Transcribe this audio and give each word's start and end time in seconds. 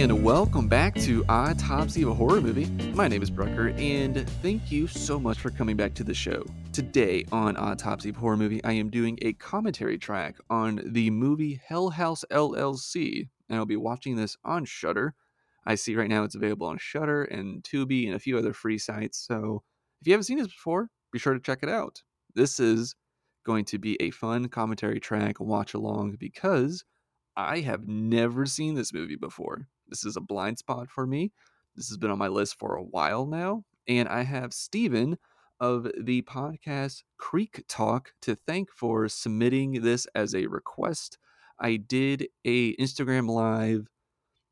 and 0.00 0.24
welcome 0.24 0.66
back 0.66 0.94
to 0.94 1.22
Autopsy 1.28 2.00
of 2.00 2.08
a 2.08 2.14
Horror 2.14 2.40
Movie. 2.40 2.70
My 2.94 3.06
name 3.06 3.20
is 3.20 3.28
Brucker, 3.28 3.68
and 3.76 4.26
thank 4.40 4.72
you 4.72 4.86
so 4.86 5.20
much 5.20 5.38
for 5.38 5.50
coming 5.50 5.76
back 5.76 5.92
to 5.92 6.02
the 6.02 6.14
show. 6.14 6.42
Today 6.72 7.26
on 7.32 7.54
Autopsy 7.58 8.08
of 8.08 8.16
a 8.16 8.18
Horror 8.18 8.38
Movie, 8.38 8.64
I 8.64 8.72
am 8.72 8.88
doing 8.88 9.18
a 9.20 9.34
commentary 9.34 9.98
track 9.98 10.36
on 10.48 10.80
the 10.86 11.10
movie 11.10 11.60
Hell 11.62 11.90
House 11.90 12.24
LLC, 12.30 13.28
and 13.50 13.58
I'll 13.58 13.66
be 13.66 13.76
watching 13.76 14.16
this 14.16 14.38
on 14.42 14.64
Shudder. 14.64 15.14
I 15.66 15.74
see 15.74 15.94
right 15.94 16.08
now 16.08 16.24
it's 16.24 16.34
available 16.34 16.68
on 16.68 16.78
Shudder 16.78 17.24
and 17.24 17.62
Tubi 17.62 18.06
and 18.06 18.14
a 18.14 18.20
few 18.20 18.38
other 18.38 18.54
free 18.54 18.78
sites, 18.78 19.18
so 19.18 19.62
if 20.00 20.06
you 20.06 20.14
haven't 20.14 20.24
seen 20.24 20.38
this 20.38 20.46
before, 20.46 20.88
be 21.12 21.18
sure 21.18 21.34
to 21.34 21.40
check 21.40 21.58
it 21.62 21.68
out. 21.68 22.00
This 22.34 22.58
is 22.58 22.94
going 23.44 23.66
to 23.66 23.78
be 23.78 23.98
a 24.00 24.12
fun 24.12 24.48
commentary 24.48 24.98
track, 24.98 25.40
watch 25.40 25.74
along, 25.74 26.16
because 26.18 26.86
I 27.36 27.60
have 27.60 27.86
never 27.86 28.46
seen 28.46 28.74
this 28.74 28.94
movie 28.94 29.16
before. 29.16 29.68
This 29.90 30.04
is 30.04 30.16
a 30.16 30.20
blind 30.20 30.58
spot 30.58 30.88
for 30.88 31.06
me. 31.06 31.32
This 31.76 31.88
has 31.88 31.98
been 31.98 32.10
on 32.10 32.18
my 32.18 32.28
list 32.28 32.58
for 32.58 32.76
a 32.76 32.82
while 32.82 33.26
now. 33.26 33.64
And 33.88 34.08
I 34.08 34.22
have 34.22 34.54
Steven 34.54 35.18
of 35.58 35.88
the 36.00 36.22
podcast 36.22 37.02
Creek 37.18 37.64
Talk 37.68 38.12
to 38.22 38.34
thank 38.34 38.70
for 38.70 39.08
submitting 39.08 39.82
this 39.82 40.06
as 40.14 40.34
a 40.34 40.46
request. 40.46 41.18
I 41.58 41.76
did 41.76 42.28
a 42.44 42.74
Instagram 42.76 43.28
live, 43.28 43.88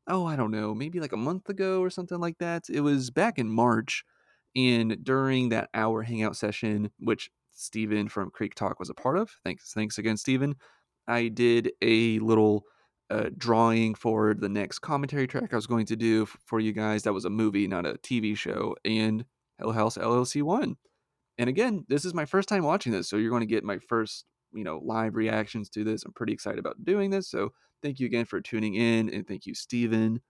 oh, 0.07 0.25
I 0.25 0.35
don't 0.35 0.51
know, 0.51 0.75
maybe 0.75 0.99
like 0.99 1.13
a 1.13 1.17
month 1.17 1.49
ago 1.49 1.81
or 1.81 1.89
something 1.89 2.19
like 2.19 2.37
that. 2.37 2.65
It 2.69 2.81
was 2.81 3.09
back 3.09 3.39
in 3.39 3.49
March. 3.49 4.03
And 4.55 5.03
during 5.03 5.49
that 5.49 5.69
hour 5.73 6.03
hangout 6.03 6.35
session, 6.35 6.91
which 6.99 7.31
Steven 7.51 8.09
from 8.09 8.31
Creek 8.31 8.55
Talk 8.55 8.79
was 8.79 8.89
a 8.89 8.95
part 8.95 9.17
of, 9.17 9.31
thanks, 9.43 9.73
thanks 9.73 9.97
again, 9.97 10.17
Steven. 10.17 10.55
I 11.07 11.27
did 11.27 11.71
a 11.81 12.19
little 12.19 12.65
drawing 13.37 13.95
for 13.95 14.33
the 14.33 14.49
next 14.49 14.79
commentary 14.79 15.27
track 15.27 15.51
I 15.51 15.55
was 15.55 15.67
going 15.67 15.85
to 15.87 15.95
do 15.95 16.23
f- 16.23 16.37
for 16.45 16.59
you 16.59 16.71
guys. 16.71 17.03
That 17.03 17.13
was 17.13 17.25
a 17.25 17.29
movie, 17.29 17.67
not 17.67 17.85
a 17.85 17.93
TV 17.93 18.37
show, 18.37 18.75
and 18.85 19.25
Hell 19.57 19.71
House 19.71 19.97
LLC 19.97 20.43
one. 20.43 20.77
And 21.37 21.49
again, 21.49 21.85
this 21.87 22.05
is 22.05 22.13
my 22.13 22.25
first 22.25 22.49
time 22.49 22.63
watching 22.63 22.91
this, 22.91 23.09
so 23.09 23.17
you're 23.17 23.29
going 23.29 23.41
to 23.41 23.45
get 23.45 23.63
my 23.63 23.77
first, 23.79 24.25
you 24.53 24.63
know, 24.63 24.79
live 24.83 25.15
reactions 25.15 25.69
to 25.69 25.83
this. 25.83 26.03
I'm 26.03 26.13
pretty 26.13 26.33
excited 26.33 26.59
about 26.59 26.83
doing 26.83 27.09
this. 27.09 27.29
So 27.29 27.53
thank 27.81 27.99
you 27.99 28.05
again 28.05 28.25
for 28.25 28.41
tuning 28.41 28.75
in, 28.75 29.09
and 29.13 29.27
thank 29.27 29.45
you, 29.45 29.55
Steven. 29.55 30.21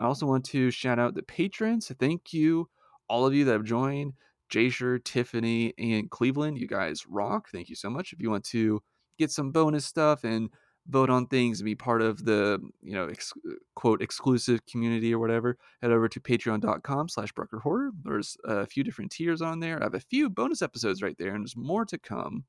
I 0.00 0.04
also 0.06 0.26
want 0.26 0.44
to 0.46 0.70
shout 0.70 0.98
out 0.98 1.14
the 1.14 1.22
patrons. 1.22 1.92
Thank 1.98 2.32
you, 2.32 2.68
all 3.08 3.26
of 3.26 3.34
you 3.34 3.44
that 3.44 3.52
have 3.52 3.64
joined. 3.64 4.14
Jasher, 4.48 4.98
Tiffany, 4.98 5.74
and 5.78 6.10
Cleveland. 6.10 6.58
You 6.58 6.66
guys 6.66 7.04
rock. 7.06 7.48
Thank 7.52 7.68
you 7.68 7.74
so 7.74 7.90
much. 7.90 8.12
If 8.12 8.20
you 8.20 8.30
want 8.30 8.44
to 8.46 8.82
get 9.18 9.30
some 9.30 9.50
bonus 9.50 9.84
stuff 9.84 10.24
and 10.24 10.48
vote 10.88 11.10
on 11.10 11.26
things 11.26 11.60
be 11.62 11.74
part 11.74 12.00
of 12.00 12.24
the 12.24 12.60
you 12.82 12.94
know 12.94 13.06
ex- 13.06 13.34
uh, 13.48 13.54
quote 13.74 14.02
exclusive 14.02 14.64
community 14.66 15.12
or 15.12 15.18
whatever 15.18 15.56
head 15.82 15.90
over 15.90 16.08
to 16.08 16.20
patreon.com 16.20 17.08
slash 17.08 17.32
brucker 17.32 17.58
horror. 17.60 17.90
There's 18.02 18.36
a 18.44 18.66
few 18.66 18.82
different 18.82 19.12
tiers 19.12 19.42
on 19.42 19.60
there. 19.60 19.80
I 19.80 19.84
have 19.84 19.94
a 19.94 20.00
few 20.00 20.30
bonus 20.30 20.62
episodes 20.62 21.02
right 21.02 21.16
there 21.18 21.34
and 21.34 21.42
there's 21.42 21.56
more 21.56 21.84
to 21.86 21.98
come. 21.98 22.44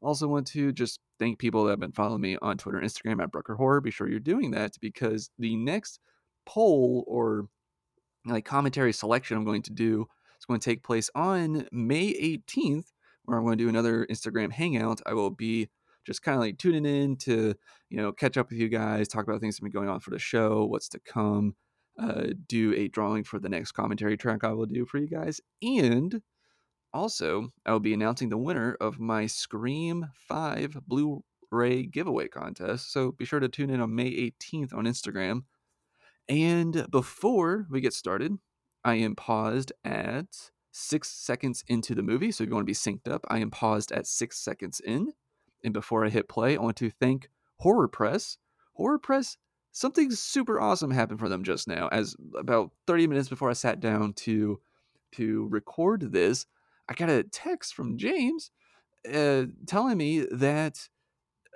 Also 0.00 0.28
want 0.28 0.46
to 0.48 0.72
just 0.72 1.00
thank 1.18 1.38
people 1.38 1.64
that 1.64 1.70
have 1.70 1.80
been 1.80 1.92
following 1.92 2.20
me 2.20 2.36
on 2.40 2.58
twitter 2.58 2.78
and 2.78 2.88
instagram 2.88 3.22
at 3.22 3.32
brucker 3.32 3.54
horror. 3.54 3.80
Be 3.80 3.90
sure 3.90 4.08
you're 4.08 4.20
doing 4.20 4.52
that 4.52 4.76
because 4.80 5.30
the 5.38 5.56
next 5.56 5.98
poll 6.46 7.04
or 7.06 7.48
like 8.26 8.44
commentary 8.44 8.92
selection 8.92 9.36
i'm 9.36 9.44
going 9.44 9.62
to 9.62 9.72
do 9.72 10.06
is 10.38 10.44
going 10.44 10.60
to 10.60 10.64
take 10.64 10.82
place 10.82 11.08
on 11.14 11.66
may 11.72 12.12
18th 12.12 12.92
where 13.24 13.38
i'm 13.38 13.44
going 13.44 13.56
to 13.56 13.64
do 13.64 13.68
another 13.68 14.06
instagram 14.10 14.52
hangout. 14.52 15.00
I 15.06 15.14
will 15.14 15.30
be 15.30 15.70
just 16.04 16.22
kind 16.22 16.36
of 16.36 16.40
like 16.40 16.58
tuning 16.58 16.86
in 16.86 17.16
to 17.16 17.54
you 17.90 17.96
know 17.96 18.12
catch 18.12 18.36
up 18.36 18.50
with 18.50 18.58
you 18.58 18.68
guys 18.68 19.08
talk 19.08 19.24
about 19.24 19.40
things 19.40 19.56
that 19.56 19.64
have 19.64 19.72
been 19.72 19.80
going 19.80 19.88
on 19.88 20.00
for 20.00 20.10
the 20.10 20.18
show 20.18 20.64
what's 20.64 20.88
to 20.88 21.00
come 21.00 21.54
uh, 21.98 22.26
do 22.48 22.74
a 22.74 22.88
drawing 22.88 23.24
for 23.24 23.38
the 23.38 23.48
next 23.48 23.72
commentary 23.72 24.16
track 24.16 24.44
i 24.44 24.52
will 24.52 24.66
do 24.66 24.84
for 24.84 24.98
you 24.98 25.06
guys. 25.06 25.40
And 25.62 26.22
also 26.92 27.48
i 27.64 27.72
will 27.72 27.80
be 27.80 27.94
announcing 27.94 28.28
the 28.28 28.38
winner 28.38 28.76
of 28.80 28.98
my 28.98 29.26
scream 29.26 30.06
5 30.28 30.78
blu-ray 30.86 31.84
giveaway 31.84 32.28
contest. 32.28 32.92
So 32.92 33.12
be 33.12 33.24
sure 33.24 33.40
to 33.40 33.48
tune 33.48 33.70
in 33.70 33.80
on 33.80 33.94
may 33.94 34.10
18th 34.10 34.74
on 34.74 34.84
instagram. 34.84 35.44
And 36.28 36.86
before 36.90 37.66
we 37.70 37.80
get 37.80 37.92
started 37.92 38.32
i 38.84 38.94
am 38.94 39.14
paused 39.14 39.72
at 39.84 40.26
six 40.76 41.08
seconds 41.10 41.62
into 41.68 41.94
the 41.94 42.02
movie. 42.02 42.32
So 42.32 42.42
if 42.42 42.48
you 42.48 42.54
want 42.54 42.66
to 42.66 42.70
be 42.70 42.74
synced 42.74 43.08
up 43.08 43.24
i 43.28 43.38
am 43.38 43.50
paused 43.50 43.92
at 43.92 44.06
six 44.06 44.38
seconds 44.38 44.80
in 44.80 45.12
and 45.64 45.72
before 45.72 46.04
I 46.04 46.10
hit 46.10 46.28
play, 46.28 46.56
I 46.56 46.60
want 46.60 46.76
to 46.76 46.90
thank 46.90 47.30
Horror 47.58 47.88
Press. 47.88 48.36
Horror 48.74 48.98
Press, 48.98 49.36
something 49.72 50.10
super 50.10 50.60
awesome 50.60 50.90
happened 50.90 51.18
for 51.18 51.28
them 51.28 51.42
just 51.42 51.66
now. 51.66 51.88
As 51.88 52.14
about 52.38 52.70
30 52.86 53.06
minutes 53.06 53.28
before 53.28 53.50
I 53.50 53.54
sat 53.54 53.80
down 53.80 54.12
to 54.14 54.60
to 55.12 55.46
record 55.48 56.12
this, 56.12 56.46
I 56.88 56.94
got 56.94 57.08
a 57.08 57.22
text 57.22 57.74
from 57.74 57.96
James 57.96 58.50
uh, 59.12 59.44
telling 59.66 59.96
me 59.96 60.26
that, 60.30 60.88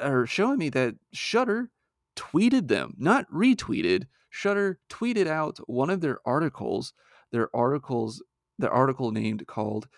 or 0.01 0.27
showing 0.27 0.59
me 0.59 0.69
that 0.71 0.95
Shudder 1.13 1.71
tweeted 2.17 2.69
them, 2.69 2.95
not 2.99 3.31
retweeted. 3.31 4.07
Shudder 4.31 4.79
tweeted 4.89 5.27
out 5.27 5.59
one 5.69 5.91
of 5.91 6.01
their 6.01 6.21
articles. 6.25 6.93
Their 7.33 7.55
articles, 7.55 8.23
the 8.59 8.71
article 8.71 9.11
named 9.11 9.47
called 9.47 9.89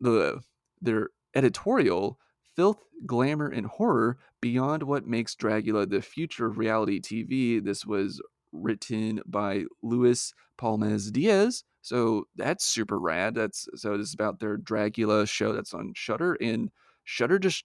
the 0.00 0.40
their 0.82 1.10
editorial 1.34 2.18
filth, 2.56 2.78
glamour, 3.06 3.48
and 3.48 3.66
horror 3.66 4.18
beyond 4.40 4.82
what 4.82 5.06
makes 5.06 5.34
Dragula 5.34 5.88
the 5.88 6.02
future 6.02 6.46
of 6.46 6.58
reality 6.58 7.00
TV. 7.00 7.62
This 7.62 7.84
was 7.84 8.20
written 8.52 9.20
by 9.26 9.64
Luis 9.82 10.32
Palmez 10.58 11.12
Diaz. 11.12 11.64
So 11.82 12.26
that's 12.36 12.64
super 12.64 12.98
rad. 12.98 13.34
That's 13.34 13.68
so 13.74 13.98
this 13.98 14.08
is 14.08 14.14
about 14.14 14.40
their 14.40 14.56
Dragula 14.56 15.28
show 15.28 15.52
that's 15.52 15.74
on 15.74 15.92
Shudder, 15.94 16.34
and 16.40 16.70
Shudder 17.04 17.38
just 17.38 17.64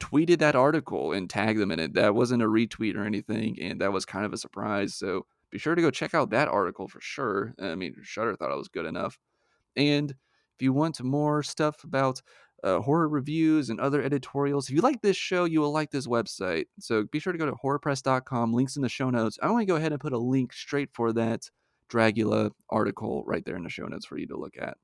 tweeted 0.00 0.38
that 0.38 0.56
article 0.56 1.12
and 1.12 1.28
tagged 1.28 1.60
them 1.60 1.70
in 1.70 1.78
it. 1.78 1.94
That 1.94 2.14
wasn't 2.14 2.42
a 2.42 2.46
retweet 2.46 2.96
or 2.96 3.04
anything, 3.04 3.58
and 3.60 3.80
that 3.80 3.92
was 3.92 4.04
kind 4.04 4.24
of 4.24 4.32
a 4.32 4.38
surprise. 4.38 4.94
So 4.94 5.26
be 5.50 5.58
sure 5.58 5.74
to 5.74 5.82
go 5.82 5.90
check 5.90 6.14
out 6.14 6.30
that 6.30 6.48
article 6.48 6.88
for 6.88 7.00
sure. 7.00 7.54
I 7.60 7.74
mean, 7.74 7.94
Shudder 8.02 8.34
thought 8.34 8.50
it 8.50 8.56
was 8.56 8.68
good 8.68 8.86
enough. 8.86 9.18
And 9.76 10.10
if 10.10 10.62
you 10.62 10.72
want 10.72 11.02
more 11.02 11.42
stuff 11.42 11.84
about 11.84 12.22
uh, 12.62 12.80
horror 12.80 13.08
reviews 13.08 13.70
and 13.70 13.80
other 13.80 14.02
editorials. 14.02 14.68
If 14.68 14.74
you 14.74 14.80
like 14.80 15.02
this 15.02 15.16
show, 15.16 15.44
you 15.44 15.60
will 15.60 15.72
like 15.72 15.90
this 15.90 16.06
website. 16.06 16.66
So 16.78 17.04
be 17.10 17.18
sure 17.18 17.32
to 17.32 17.38
go 17.38 17.46
to 17.46 17.52
horrorpress.com. 17.52 18.52
Links 18.52 18.76
in 18.76 18.82
the 18.82 18.88
show 18.88 19.10
notes. 19.10 19.38
I 19.42 19.50
want 19.50 19.62
to 19.62 19.66
go 19.66 19.76
ahead 19.76 19.92
and 19.92 20.00
put 20.00 20.12
a 20.12 20.18
link 20.18 20.52
straight 20.52 20.90
for 20.92 21.12
that 21.12 21.50
Dragula 21.90 22.50
article 22.70 23.24
right 23.26 23.44
there 23.44 23.56
in 23.56 23.64
the 23.64 23.70
show 23.70 23.86
notes 23.86 24.06
for 24.06 24.18
you 24.18 24.26
to 24.28 24.36
look 24.36 24.54
at. 24.58 24.76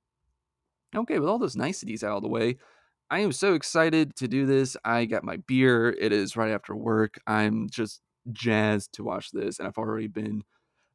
Okay, 0.95 1.19
with 1.19 1.29
all 1.29 1.39
those 1.39 1.57
niceties 1.57 2.03
out 2.03 2.17
of 2.17 2.23
the 2.23 2.29
way, 2.29 2.57
I 3.11 3.21
am 3.21 3.33
so 3.33 3.55
excited 3.55 4.17
to 4.17 4.29
do 4.29 4.47
this. 4.47 4.77
I 4.85 5.05
got 5.05 5.25
my 5.25 5.37
beer. 5.37 5.91
It 5.91 6.13
is 6.13 6.37
right 6.37 6.53
after 6.53 6.75
work. 6.75 7.21
I'm 7.27 7.69
just 7.71 8.01
jazzed 8.33 8.93
to 8.95 9.05
watch 9.05 9.31
this, 9.31 9.59
and 9.59 9.69
I've 9.69 9.79
already 9.79 10.09
been 10.09 10.43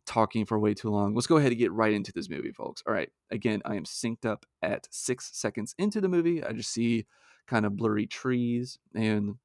talking 0.05 0.45
for 0.45 0.59
way 0.59 0.73
too 0.73 0.89
long. 0.89 1.15
Let's 1.15 1.27
go 1.27 1.37
ahead 1.37 1.51
and 1.51 1.59
get 1.59 1.71
right 1.71 1.93
into 1.93 2.11
this 2.13 2.29
movie, 2.29 2.51
folks. 2.51 2.83
All 2.87 2.93
right. 2.93 3.09
Again, 3.31 3.61
I 3.65 3.75
am 3.75 3.85
synced 3.85 4.25
up 4.25 4.45
at 4.61 4.87
six 4.91 5.31
seconds 5.33 5.75
into 5.77 6.01
the 6.01 6.09
movie. 6.09 6.43
I 6.43 6.53
just 6.53 6.71
see 6.71 7.05
kind 7.47 7.65
of 7.65 7.75
blurry 7.75 8.07
trees. 8.07 8.79
And 8.95 9.35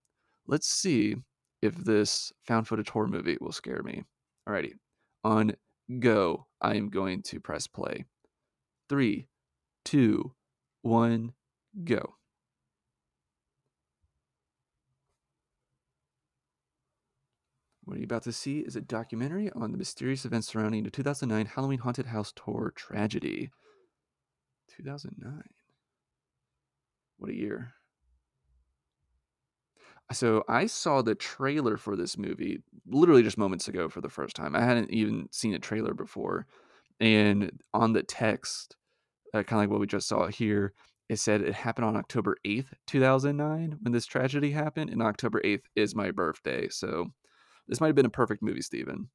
let's 0.46 0.68
see 0.68 1.16
if 1.62 1.74
this 1.76 2.32
found 2.46 2.68
footage 2.68 2.90
horror 2.90 3.08
movie 3.08 3.38
will 3.40 3.52
scare 3.52 3.82
me. 3.82 4.04
Alrighty. 4.48 4.72
On 5.24 5.52
go, 5.98 6.46
I 6.60 6.74
am 6.74 6.90
going 6.90 7.22
to 7.24 7.40
press 7.40 7.66
play. 7.66 8.04
Three, 8.88 9.28
two, 9.84 10.32
one, 10.82 11.32
go. 11.84 12.14
What 17.88 17.96
you're 17.96 18.04
about 18.04 18.24
to 18.24 18.32
see 18.32 18.58
is 18.58 18.76
a 18.76 18.82
documentary 18.82 19.50
on 19.52 19.72
the 19.72 19.78
mysterious 19.78 20.26
events 20.26 20.48
surrounding 20.48 20.84
the 20.84 20.90
2009 20.90 21.46
Halloween 21.46 21.78
Haunted 21.78 22.04
House 22.04 22.34
tour 22.36 22.70
tragedy. 22.76 23.50
2009. 24.76 25.42
What 27.16 27.30
a 27.30 27.34
year. 27.34 27.72
So 30.12 30.44
I 30.50 30.66
saw 30.66 31.00
the 31.00 31.14
trailer 31.14 31.78
for 31.78 31.96
this 31.96 32.18
movie 32.18 32.62
literally 32.86 33.22
just 33.22 33.38
moments 33.38 33.68
ago 33.68 33.88
for 33.88 34.02
the 34.02 34.10
first 34.10 34.36
time. 34.36 34.54
I 34.54 34.60
hadn't 34.60 34.90
even 34.90 35.26
seen 35.32 35.54
a 35.54 35.58
trailer 35.58 35.94
before. 35.94 36.46
And 37.00 37.50
on 37.72 37.94
the 37.94 38.02
text, 38.02 38.76
uh, 39.32 39.44
kind 39.44 39.52
of 39.52 39.58
like 39.60 39.70
what 39.70 39.80
we 39.80 39.86
just 39.86 40.08
saw 40.08 40.26
here, 40.26 40.74
it 41.08 41.20
said 41.20 41.40
it 41.40 41.54
happened 41.54 41.86
on 41.86 41.96
October 41.96 42.36
8th, 42.44 42.74
2009, 42.86 43.78
when 43.80 43.92
this 43.94 44.04
tragedy 44.04 44.50
happened. 44.50 44.90
And 44.90 45.00
October 45.00 45.40
8th 45.40 45.64
is 45.74 45.94
my 45.94 46.10
birthday. 46.10 46.68
So 46.68 47.12
this 47.68 47.80
might 47.80 47.88
have 47.88 47.96
been 47.96 48.06
a 48.06 48.10
perfect 48.10 48.42
movie, 48.42 48.62
Steven. 48.62 49.08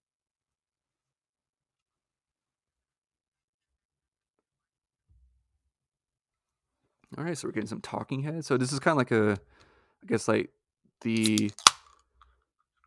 All 7.18 7.24
right, 7.24 7.38
so 7.38 7.48
we're 7.48 7.52
getting 7.52 7.68
some 7.68 7.82
talking 7.82 8.24
heads. 8.24 8.48
So 8.48 8.58
this 8.58 8.74
is 8.74 8.80
kind 8.80 8.94
of 8.94 8.98
like 8.98 9.12
a, 9.12 9.34
I 10.04 10.08
guess 10.08 10.28
like 10.28 10.50
the 11.02 11.52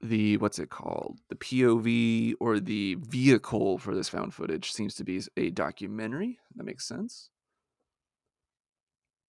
the 0.02 0.36
what's 0.38 0.58
it 0.58 0.70
called? 0.70 1.18
The 1.28 1.36
POV 1.36 2.34
or 2.40 2.60
the 2.60 2.96
vehicle 2.96 3.78
for 3.78 3.94
this 3.94 4.08
found 4.08 4.34
footage 4.34 4.72
seems 4.72 4.94
to 4.96 5.04
be 5.04 5.22
a 5.36 5.50
documentary. 5.50 6.38
That 6.56 6.64
makes 6.64 6.86
sense. 6.86 7.30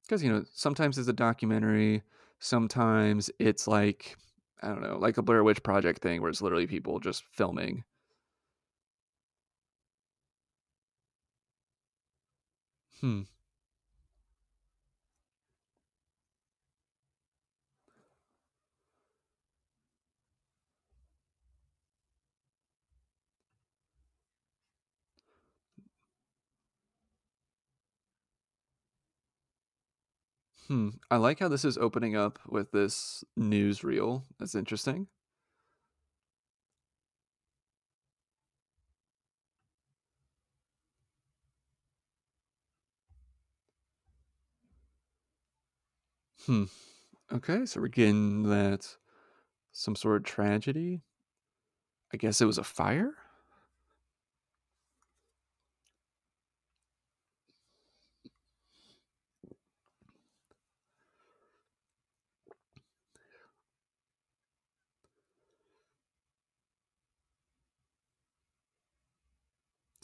Because 0.04 0.24
you 0.24 0.32
know, 0.32 0.44
sometimes 0.54 0.98
it's 0.98 1.08
a 1.08 1.14
documentary, 1.14 2.02
sometimes 2.40 3.30
it's 3.40 3.68
like 3.68 4.18
I 4.62 4.68
don't 4.70 4.82
know, 4.82 4.98
like 4.98 5.18
a 5.18 5.22
Blair 5.22 5.44
Witch 5.44 5.64
Project 5.64 6.02
thing 6.02 6.22
where 6.22 6.30
it's 6.30 6.42
literally 6.42 6.68
people 6.68 7.00
just 7.00 7.24
filming. 7.32 7.84
Hmm. 13.02 13.22
Hmm. 30.68 30.90
I 31.10 31.18
like 31.18 31.40
how 31.40 31.48
this 31.48 31.66
is 31.66 31.78
opening 31.78 32.16
up 32.16 32.40
with 32.48 32.72
this 32.72 33.24
newsreel. 33.38 34.24
That's 34.40 34.56
interesting. 34.56 35.08
Hmm. 46.46 46.66
Okay, 47.32 47.66
so 47.66 47.82
we're 47.82 47.88
getting 47.90 48.44
that 48.50 48.98
some 49.74 49.96
sort 49.96 50.18
of 50.18 50.24
tragedy. 50.26 51.04
I 52.14 52.18
guess 52.18 52.42
it 52.42 52.46
was 52.46 52.58
a 52.58 52.64
fire? 52.66 53.16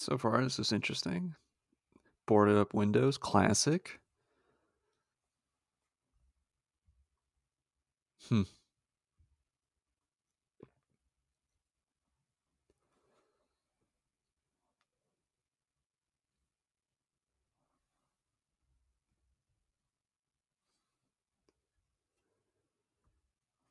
So 0.04 0.18
far, 0.18 0.44
this 0.44 0.60
is 0.60 0.74
interesting. 0.74 1.36
Boarded 2.26 2.58
up 2.58 2.74
windows, 2.74 3.18
classic. 3.18 4.02
Hmm. 8.28 8.44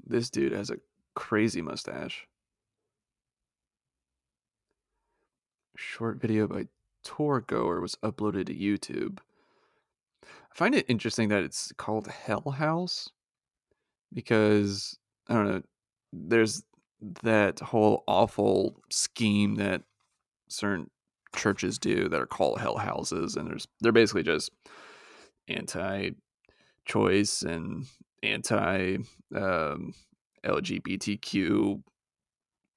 This 0.04 0.30
dude 0.30 0.52
has 0.52 0.70
a 0.70 0.78
crazy 1.14 1.60
mustache. 1.60 2.26
Short 5.82 6.20
video 6.20 6.46
by 6.46 6.68
Tour 7.02 7.40
Goer 7.40 7.80
was 7.80 7.96
uploaded 7.96 8.46
to 8.46 8.54
YouTube. 8.54 9.18
I 10.22 10.54
find 10.54 10.76
it 10.76 10.86
interesting 10.88 11.28
that 11.28 11.42
it's 11.42 11.72
called 11.76 12.06
Hell 12.06 12.52
House 12.52 13.10
because 14.14 14.96
I 15.28 15.34
don't 15.34 15.48
know. 15.48 15.62
There's 16.12 16.62
that 17.24 17.58
whole 17.58 18.04
awful 18.06 18.80
scheme 18.90 19.56
that 19.56 19.82
certain 20.48 20.88
churches 21.34 21.78
do 21.78 22.08
that 22.08 22.20
are 22.20 22.26
called 22.26 22.60
hell 22.60 22.76
houses, 22.76 23.36
and 23.36 23.48
there's 23.48 23.66
they're 23.80 23.90
basically 23.90 24.22
just 24.22 24.52
anti-choice 25.48 27.42
and 27.42 27.86
anti 28.22 28.98
um, 29.34 29.94
LGBTQ. 30.44 31.82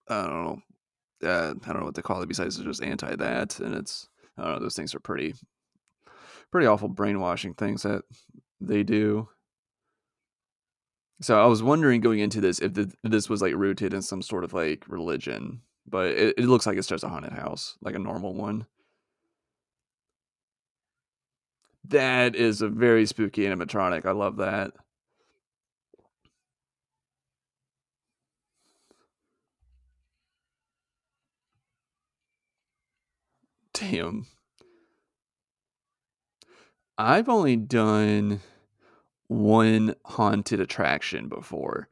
I 0.07 0.21
don't 0.23 0.43
know. 0.43 0.61
Uh, 1.23 1.53
I 1.63 1.67
don't 1.67 1.79
know 1.79 1.85
what 1.85 1.95
to 1.95 2.01
call 2.01 2.21
it 2.21 2.27
besides 2.27 2.57
it's 2.57 2.65
just 2.65 2.83
anti 2.83 3.15
that, 3.15 3.59
and 3.59 3.75
it's 3.75 4.07
I 4.38 4.44
don't 4.44 4.53
know. 4.53 4.59
Those 4.59 4.75
things 4.75 4.94
are 4.94 5.00
pretty, 5.00 5.33
pretty 6.51 6.67
awful 6.67 6.89
brainwashing 6.89 7.53
things 7.53 7.83
that 7.83 8.03
they 8.59 8.83
do. 8.83 9.29
So 11.21 11.41
I 11.41 11.45
was 11.45 11.63
wondering 11.63 12.01
going 12.01 12.19
into 12.19 12.41
this 12.41 12.59
if 12.59 12.73
the, 12.73 12.91
this 13.03 13.29
was 13.29 13.41
like 13.41 13.56
rooted 13.56 13.94
in 13.94 14.01
some 14.01 14.21
sort 14.21 14.44
of 14.44 14.53
like 14.53 14.83
religion, 14.88 15.62
but 15.88 16.07
it, 16.07 16.35
it 16.38 16.45
looks 16.45 16.65
like 16.65 16.77
it's 16.77 16.88
just 16.88 17.03
a 17.03 17.09
haunted 17.09 17.33
house, 17.33 17.77
like 17.81 17.95
a 17.95 18.00
normal 18.00 18.33
one. 18.33 18.65
That 21.88 22.35
is 22.35 22.62
a 22.62 22.67
very 22.67 23.06
spooky 23.06 23.44
animatronic. 23.44 24.06
I 24.06 24.12
love 24.12 24.38
that. 24.38 24.73
Damn. 33.75 34.25
I've 36.98 37.27
only 37.27 37.57
done 37.57 38.39
one 39.27 39.95
haunted 40.06 40.60
attraction 40.62 41.27
before, 41.27 41.89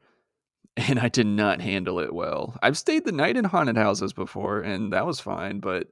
and 0.76 0.98
I 0.98 1.08
did 1.08 1.26
not 1.26 1.60
handle 1.60 2.00
it 2.00 2.14
well. 2.14 2.56
I've 2.62 2.78
stayed 2.78 3.04
the 3.04 3.12
night 3.12 3.36
in 3.36 3.44
haunted 3.44 3.76
houses 3.76 4.12
before, 4.12 4.60
and 4.60 4.92
that 4.92 5.06
was 5.06 5.20
fine, 5.20 5.60
but 5.60 5.88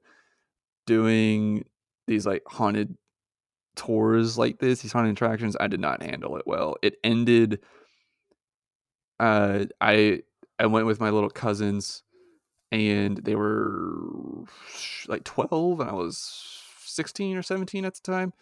doing 0.87 1.65
these 2.07 2.27
like 2.27 2.43
haunted 2.47 2.97
tours 3.77 4.39
like 4.39 4.59
this, 4.59 4.81
these 4.81 4.93
haunted 4.93 5.13
attractions, 5.13 5.57
I 5.61 5.67
did 5.67 5.81
not 5.81 6.03
handle 6.03 6.37
it 6.37 6.47
well. 6.47 6.77
It 6.83 6.97
ended 7.05 7.61
uh 9.21 9.67
I 9.81 10.23
I 10.59 10.67
went 10.67 10.87
with 10.87 11.01
my 11.01 11.11
little 11.11 11.31
cousins 11.31 12.03
and 12.73 13.19
they 13.19 13.37
were 13.37 14.45
like 15.07 15.23
12 15.23 15.81
and 15.81 15.91
I 15.91 15.93
was 15.93 16.59
16 16.87 17.37
or 17.37 17.43
17 17.43 17.85
at 17.85 17.95
the 17.95 18.01
time 18.01 18.33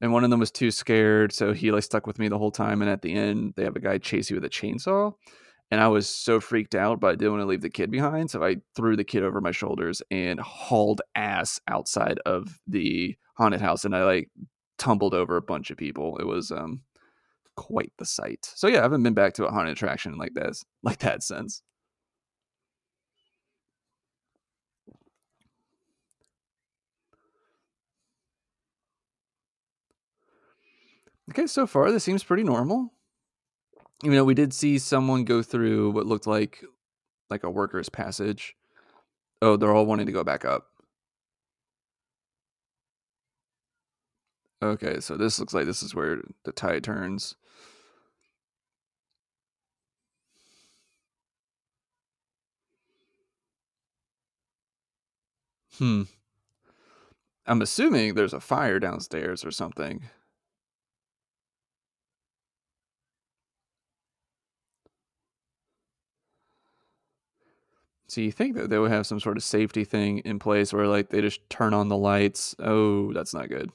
and 0.00 0.12
one 0.12 0.24
of 0.24 0.30
them 0.30 0.40
was 0.40 0.50
too 0.50 0.70
scared, 0.70 1.32
so 1.32 1.52
he 1.52 1.70
like 1.70 1.82
stuck 1.82 2.06
with 2.06 2.18
me 2.18 2.28
the 2.28 2.38
whole 2.38 2.50
time. 2.50 2.80
And 2.80 2.90
at 2.90 3.02
the 3.02 3.12
end, 3.12 3.54
they 3.56 3.64
have 3.64 3.76
a 3.76 3.80
guy 3.80 3.98
chase 3.98 4.30
you 4.30 4.36
with 4.36 4.44
a 4.44 4.48
chainsaw, 4.48 5.12
and 5.70 5.80
I 5.80 5.88
was 5.88 6.08
so 6.08 6.40
freaked 6.40 6.74
out, 6.74 7.00
but 7.00 7.08
I 7.08 7.14
didn't 7.16 7.32
want 7.32 7.42
to 7.42 7.46
leave 7.46 7.62
the 7.62 7.70
kid 7.70 7.90
behind, 7.90 8.30
so 8.30 8.42
I 8.42 8.56
threw 8.74 8.96
the 8.96 9.04
kid 9.04 9.22
over 9.22 9.40
my 9.40 9.50
shoulders 9.50 10.02
and 10.10 10.40
hauled 10.40 11.02
ass 11.14 11.60
outside 11.68 12.18
of 12.24 12.58
the 12.66 13.16
haunted 13.36 13.60
house, 13.60 13.84
and 13.84 13.94
I 13.94 14.04
like 14.04 14.30
tumbled 14.78 15.14
over 15.14 15.36
a 15.36 15.42
bunch 15.42 15.70
of 15.70 15.76
people. 15.76 16.18
It 16.18 16.26
was 16.26 16.50
um 16.50 16.80
quite 17.56 17.92
the 17.98 18.06
sight. 18.06 18.50
So 18.54 18.66
yeah, 18.68 18.80
I 18.80 18.82
haven't 18.82 19.02
been 19.02 19.14
back 19.14 19.34
to 19.34 19.46
a 19.46 19.50
haunted 19.50 19.72
attraction 19.72 20.16
like 20.16 20.34
this, 20.34 20.64
like 20.82 20.98
that 21.00 21.22
since. 21.22 21.62
Okay, 31.32 31.46
so 31.46 31.66
far 31.66 31.90
this 31.90 32.04
seems 32.04 32.22
pretty 32.22 32.42
normal. 32.44 32.92
You 34.02 34.10
know, 34.10 34.22
we 34.22 34.34
did 34.34 34.52
see 34.52 34.78
someone 34.78 35.24
go 35.24 35.42
through 35.42 35.92
what 35.92 36.04
looked 36.04 36.26
like 36.26 36.62
like 37.30 37.42
a 37.42 37.48
worker's 37.50 37.88
passage. 37.88 38.54
Oh, 39.40 39.56
they're 39.56 39.72
all 39.72 39.86
wanting 39.86 40.04
to 40.04 40.12
go 40.12 40.24
back 40.24 40.44
up. 40.44 40.66
Okay, 44.62 45.00
so 45.00 45.16
this 45.16 45.38
looks 45.38 45.54
like 45.54 45.64
this 45.64 45.82
is 45.82 45.94
where 45.94 46.20
the 46.44 46.52
tide 46.52 46.84
turns. 46.84 47.34
Hmm. 55.78 56.02
I'm 57.46 57.62
assuming 57.62 58.14
there's 58.14 58.34
a 58.34 58.40
fire 58.40 58.78
downstairs 58.78 59.46
or 59.46 59.50
something. 59.50 60.02
So 68.12 68.20
you 68.20 68.30
think 68.30 68.56
that 68.56 68.68
they 68.68 68.78
would 68.78 68.90
have 68.90 69.06
some 69.06 69.20
sort 69.20 69.38
of 69.38 69.42
safety 69.42 69.84
thing 69.84 70.18
in 70.18 70.38
place 70.38 70.70
where 70.70 70.86
like 70.86 71.08
they 71.08 71.22
just 71.22 71.48
turn 71.48 71.72
on 71.72 71.88
the 71.88 71.96
lights? 71.96 72.54
Oh, 72.58 73.10
that's 73.14 73.32
not 73.32 73.48
good. 73.48 73.72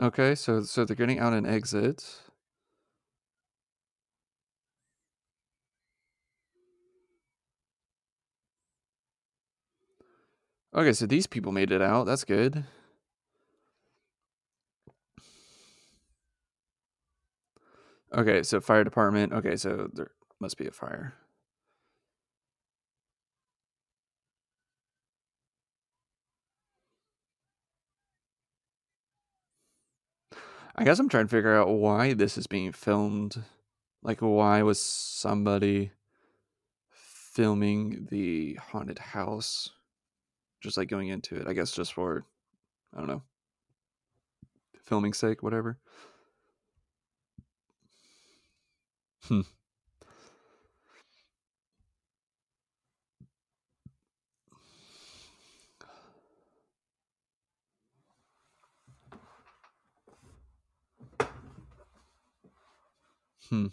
Okay, 0.00 0.34
so 0.34 0.62
so 0.62 0.84
they're 0.84 0.96
getting 0.96 1.18
out 1.20 1.32
an 1.32 1.46
exit. 1.46 2.29
Okay, 10.74 10.92
so 10.92 11.06
these 11.06 11.26
people 11.26 11.52
made 11.52 11.72
it 11.72 11.82
out. 11.82 12.06
That's 12.06 12.24
good. 12.24 12.64
Okay, 18.12 18.42
so 18.42 18.60
fire 18.60 18.84
department. 18.84 19.32
Okay, 19.32 19.56
so 19.56 19.88
there 19.92 20.10
must 20.40 20.56
be 20.56 20.66
a 20.66 20.72
fire. 20.72 21.14
I 30.76 30.84
guess 30.84 30.98
I'm 30.98 31.08
trying 31.08 31.26
to 31.26 31.30
figure 31.30 31.56
out 31.56 31.68
why 31.68 32.14
this 32.14 32.38
is 32.38 32.46
being 32.46 32.72
filmed. 32.72 33.42
Like, 34.02 34.20
why 34.20 34.62
was 34.62 34.80
somebody 34.80 35.92
filming 36.90 38.08
the 38.10 38.54
haunted 38.54 38.98
house? 38.98 39.70
Just 40.60 40.76
like 40.76 40.88
going 40.88 41.08
into 41.08 41.36
it, 41.36 41.46
I 41.46 41.52
guess, 41.52 41.72
just 41.72 41.94
for, 41.94 42.24
I 42.94 42.98
don't 42.98 43.08
know, 43.08 43.22
filming 44.82 45.14
sake, 45.14 45.42
whatever. 45.42 45.78
Hmm. 49.24 49.40
Hmm. 63.48 63.66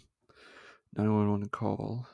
911 0.96 1.48
call. 1.50 2.06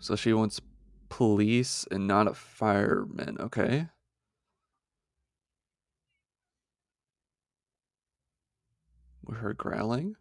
So 0.00 0.16
she 0.16 0.32
wants 0.32 0.60
police 1.10 1.86
and 1.90 2.06
not 2.06 2.26
a 2.26 2.32
fireman, 2.32 3.36
okay? 3.38 3.88
With 9.22 9.38
her 9.38 9.52
growling? 9.52 10.16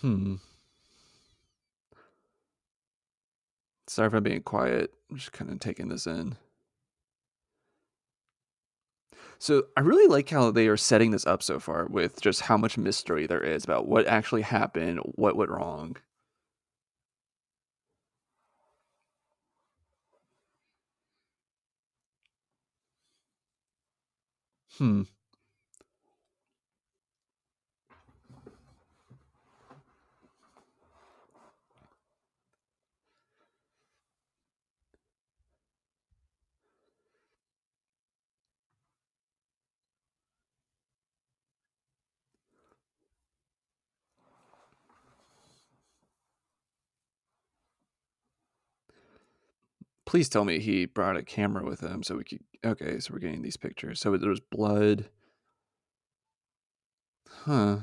Hmm. 0.00 0.36
Sorry 3.88 4.10
for 4.10 4.20
being 4.20 4.42
quiet. 4.42 4.92
I'm 5.10 5.16
just 5.16 5.32
kind 5.32 5.50
of 5.50 5.58
taking 5.60 5.88
this 5.88 6.06
in. 6.06 6.36
So 9.38 9.64
I 9.76 9.80
really 9.80 10.06
like 10.08 10.28
how 10.30 10.50
they 10.50 10.68
are 10.68 10.76
setting 10.76 11.10
this 11.10 11.26
up 11.26 11.42
so 11.42 11.58
far 11.58 11.86
with 11.86 12.20
just 12.20 12.42
how 12.42 12.56
much 12.58 12.76
mystery 12.78 13.26
there 13.26 13.42
is 13.42 13.64
about 13.64 13.86
what 13.88 14.06
actually 14.06 14.42
happened, 14.42 15.00
what 15.14 15.36
went 15.36 15.50
wrong. 15.50 15.96
Hmm. 24.78 25.02
Please 50.06 50.28
tell 50.28 50.44
me 50.44 50.60
he 50.60 50.86
brought 50.86 51.16
a 51.16 51.22
camera 51.22 51.64
with 51.64 51.80
him 51.80 52.02
so 52.02 52.16
we 52.16 52.24
could. 52.24 52.40
Okay, 52.64 53.00
so 53.00 53.12
we're 53.12 53.18
getting 53.18 53.42
these 53.42 53.56
pictures. 53.56 54.00
So 54.00 54.16
there 54.16 54.30
was 54.30 54.40
blood. 54.40 55.10
Huh. 57.44 57.78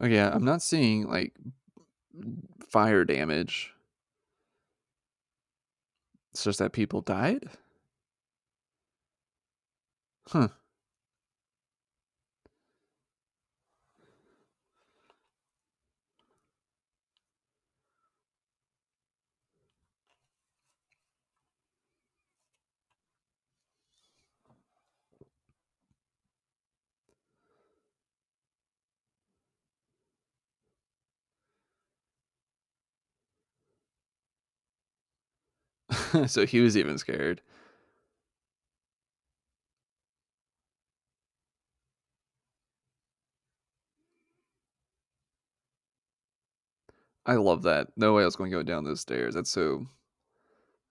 Oh 0.00 0.06
yeah, 0.06 0.30
I'm 0.34 0.44
not 0.44 0.60
seeing 0.60 1.08
like 1.08 1.34
fire 2.68 3.04
damage. 3.04 3.72
It's 6.32 6.44
just 6.44 6.58
that 6.58 6.72
people 6.72 7.00
died? 7.00 7.48
Huh. 10.28 10.48
so 36.26 36.46
he 36.46 36.60
was 36.60 36.76
even 36.76 36.98
scared. 36.98 37.40
I 47.26 47.34
love 47.34 47.62
that. 47.64 47.88
No 47.98 48.14
way 48.14 48.22
I 48.22 48.24
was 48.24 48.36
going 48.36 48.50
to 48.50 48.56
go 48.56 48.62
down 48.62 48.84
those 48.84 49.00
stairs. 49.02 49.34
That's 49.34 49.50
so. 49.50 49.86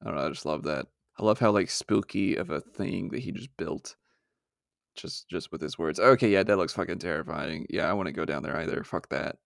I 0.02 0.06
don't 0.06 0.16
know. 0.16 0.26
I 0.26 0.30
just 0.30 0.46
love 0.46 0.64
that. 0.64 0.88
I 1.18 1.24
love 1.24 1.40
how 1.40 1.52
like 1.52 1.70
spooky 1.70 2.36
of 2.36 2.50
a 2.52 2.62
thing 2.62 3.10
that 3.10 3.20
he 3.22 3.32
just 3.32 3.56
built. 3.58 3.96
Just 4.96 5.28
just 5.30 5.52
with 5.52 5.62
his 5.62 5.78
words. 5.78 6.00
Okay, 6.00 6.30
yeah, 6.32 6.44
that 6.44 6.58
looks 6.58 6.74
fucking 6.74 7.00
terrifying. 7.00 7.66
Yeah, 7.70 7.90
I 7.90 7.94
want 7.94 8.08
to 8.08 8.14
go 8.14 8.26
down 8.26 8.44
there 8.44 8.58
either. 8.58 8.84
Fuck 8.84 9.10
that. 9.10 9.38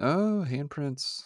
Oh, 0.00 0.44
handprints. 0.48 1.22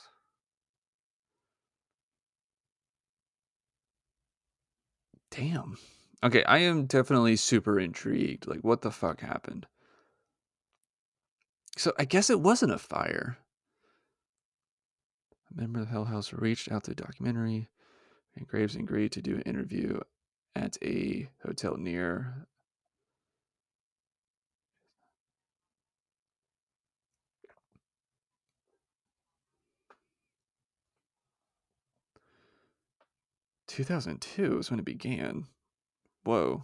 Damn. 5.35 5.79
Okay, 6.23 6.45
I 6.45 6.59
am 6.59 6.87
definitely 6.87 7.37
super 7.37 7.79
intrigued. 7.79 8.47
Like, 8.47 8.61
what 8.61 8.83
the 8.83 8.91
fuck 8.91 9.21
happened? 9.21 9.67
So 11.77 11.93
I 11.99 12.05
guess 12.05 12.31
it 12.31 12.41
wasn't 12.41 12.73
a 12.73 12.79
fire. 12.79 13.39
A 15.51 15.61
member 15.61 15.81
of 15.81 15.87
the 15.87 15.93
Hell 15.93 16.05
House 16.05 16.33
reached 16.33 16.71
out 16.71 16.85
to 16.85 16.93
the 16.93 17.03
documentary, 17.03 17.69
and 18.37 18.47
Graves 18.47 18.77
agreed 18.77 19.13
to 19.13 19.23
do 19.23 19.35
an 19.35 19.43
interview 19.43 19.99
at 20.55 20.79
a 20.83 21.29
hotel 21.45 21.77
near. 21.77 22.47
Two 33.75 33.83
thousand 33.83 34.21
two 34.21 34.59
is 34.61 34.71
when 34.71 34.79
it 34.79 34.85
began. 34.85 35.49
Whoa. 36.23 36.63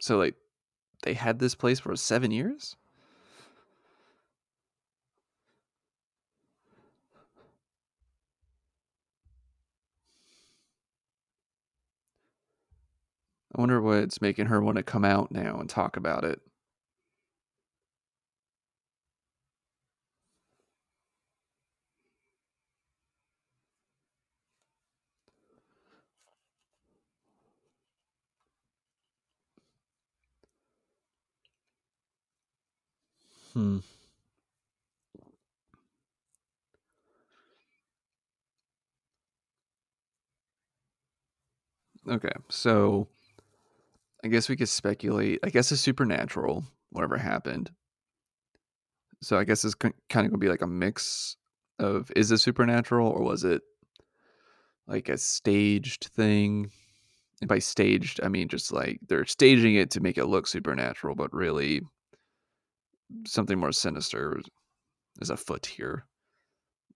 So 0.00 0.18
like 0.18 0.36
they 1.02 1.14
had 1.14 1.40
this 1.40 1.56
place 1.56 1.80
for 1.80 1.96
seven 1.96 2.30
years? 2.30 2.76
I 13.52 13.60
wonder 13.60 13.80
what's 13.80 14.22
making 14.22 14.46
her 14.46 14.60
want 14.62 14.76
to 14.76 14.84
come 14.84 15.04
out 15.04 15.32
now 15.32 15.58
and 15.58 15.68
talk 15.68 15.96
about 15.96 16.22
it. 16.22 16.40
Hmm. 33.54 33.78
Okay, 42.08 42.32
so 42.50 43.08
I 44.24 44.28
guess 44.28 44.48
we 44.48 44.56
could 44.56 44.68
speculate. 44.68 45.38
I 45.44 45.50
guess 45.50 45.70
it's 45.70 45.80
supernatural, 45.80 46.64
whatever 46.90 47.16
happened. 47.16 47.70
So 49.22 49.38
I 49.38 49.44
guess 49.44 49.64
it's 49.64 49.74
kind 49.74 49.94
of 50.08 50.12
going 50.12 50.30
to 50.30 50.38
be 50.38 50.48
like 50.48 50.62
a 50.62 50.66
mix 50.66 51.36
of 51.78 52.10
is 52.14 52.30
it 52.30 52.38
supernatural 52.38 53.08
or 53.08 53.22
was 53.22 53.42
it 53.44 53.62
like 54.86 55.08
a 55.08 55.18
staged 55.18 56.04
thing? 56.14 56.70
And 57.40 57.48
by 57.48 57.58
staged, 57.58 58.20
I 58.22 58.28
mean 58.28 58.48
just 58.48 58.72
like 58.72 59.00
they're 59.08 59.26
staging 59.26 59.74
it 59.76 59.90
to 59.92 60.00
make 60.00 60.18
it 60.18 60.26
look 60.26 60.46
supernatural, 60.46 61.14
but 61.14 61.32
really 61.32 61.82
something 63.26 63.58
more 63.58 63.72
sinister 63.72 64.40
is 65.20 65.30
afoot 65.30 65.66
here. 65.66 66.06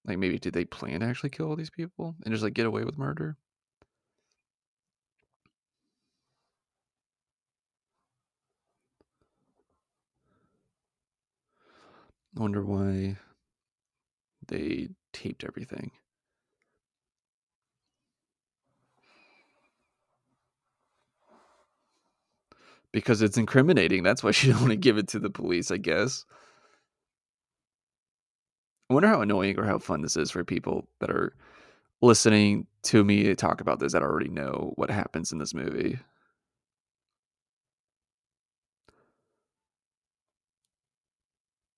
Like 0.04 0.18
maybe 0.18 0.38
did 0.38 0.54
they 0.54 0.64
plan 0.64 1.00
to 1.00 1.06
actually 1.06 1.30
kill 1.30 1.48
all 1.48 1.56
these 1.56 1.70
people 1.70 2.16
and 2.24 2.32
just 2.32 2.44
like 2.44 2.54
get 2.54 2.66
away 2.66 2.84
with 2.84 2.98
murder? 2.98 3.36
I 12.36 12.40
wonder 12.40 12.64
why 12.64 13.16
they 14.46 14.88
taped 15.12 15.44
everything. 15.44 15.90
Because 22.92 23.22
it's 23.22 23.36
incriminating. 23.36 24.02
That's 24.02 24.22
why 24.22 24.30
she 24.32 24.48
didn't 24.48 24.60
want 24.60 24.72
to 24.72 24.76
give 24.76 24.98
it 24.98 25.08
to 25.08 25.18
the 25.18 25.30
police, 25.30 25.70
I 25.70 25.76
guess. 25.78 26.24
I 28.90 28.94
wonder 28.94 29.08
how 29.08 29.20
annoying 29.20 29.58
or 29.58 29.64
how 29.64 29.78
fun 29.78 30.00
this 30.02 30.16
is 30.16 30.30
for 30.30 30.44
people 30.44 30.88
that 31.00 31.10
are 31.10 31.34
listening 32.00 32.66
to 32.84 33.04
me 33.04 33.34
talk 33.34 33.60
about 33.60 33.80
this 33.80 33.92
that 33.92 34.02
already 34.02 34.28
know 34.30 34.72
what 34.76 34.90
happens 34.90 35.32
in 35.32 35.38
this 35.38 35.54
movie. 35.54 35.98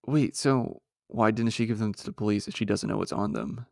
Wait, 0.07 0.37
so 0.37 0.81
why 1.09 1.31
didn't 1.31 1.53
she 1.53 1.67
give 1.67 1.79
them 1.79 1.95
to 1.95 2.05
the 2.05 2.13
police 2.13 2.49
if 2.49 2.55
she 2.57 2.65
doesn't 2.65 2.89
know 2.89 2.97
what's 2.99 3.13
on 3.13 3.33
them? 3.33 3.67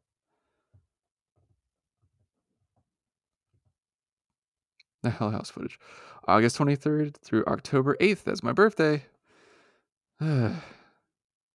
The 5.02 5.11
Hell 5.11 5.31
House 5.31 5.50
footage. 5.50 5.78
August 6.26 6.59
23rd 6.59 7.17
through 7.19 7.45
October 7.47 7.97
8th. 8.00 8.25
That's 8.25 8.43
my 8.43 8.52
birthday. 8.52 9.05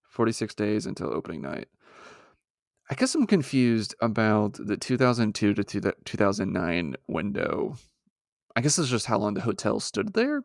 46 0.09 0.55
days 0.55 0.85
until 0.85 1.13
opening 1.13 1.41
night. 1.41 1.67
I 2.89 2.95
guess 2.95 3.15
I'm 3.15 3.27
confused 3.27 3.95
about 4.01 4.53
the 4.53 4.77
2002 4.77 5.53
to 5.55 5.93
2009 6.05 6.95
window. 7.07 7.75
I 8.55 8.62
guess 8.62 8.77
it's 8.77 8.89
just 8.89 9.07
how 9.07 9.17
long 9.17 9.33
the 9.33 9.41
hotel 9.41 9.79
stood 9.79 10.13
there. 10.13 10.43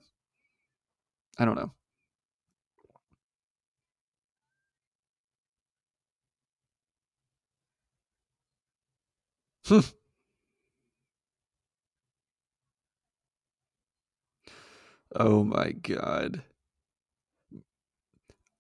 I 1.39 1.45
don't 1.45 1.57
know. 1.57 1.73
oh 15.19 15.45
my 15.45 15.73
god. 15.73 16.43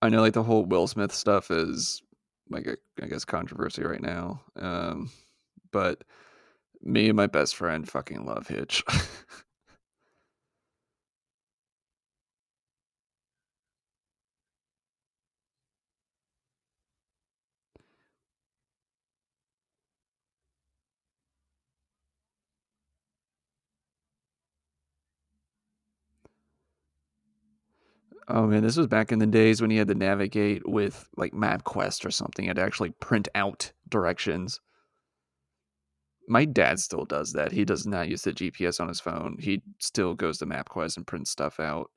I 0.02 0.08
know 0.08 0.20
like 0.20 0.34
the 0.34 0.42
whole 0.42 0.64
Will 0.64 0.86
Smith 0.86 1.12
stuff 1.12 1.50
is 1.50 2.02
like 2.50 2.66
a, 2.66 2.76
I 3.02 3.06
guess 3.06 3.24
controversy 3.24 3.82
right 3.82 4.02
now. 4.02 4.42
Um, 4.56 5.10
but 5.72 6.04
me 6.82 7.08
and 7.08 7.16
my 7.16 7.26
best 7.26 7.56
friend 7.56 7.88
fucking 7.88 8.24
love 8.24 8.46
Hitch. 8.46 8.84
Oh 28.30 28.46
man, 28.46 28.62
this 28.62 28.76
was 28.76 28.86
back 28.86 29.10
in 29.10 29.20
the 29.20 29.26
days 29.26 29.62
when 29.62 29.70
you 29.70 29.78
had 29.78 29.88
to 29.88 29.94
navigate 29.94 30.68
with 30.68 31.08
like 31.16 31.32
MapQuest 31.32 32.04
or 32.04 32.10
something. 32.10 32.44
You 32.44 32.50
had 32.50 32.56
to 32.56 32.62
actually 32.62 32.90
print 32.90 33.26
out 33.34 33.72
directions. 33.88 34.60
My 36.28 36.44
dad 36.44 36.78
still 36.78 37.06
does 37.06 37.32
that. 37.32 37.52
He 37.52 37.64
does 37.64 37.86
not 37.86 38.08
use 38.08 38.22
the 38.22 38.32
GPS 38.32 38.80
on 38.80 38.88
his 38.88 39.00
phone. 39.00 39.38
He 39.40 39.62
still 39.78 40.14
goes 40.14 40.36
to 40.38 40.46
MapQuest 40.46 40.98
and 40.98 41.06
prints 41.06 41.30
stuff 41.30 41.58
out. 41.58 41.90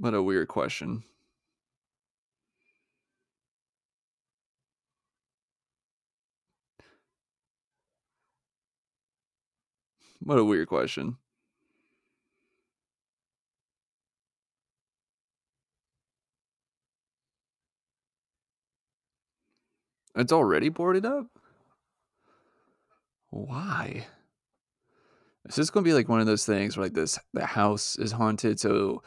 What 0.00 0.14
a 0.14 0.22
weird 0.22 0.48
question. 0.48 1.02
What 10.20 10.38
a 10.38 10.44
weird 10.44 10.68
question. 10.68 11.18
It's 20.14 20.32
already 20.32 20.70
boarded 20.70 21.04
up? 21.04 21.26
Why? 23.28 24.06
Is 25.46 25.56
this 25.56 25.68
going 25.68 25.84
to 25.84 25.88
be 25.88 25.94
like 25.94 26.08
one 26.08 26.20
of 26.20 26.26
those 26.26 26.46
things 26.46 26.76
where 26.76 26.86
like 26.86 26.94
this 26.94 27.18
the 27.34 27.44
house 27.44 27.96
is 27.96 28.12
haunted 28.12 28.58
so 28.58 29.02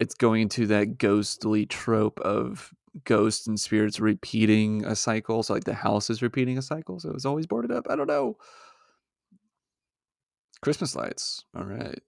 it's 0.00 0.14
going 0.14 0.42
into 0.42 0.66
that 0.66 0.98
ghostly 0.98 1.66
trope 1.66 2.20
of 2.20 2.72
ghosts 3.04 3.46
and 3.46 3.58
spirits 3.58 4.00
repeating 4.00 4.84
a 4.84 4.94
cycle. 4.96 5.42
So 5.42 5.54
like 5.54 5.64
the 5.64 5.74
house 5.74 6.10
is 6.10 6.22
repeating 6.22 6.58
a 6.58 6.62
cycle, 6.62 7.00
so 7.00 7.10
it's 7.10 7.24
always 7.24 7.46
boarded 7.46 7.72
up. 7.72 7.86
I 7.90 7.96
don't 7.96 8.06
know. 8.06 8.36
Christmas 10.60 10.96
lights. 10.96 11.44
All 11.56 11.64
right. 11.64 12.00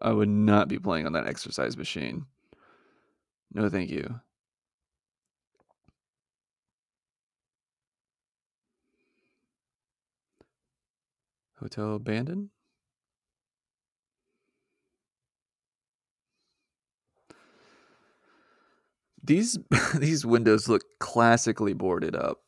I 0.00 0.12
would 0.12 0.28
not 0.28 0.68
be 0.68 0.78
playing 0.78 1.06
on 1.06 1.12
that 1.12 1.26
exercise 1.26 1.76
machine. 1.76 2.26
No, 3.52 3.68
thank 3.68 3.90
you. 3.90 4.20
Hotel 11.60 11.94
abandoned? 11.94 12.50
These 19.22 19.58
these 19.94 20.26
windows 20.26 20.68
look 20.68 20.82
classically 20.98 21.72
boarded 21.72 22.16
up. 22.16 22.42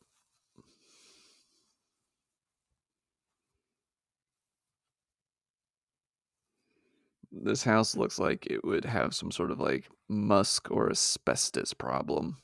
This 7.33 7.63
house 7.63 7.97
looks 7.97 8.19
like 8.19 8.45
it 8.45 8.63
would 8.63 8.85
have 8.85 9.13
some 9.13 9.31
sort 9.31 9.51
of 9.51 9.59
like 9.59 9.89
musk 10.07 10.69
or 10.71 10.89
asbestos 10.89 11.73
problem. 11.73 12.37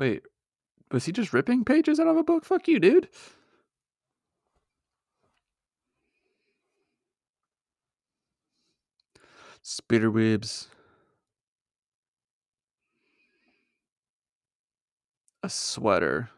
Wait, 0.00 0.22
was 0.90 1.04
he 1.04 1.12
just 1.12 1.34
ripping 1.34 1.62
pages 1.62 2.00
out 2.00 2.06
of 2.06 2.16
a 2.16 2.22
book? 2.22 2.46
Fuck 2.46 2.66
you, 2.68 2.80
dude. 2.80 3.08
Spider 9.60 10.10
webs. 10.10 10.68
A 15.42 15.50
sweater. 15.50 16.30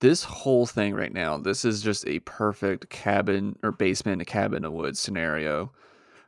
This 0.00 0.22
whole 0.22 0.66
thing 0.66 0.94
right 0.94 1.12
now, 1.12 1.38
this 1.38 1.64
is 1.64 1.82
just 1.82 2.06
a 2.06 2.20
perfect 2.20 2.88
cabin 2.88 3.58
or 3.62 3.72
basement, 3.72 4.22
a 4.22 4.24
cabin 4.24 4.58
in 4.58 4.62
the 4.62 4.70
woods 4.70 5.00
scenario. 5.00 5.72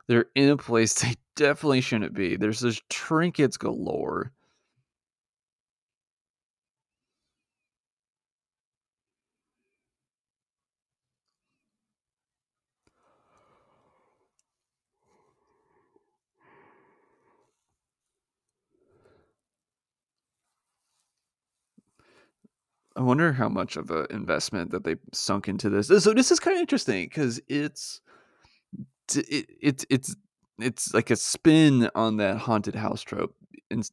They're 0.07 0.25
in 0.35 0.49
a 0.49 0.57
place 0.57 0.93
they 1.01 1.15
definitely 1.35 1.81
shouldn't 1.81 2.13
be. 2.13 2.35
There's 2.35 2.61
just 2.61 2.87
trinkets 2.89 3.57
galore. 3.57 4.31
I 22.95 23.01
wonder 23.01 23.31
how 23.33 23.47
much 23.47 23.77
of 23.77 23.89
an 23.89 24.07
investment 24.09 24.71
that 24.71 24.83
they 24.83 24.95
sunk 25.13 25.47
into 25.47 25.69
this. 25.69 25.87
So 26.03 26.13
this 26.13 26.31
is 26.31 26.39
kind 26.39 26.57
of 26.57 26.61
interesting 26.61 27.05
because 27.05 27.39
it's 27.47 28.01
it, 29.15 29.47
it's 29.61 29.85
it's 29.89 30.15
it's 30.59 30.93
like 30.93 31.09
a 31.09 31.15
spin 31.15 31.89
on 31.95 32.17
that 32.17 32.37
haunted 32.37 32.75
house 32.75 33.01
trope. 33.01 33.35
In, 33.69 33.83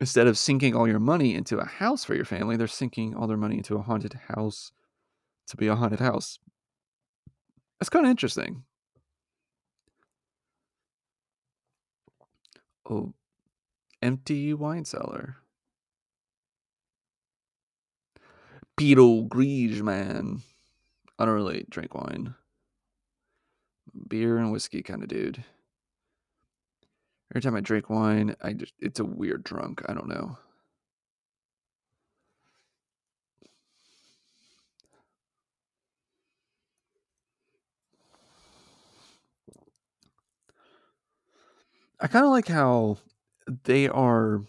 instead 0.00 0.26
of 0.26 0.36
sinking 0.36 0.74
all 0.74 0.88
your 0.88 0.98
money 0.98 1.34
into 1.34 1.58
a 1.58 1.64
house 1.64 2.04
for 2.04 2.14
your 2.14 2.24
family, 2.24 2.56
they're 2.56 2.66
sinking 2.66 3.14
all 3.14 3.26
their 3.26 3.36
money 3.36 3.56
into 3.56 3.76
a 3.76 3.82
haunted 3.82 4.14
house 4.28 4.72
to 5.48 5.56
be 5.56 5.68
a 5.68 5.76
haunted 5.76 6.00
house. 6.00 6.38
That's 7.78 7.88
kind 7.88 8.04
of 8.04 8.10
interesting. 8.10 8.64
Oh, 12.88 13.14
empty 14.02 14.52
wine 14.54 14.84
cellar. 14.84 15.36
Pinot 18.76 19.28
Gris, 19.28 19.80
man. 19.80 20.42
I 21.18 21.24
don't 21.24 21.34
really 21.34 21.64
drink 21.70 21.94
wine. 21.94 22.34
Beer 24.08 24.36
and 24.36 24.52
whiskey 24.52 24.82
kind 24.82 25.02
of 25.02 25.08
dude. 25.08 25.42
Every 27.32 27.40
time 27.40 27.56
I 27.56 27.60
drink 27.60 27.88
wine, 27.88 28.36
I 28.42 28.52
just 28.52 28.74
it's 28.78 29.00
a 29.00 29.04
weird 29.04 29.44
drunk. 29.44 29.82
I 29.88 29.94
don't 29.94 30.08
know. 30.08 30.36
I 41.98 42.08
kind 42.08 42.26
of 42.26 42.30
like 42.30 42.48
how 42.48 42.98
they 43.64 43.88
are 43.88 44.42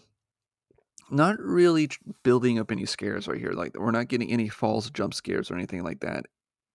not 1.10 1.40
really 1.40 1.88
building 2.22 2.58
up 2.58 2.70
any 2.70 2.86
scares 2.86 3.28
right 3.28 3.38
here. 3.38 3.52
Like 3.52 3.78
we're 3.78 3.90
not 3.90 4.08
getting 4.08 4.30
any 4.30 4.48
false 4.48 4.90
jump 4.90 5.14
scares 5.14 5.50
or 5.50 5.54
anything 5.54 5.82
like 5.82 6.00
that. 6.00 6.26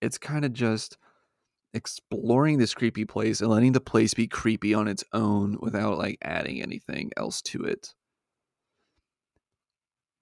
It's 0.02 0.18
kind 0.18 0.46
of 0.46 0.54
just 0.54 0.98
exploring 1.74 2.58
this 2.58 2.74
creepy 2.74 3.06
place 3.06 3.42
and 3.42 3.50
letting 3.50 3.72
the 3.72 3.82
place 3.82 4.14
be 4.14 4.28
creepy 4.28 4.74
on 4.74 4.88
its 4.88 5.04
own 5.14 5.58
without 5.60 5.98
like 5.98 6.18
adding 6.22 6.62
anything 6.62 7.12
else 7.18 7.42
to 7.42 7.64
it. 7.64 7.94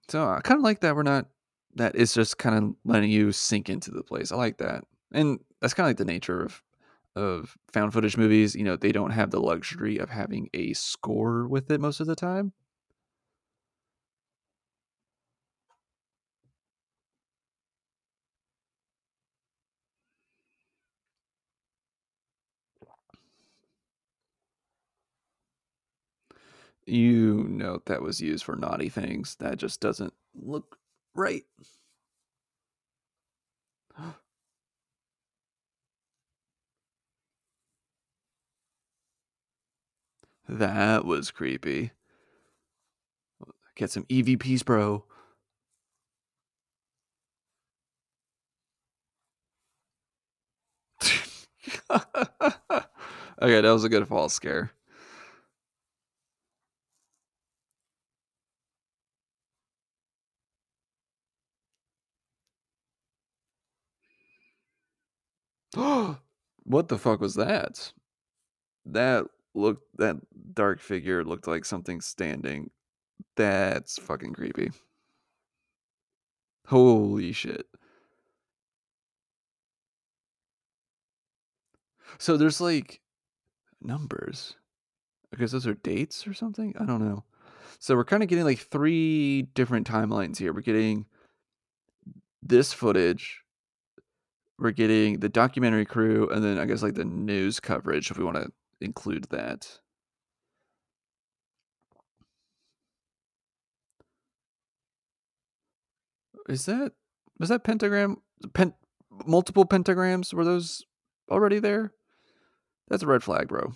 So 0.09 0.27
I 0.27 0.41
kind 0.41 0.57
of 0.57 0.63
like 0.63 0.81
that 0.81 0.95
we're 0.95 1.03
not 1.03 1.27
that 1.75 1.95
it's 1.95 2.13
just 2.13 2.37
kind 2.37 2.55
of 2.55 2.75
letting 2.83 3.09
you 3.09 3.31
sink 3.31 3.69
into 3.69 3.91
the 3.91 4.03
place. 4.03 4.31
I 4.31 4.35
like 4.35 4.57
that. 4.57 4.83
And 5.13 5.39
that's 5.61 5.73
kind 5.73 5.85
of 5.85 5.89
like 5.89 5.97
the 5.97 6.05
nature 6.05 6.43
of 6.43 6.61
of 7.15 7.57
found 7.73 7.93
footage 7.93 8.15
movies, 8.17 8.55
you 8.55 8.63
know, 8.63 8.77
they 8.77 8.91
don't 8.91 9.11
have 9.11 9.31
the 9.31 9.41
luxury 9.41 9.97
of 9.97 10.09
having 10.09 10.49
a 10.53 10.73
score 10.73 11.47
with 11.47 11.69
it 11.69 11.81
most 11.81 11.99
of 11.99 12.07
the 12.07 12.15
time. 12.15 12.53
You 26.85 27.45
note 27.47 27.85
that 27.85 28.01
was 28.01 28.21
used 28.21 28.43
for 28.43 28.55
naughty 28.55 28.89
things. 28.89 29.35
That 29.35 29.57
just 29.57 29.79
doesn't 29.79 30.13
look 30.35 30.77
right. 31.15 31.43
that 40.49 41.05
was 41.05 41.31
creepy. 41.31 41.91
Get 43.75 43.91
some 43.91 44.03
EVPs, 44.05 44.65
bro. 44.65 45.05
okay, 51.91 53.61
that 53.61 53.71
was 53.71 53.83
a 53.83 53.89
good 53.89 54.07
false 54.07 54.33
scare. 54.33 54.71
what 65.75 66.87
the 66.87 66.97
fuck 66.97 67.21
was 67.21 67.35
that? 67.35 67.91
That 68.85 69.25
looked 69.53 69.97
that 69.97 70.17
dark 70.53 70.79
figure 70.79 71.23
looked 71.23 71.47
like 71.47 71.65
something 71.65 72.01
standing. 72.01 72.69
That's 73.35 73.97
fucking 73.99 74.33
creepy. 74.33 74.71
Holy 76.67 77.31
shit. 77.31 77.65
So 82.17 82.37
there's 82.37 82.61
like 82.61 83.01
numbers. 83.81 84.55
Because 85.31 85.53
those 85.53 85.65
are 85.65 85.75
dates 85.75 86.27
or 86.27 86.33
something? 86.33 86.75
I 86.77 86.85
don't 86.85 87.03
know. 87.03 87.23
So 87.79 87.95
we're 87.95 88.03
kind 88.05 88.21
of 88.21 88.29
getting 88.29 88.43
like 88.43 88.59
three 88.59 89.43
different 89.53 89.87
timelines 89.87 90.37
here. 90.37 90.53
We're 90.53 90.61
getting 90.61 91.05
this 92.43 92.73
footage 92.73 93.41
we're 94.61 94.71
getting 94.71 95.19
the 95.19 95.29
documentary 95.29 95.85
crew 95.85 96.29
and 96.29 96.43
then 96.43 96.59
I 96.59 96.65
guess 96.65 96.83
like 96.83 96.93
the 96.93 97.03
news 97.03 97.59
coverage 97.59 98.11
if 98.11 98.17
we 98.17 98.23
want 98.23 98.37
to 98.37 98.51
include 98.79 99.25
that. 99.31 99.79
Is 106.47 106.65
that 106.67 106.93
was 107.39 107.49
that 107.49 107.63
pentagram 107.63 108.17
pen 108.53 108.73
multiple 109.25 109.65
pentagrams 109.65 110.31
were 110.33 110.45
those 110.45 110.83
already 111.29 111.59
there? 111.59 111.93
That's 112.87 113.03
a 113.03 113.07
red 113.07 113.23
flag, 113.23 113.47
bro. 113.47 113.73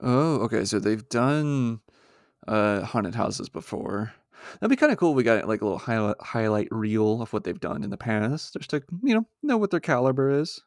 Oh, 0.00 0.36
okay. 0.42 0.64
So 0.64 0.78
they've 0.78 1.08
done 1.08 1.80
uh 2.46 2.82
haunted 2.82 3.14
houses 3.14 3.48
before. 3.48 4.14
That'd 4.60 4.70
be 4.70 4.76
kind 4.76 4.92
of 4.92 4.98
cool. 4.98 5.14
We 5.14 5.22
got 5.24 5.48
like 5.48 5.60
a 5.60 5.64
little 5.64 5.78
highlight 5.78 6.20
highlight 6.20 6.68
reel 6.70 7.22
of 7.22 7.32
what 7.32 7.44
they've 7.44 7.58
done 7.60 7.82
in 7.84 7.90
the 7.90 7.96
past, 7.96 8.54
just 8.54 8.70
to 8.70 8.82
you 9.02 9.14
know 9.14 9.26
know 9.42 9.56
what 9.58 9.70
their 9.70 9.80
caliber 9.80 10.30
is. 10.30 10.62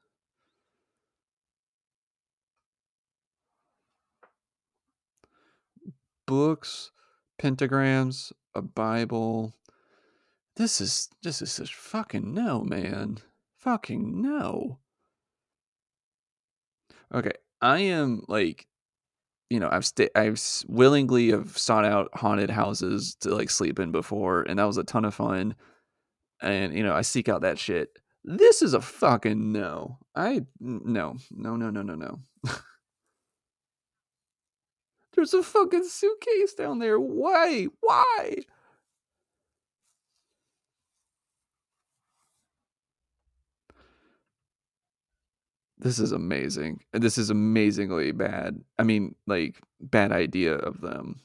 Books, 6.25 6.91
pentagrams, 7.37 8.31
a 8.55 8.61
Bible. 8.63 9.53
This 10.55 10.81
is 10.81 11.09
this 11.23 11.41
is 11.41 11.51
such 11.51 11.75
fucking 11.75 12.33
no, 12.33 12.63
man. 12.63 13.19
Fucking 13.57 14.21
no. 14.21 14.79
Okay, 17.13 17.33
I 17.61 17.79
am 17.79 18.23
like 18.27 18.67
you 19.51 19.59
know, 19.59 19.67
I've 19.69 19.85
sta- 19.85 20.09
I've 20.15 20.41
willingly 20.69 21.31
have 21.31 21.57
sought 21.57 21.83
out 21.83 22.09
haunted 22.13 22.49
houses 22.49 23.15
to 23.19 23.35
like 23.35 23.49
sleep 23.49 23.79
in 23.79 23.91
before, 23.91 24.43
and 24.43 24.57
that 24.57 24.63
was 24.63 24.77
a 24.77 24.83
ton 24.85 25.03
of 25.03 25.13
fun. 25.13 25.55
And 26.41 26.73
you 26.73 26.83
know, 26.83 26.93
I 26.93 27.01
seek 27.01 27.27
out 27.27 27.41
that 27.41 27.59
shit. 27.59 27.99
This 28.23 28.61
is 28.61 28.73
a 28.73 28.79
fucking 28.79 29.51
no. 29.51 29.97
I 30.15 30.45
no 30.61 31.17
no 31.31 31.57
no 31.57 31.69
no 31.69 31.81
no 31.81 31.95
no. 31.95 32.19
There's 35.15 35.33
a 35.33 35.43
fucking 35.43 35.83
suitcase 35.83 36.53
down 36.53 36.79
there. 36.79 36.97
Why? 36.97 37.67
Why? 37.81 38.37
This 45.81 45.97
is 45.97 46.11
amazing. 46.11 46.81
This 46.93 47.17
is 47.17 47.31
amazingly 47.31 48.11
bad. 48.11 48.63
I 48.77 48.83
mean, 48.83 49.15
like, 49.25 49.59
bad 49.79 50.11
idea 50.11 50.53
of 50.53 50.79
them. 50.79 51.21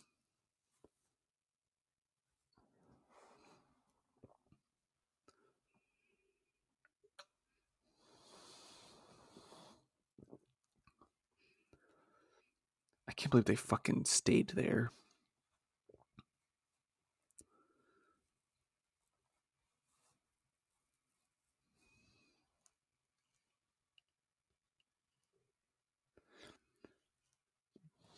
I 13.09 13.13
can't 13.13 13.31
believe 13.31 13.45
they 13.45 13.57
fucking 13.57 14.07
stayed 14.07 14.53
there. 14.55 14.91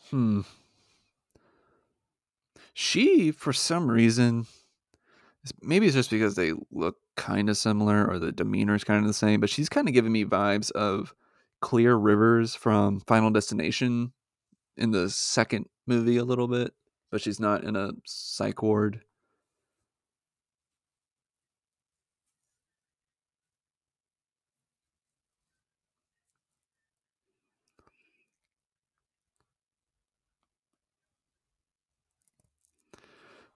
Hmm. 0.09 0.41
She, 2.73 3.31
for 3.31 3.53
some 3.53 3.89
reason, 3.91 4.47
maybe 5.61 5.85
it's 5.85 5.95
just 5.95 6.09
because 6.09 6.35
they 6.35 6.53
look 6.71 6.97
kind 7.17 7.49
of 7.49 7.57
similar 7.57 8.07
or 8.07 8.19
the 8.19 8.31
demeanor 8.31 8.75
is 8.75 8.83
kind 8.83 9.01
of 9.01 9.07
the 9.07 9.13
same, 9.13 9.39
but 9.39 9.49
she's 9.49 9.69
kind 9.69 9.87
of 9.87 9.93
giving 9.93 10.11
me 10.11 10.25
vibes 10.25 10.71
of 10.71 11.13
Clear 11.61 11.95
Rivers 11.95 12.55
from 12.55 13.01
Final 13.01 13.31
Destination 13.31 14.13
in 14.77 14.91
the 14.91 15.09
second 15.09 15.65
movie 15.85 16.17
a 16.17 16.23
little 16.23 16.47
bit, 16.47 16.73
but 17.11 17.21
she's 17.21 17.39
not 17.39 17.63
in 17.63 17.75
a 17.75 17.91
psych 18.05 18.63
ward. 18.63 19.01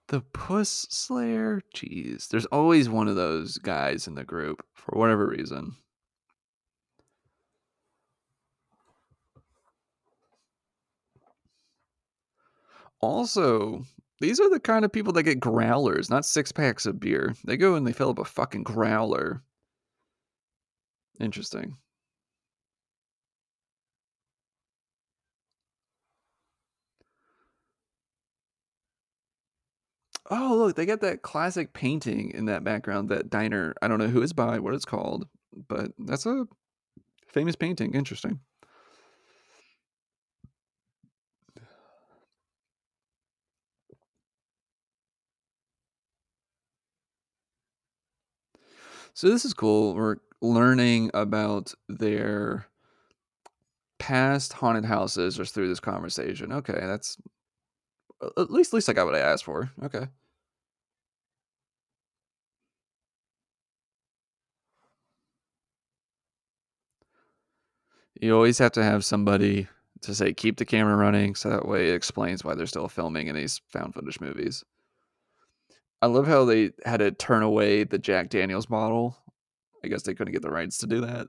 The 0.08 0.20
Puss 0.20 0.86
Slayer? 0.90 1.62
Jeez. 1.74 2.28
There's 2.28 2.46
always 2.46 2.88
one 2.88 3.08
of 3.08 3.16
those 3.16 3.58
guys 3.58 4.06
in 4.06 4.14
the 4.14 4.24
group 4.24 4.64
for 4.74 4.98
whatever 4.98 5.26
reason. 5.26 5.76
Also, 13.00 13.84
these 14.20 14.40
are 14.40 14.48
the 14.48 14.60
kind 14.60 14.84
of 14.84 14.92
people 14.92 15.12
that 15.14 15.24
get 15.24 15.40
growlers, 15.40 16.08
not 16.08 16.24
six 16.24 16.52
packs 16.52 16.86
of 16.86 17.00
beer. 17.00 17.34
They 17.44 17.56
go 17.56 17.74
and 17.74 17.86
they 17.86 17.92
fill 17.92 18.10
up 18.10 18.18
a 18.18 18.24
fucking 18.24 18.62
growler. 18.62 19.42
Interesting. 21.20 21.76
Oh, 30.30 30.54
look, 30.56 30.76
they 30.76 30.86
got 30.86 31.00
that 31.00 31.22
classic 31.22 31.72
painting 31.74 32.30
in 32.30 32.46
that 32.46 32.64
background, 32.64 33.08
that 33.10 33.28
diner. 33.30 33.74
I 33.82 33.88
don't 33.88 33.98
know 33.98 34.08
who 34.08 34.22
it's 34.22 34.32
by, 34.32 34.58
what 34.58 34.74
it's 34.74 34.84
called, 34.86 35.28
but 35.68 35.92
that's 35.98 36.26
a 36.26 36.46
famous 37.28 37.56
painting. 37.56 37.94
Interesting. 37.94 38.40
So 49.14 49.28
this 49.28 49.44
is 49.44 49.54
cool. 49.54 49.94
We're 49.94 50.16
learning 50.40 51.10
about 51.14 51.72
their 51.88 52.66
past 53.98 54.52
haunted 54.54 54.84
houses 54.84 55.36
just 55.36 55.54
through 55.54 55.68
this 55.68 55.80
conversation. 55.80 56.52
Okay, 56.52 56.78
that's 56.80 57.16
at 58.22 58.50
least 58.50 58.72
at 58.72 58.74
least 58.76 58.88
I 58.88 58.92
got 58.92 59.06
what 59.06 59.14
I 59.14 59.20
asked 59.20 59.44
for. 59.44 59.70
Okay. 59.82 60.06
You 68.20 68.34
always 68.34 68.58
have 68.58 68.72
to 68.72 68.82
have 68.82 69.04
somebody 69.04 69.68
to 70.02 70.14
say 70.14 70.32
keep 70.32 70.56
the 70.56 70.64
camera 70.64 70.96
running 70.96 71.34
so 71.34 71.50
that 71.50 71.66
way 71.66 71.90
it 71.90 71.94
explains 71.94 72.44
why 72.44 72.54
they're 72.54 72.66
still 72.66 72.88
filming 72.88 73.26
in 73.26 73.36
these 73.36 73.60
found 73.68 73.94
footage 73.94 74.20
movies. 74.20 74.64
I 76.00 76.06
love 76.06 76.26
how 76.26 76.44
they 76.44 76.72
had 76.84 76.98
to 76.98 77.10
turn 77.10 77.42
away 77.42 77.84
the 77.84 77.98
Jack 77.98 78.28
Daniels 78.28 78.66
bottle. 78.66 79.16
I 79.82 79.88
guess 79.88 80.02
they 80.02 80.14
couldn't 80.14 80.32
get 80.32 80.42
the 80.42 80.50
rights 80.50 80.78
to 80.78 80.86
do 80.86 81.00
that. 81.00 81.28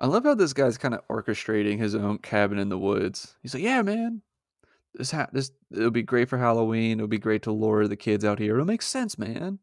I 0.00 0.06
love 0.06 0.24
how 0.24 0.34
this 0.34 0.52
guy's 0.52 0.78
kind 0.78 0.94
of 0.94 1.06
orchestrating 1.08 1.78
his 1.78 1.94
own 1.94 2.18
cabin 2.18 2.58
in 2.58 2.68
the 2.70 2.78
woods. 2.78 3.36
He's 3.42 3.54
like, 3.54 3.62
"Yeah, 3.62 3.82
man, 3.82 4.22
this 4.94 5.12
ha- 5.12 5.28
this 5.32 5.52
it'll 5.72 5.90
be 5.92 6.02
great 6.02 6.28
for 6.28 6.38
Halloween. 6.38 6.98
It'll 7.00 7.08
be 7.08 7.18
great 7.18 7.42
to 7.44 7.52
lure 7.52 7.88
the 7.88 7.96
kids 7.96 8.24
out 8.24 8.38
here. 8.40 8.54
It'll 8.56 8.66
make 8.66 8.82
sense, 8.82 9.18
man." 9.18 9.60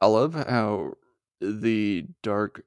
I 0.00 0.06
love 0.06 0.34
how 0.34 0.94
the 1.40 2.06
dark 2.22 2.64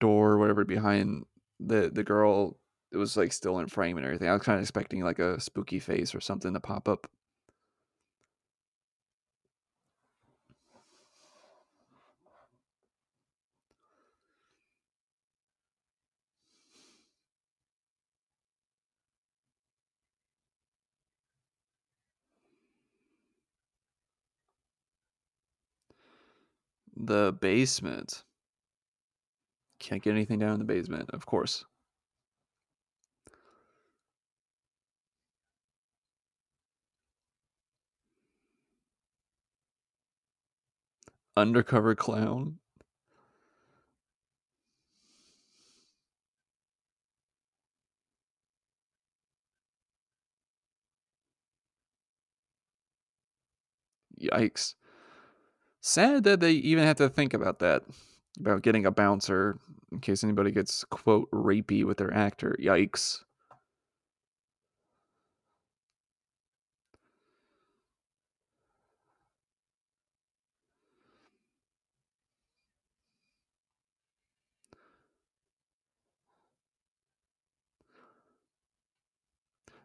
door, 0.00 0.38
whatever, 0.38 0.64
behind 0.64 1.24
the 1.60 1.90
the 1.92 2.04
girl, 2.04 2.58
it 2.92 2.96
was 2.96 3.16
like 3.16 3.32
still 3.32 3.58
in 3.58 3.68
frame 3.68 3.96
and 3.96 4.06
everything. 4.06 4.28
I 4.28 4.32
was 4.32 4.42
kind 4.42 4.56
of 4.58 4.62
expecting 4.62 5.02
like 5.02 5.18
a 5.18 5.40
spooky 5.40 5.78
face 5.78 6.14
or 6.14 6.20
something 6.20 6.54
to 6.54 6.60
pop 6.60 6.88
up. 6.88 7.08
The 26.96 27.32
basement. 27.40 28.24
Can't 29.78 30.02
get 30.02 30.12
anything 30.12 30.38
down 30.38 30.54
in 30.54 30.58
the 30.58 30.64
basement, 30.64 31.10
of 31.12 31.26
course. 31.26 31.64
Undercover 41.36 41.94
clown. 41.94 42.58
Yikes. 54.20 54.74
Sad 55.86 56.24
that 56.24 56.40
they 56.40 56.52
even 56.52 56.82
have 56.84 56.96
to 56.96 57.10
think 57.10 57.34
about 57.34 57.58
that. 57.58 57.82
About 58.40 58.62
getting 58.62 58.86
a 58.86 58.90
bouncer 58.90 59.58
in 59.92 60.00
case 60.00 60.24
anybody 60.24 60.50
gets, 60.50 60.82
quote, 60.84 61.30
rapey 61.30 61.84
with 61.84 61.98
their 61.98 62.12
actor. 62.12 62.56
Yikes. 62.58 63.22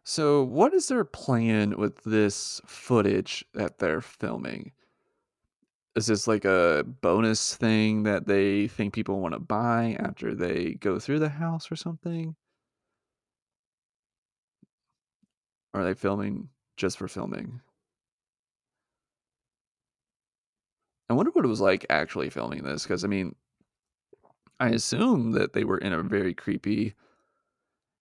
So, 0.04 0.44
what 0.44 0.74
is 0.74 0.90
their 0.90 1.06
plan 1.06 1.78
with 1.78 2.04
this 2.04 2.60
footage 2.66 3.46
that 3.54 3.78
they're 3.80 4.02
filming? 4.02 4.74
Is 5.96 6.08
this 6.08 6.28
like 6.28 6.46
a 6.46 6.84
bonus 7.02 7.56
thing 7.56 8.04
that 8.04 8.26
they 8.26 8.68
think 8.68 8.94
people 8.94 9.20
want 9.20 9.34
to 9.34 9.40
buy 9.40 9.96
after 10.00 10.34
they 10.34 10.74
go 10.76 11.00
through 11.00 11.20
the 11.20 11.30
house 11.30 11.72
or 11.72 11.76
something? 11.76 12.36
Are 15.74 15.84
they 15.84 15.96
filming 15.96 16.50
just 16.78 16.98
for 17.00 17.08
filming? 17.08 17.62
I 21.10 21.14
wonder 21.14 21.32
what 21.32 21.46
it 21.46 21.50
was 21.50 21.62
like 21.62 21.86
actually 21.90 22.30
filming 22.30 22.64
this 22.64 22.84
because 22.84 23.04
I 23.04 23.08
mean, 23.08 23.36
I 24.60 24.70
assume 24.70 25.32
that 25.32 25.54
they 25.54 25.64
were 25.64 25.78
in 25.78 25.92
a 25.94 26.04
very 26.04 26.34
creepy 26.34 26.96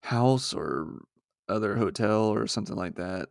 house 0.02 0.52
or 0.52 1.02
other 1.48 1.76
hotel 1.76 2.24
or 2.24 2.46
something 2.46 2.76
like 2.76 2.96
that, 2.96 3.28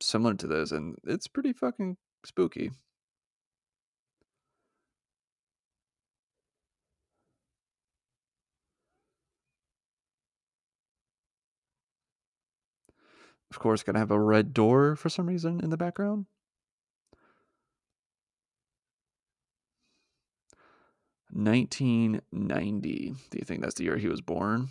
similar 0.00 0.34
to 0.34 0.46
this, 0.46 0.72
and 0.72 0.96
it's 1.04 1.26
pretty 1.28 1.52
fucking 1.52 1.96
spooky. 2.24 2.70
Of 13.50 13.58
course, 13.58 13.82
gonna 13.82 13.98
have 13.98 14.10
a 14.10 14.18
red 14.20 14.54
door 14.54 14.96
for 14.96 15.08
some 15.08 15.26
reason 15.26 15.60
in 15.60 15.70
the 15.70 15.76
background. 15.76 16.26
Nineteen 21.32 22.20
ninety. 22.30 23.14
Do 23.30 23.38
you 23.38 23.44
think 23.44 23.62
that's 23.62 23.74
the 23.76 23.84
year 23.84 23.96
he 23.96 24.08
was 24.08 24.20
born? 24.20 24.68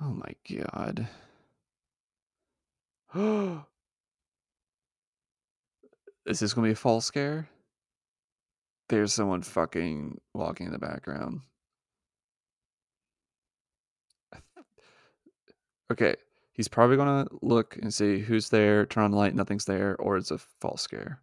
Oh 0.00 0.12
my 0.12 0.34
god. 0.46 1.08
Is 6.26 6.40
this 6.40 6.52
gonna 6.54 6.68
be 6.68 6.72
a 6.72 6.76
false 6.76 7.06
scare? 7.06 7.48
There's 8.88 9.12
someone 9.14 9.42
fucking 9.42 10.20
walking 10.34 10.66
in 10.66 10.72
the 10.72 10.78
background. 10.78 11.40
Okay, 15.90 16.14
he's 16.52 16.68
probably 16.68 16.96
gonna 16.96 17.26
look 17.42 17.76
and 17.76 17.92
see 17.92 18.18
who's 18.18 18.48
there, 18.48 18.86
turn 18.86 19.04
on 19.04 19.10
the 19.10 19.16
light, 19.18 19.34
nothing's 19.34 19.66
there, 19.66 19.94
or 19.96 20.16
it's 20.16 20.30
a 20.30 20.38
false 20.38 20.80
scare. 20.80 21.20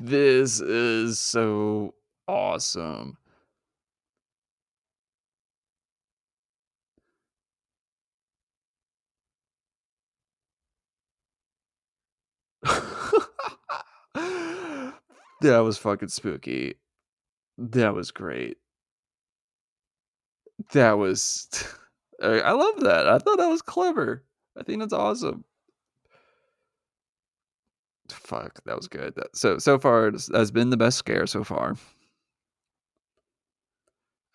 This 0.00 0.58
is 0.60 1.18
so 1.18 1.94
awesome. 2.26 3.18
that 12.62 13.32
was 15.42 15.78
fucking 15.78 16.08
spooky. 16.08 16.74
That 17.58 17.94
was 17.94 18.12
great. 18.12 18.58
That 20.72 20.92
was 20.92 21.48
I 22.22 22.52
love 22.52 22.80
that. 22.80 23.08
I 23.08 23.18
thought 23.18 23.38
that 23.38 23.48
was 23.48 23.62
clever. 23.62 24.24
I 24.56 24.62
think 24.62 24.80
that's 24.80 24.92
awesome. 24.92 25.44
Fuck, 28.12 28.62
that 28.64 28.76
was 28.76 28.88
good. 28.88 29.14
That, 29.16 29.36
so 29.36 29.58
so 29.58 29.78
far 29.78 30.10
has 30.10 30.50
been 30.50 30.70
the 30.70 30.76
best 30.76 30.98
scare 30.98 31.26
so 31.26 31.44
far. 31.44 31.76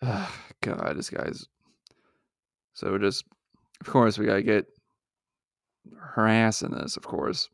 God, 0.02 0.96
this 0.96 1.10
guy's 1.10 1.46
so 2.74 2.98
just 2.98 3.24
of 3.80 3.86
course 3.86 4.18
we 4.18 4.26
gotta 4.26 4.42
get 4.42 4.66
her 5.98 6.26
ass 6.26 6.62
in 6.62 6.72
this, 6.72 6.96
of 6.96 7.04
course. 7.04 7.48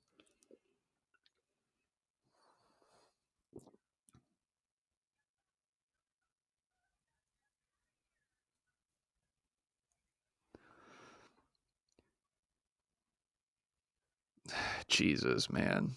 Jesus, 14.89 15.51
man. 15.51 15.95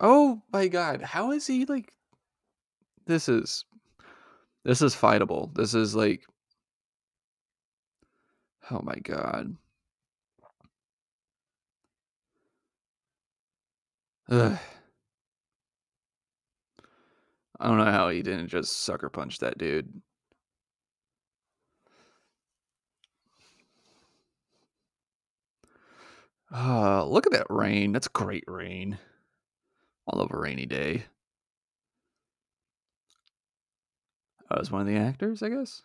Oh 0.00 0.42
my 0.52 0.66
god, 0.68 1.02
how 1.02 1.30
is 1.32 1.46
he 1.46 1.64
like 1.66 1.92
this 3.06 3.28
is 3.28 3.64
this 4.64 4.82
is 4.82 4.94
fightable. 4.94 5.54
This 5.54 5.74
is 5.74 5.94
like 5.94 6.24
Oh 8.70 8.80
my 8.82 8.94
god. 8.96 9.56
Ugh. 14.28 14.58
I 17.60 17.66
don't 17.68 17.78
know 17.78 17.84
how 17.92 18.08
he 18.08 18.22
didn't 18.22 18.48
just 18.48 18.84
sucker 18.84 19.08
punch 19.10 19.38
that 19.38 19.58
dude. 19.58 20.00
Uh, 26.52 27.04
look 27.06 27.26
at 27.26 27.32
that 27.32 27.46
rain. 27.50 27.92
That's 27.92 28.08
great 28.08 28.44
rain. 28.46 28.98
Love 30.12 30.32
a 30.32 30.38
rainy 30.38 30.66
day. 30.66 31.04
I 34.50 34.58
was 34.58 34.70
one 34.70 34.82
of 34.82 34.86
the 34.86 34.96
actors, 34.96 35.42
I 35.42 35.48
guess. 35.48 35.82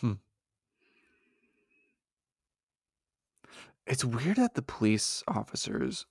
Hmm. 0.00 0.12
It's 3.86 4.04
weird 4.04 4.36
that 4.36 4.54
the 4.54 4.62
police 4.62 5.22
officers 5.26 6.06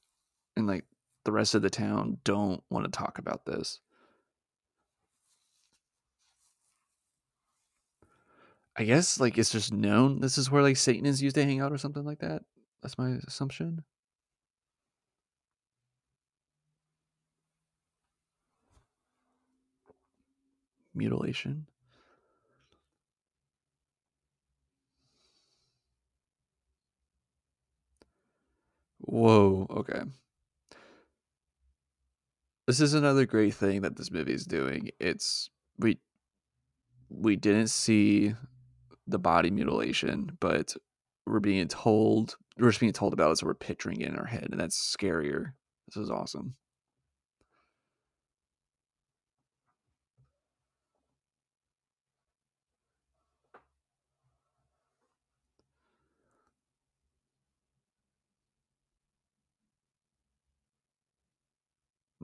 and 0.56 0.68
like 0.68 0.86
the 1.26 1.32
rest 1.32 1.56
of 1.56 1.62
the 1.62 1.70
town 1.70 2.18
don't 2.24 2.64
want 2.70 2.86
to 2.86 2.92
talk 2.92 3.20
about 3.20 3.46
this. 3.46 3.80
I 8.76 8.84
guess 8.86 9.20
like 9.20 9.38
it's 9.38 9.52
just 9.52 9.72
known 9.72 10.20
this 10.20 10.38
is 10.38 10.50
where 10.50 10.64
like 10.64 10.78
Satan 10.78 11.06
is 11.06 11.22
used 11.22 11.36
to 11.36 11.44
hang 11.44 11.60
out 11.62 11.72
or 11.72 11.78
something 11.78 12.04
like 12.06 12.20
that. 12.20 12.44
That's 12.82 12.98
my 12.98 13.18
assumption. 13.28 13.84
Mutilation. 20.96 21.68
Whoa, 29.00 29.68
okay. 29.70 30.02
This 32.66 32.80
is 32.80 32.94
another 32.94 33.26
great 33.26 33.54
thing 33.54 33.82
that 33.82 33.98
this 33.98 34.10
movie 34.12 34.34
is 34.34 34.46
doing. 34.46 34.90
It's 35.00 35.50
we 35.78 36.00
we 37.10 37.36
didn't 37.36 37.68
see 37.68 38.36
the 39.08 39.20
body 39.20 39.52
mutilation, 39.52 40.38
but 40.40 40.76
we're 41.26 41.40
being 41.40 41.68
told 41.68 42.36
we're 42.58 42.70
just 42.70 42.80
being 42.80 42.94
told 42.94 43.14
about 43.14 43.32
it, 43.32 43.38
so 43.38 43.48
we're 43.48 43.56
picturing 43.56 44.02
it 44.02 44.10
in 44.10 44.16
our 44.16 44.26
head, 44.26 44.50
and 44.52 44.60
that's 44.60 44.96
scarier. 44.96 45.54
This 45.88 45.98
is 45.98 46.12
awesome. 46.12 46.56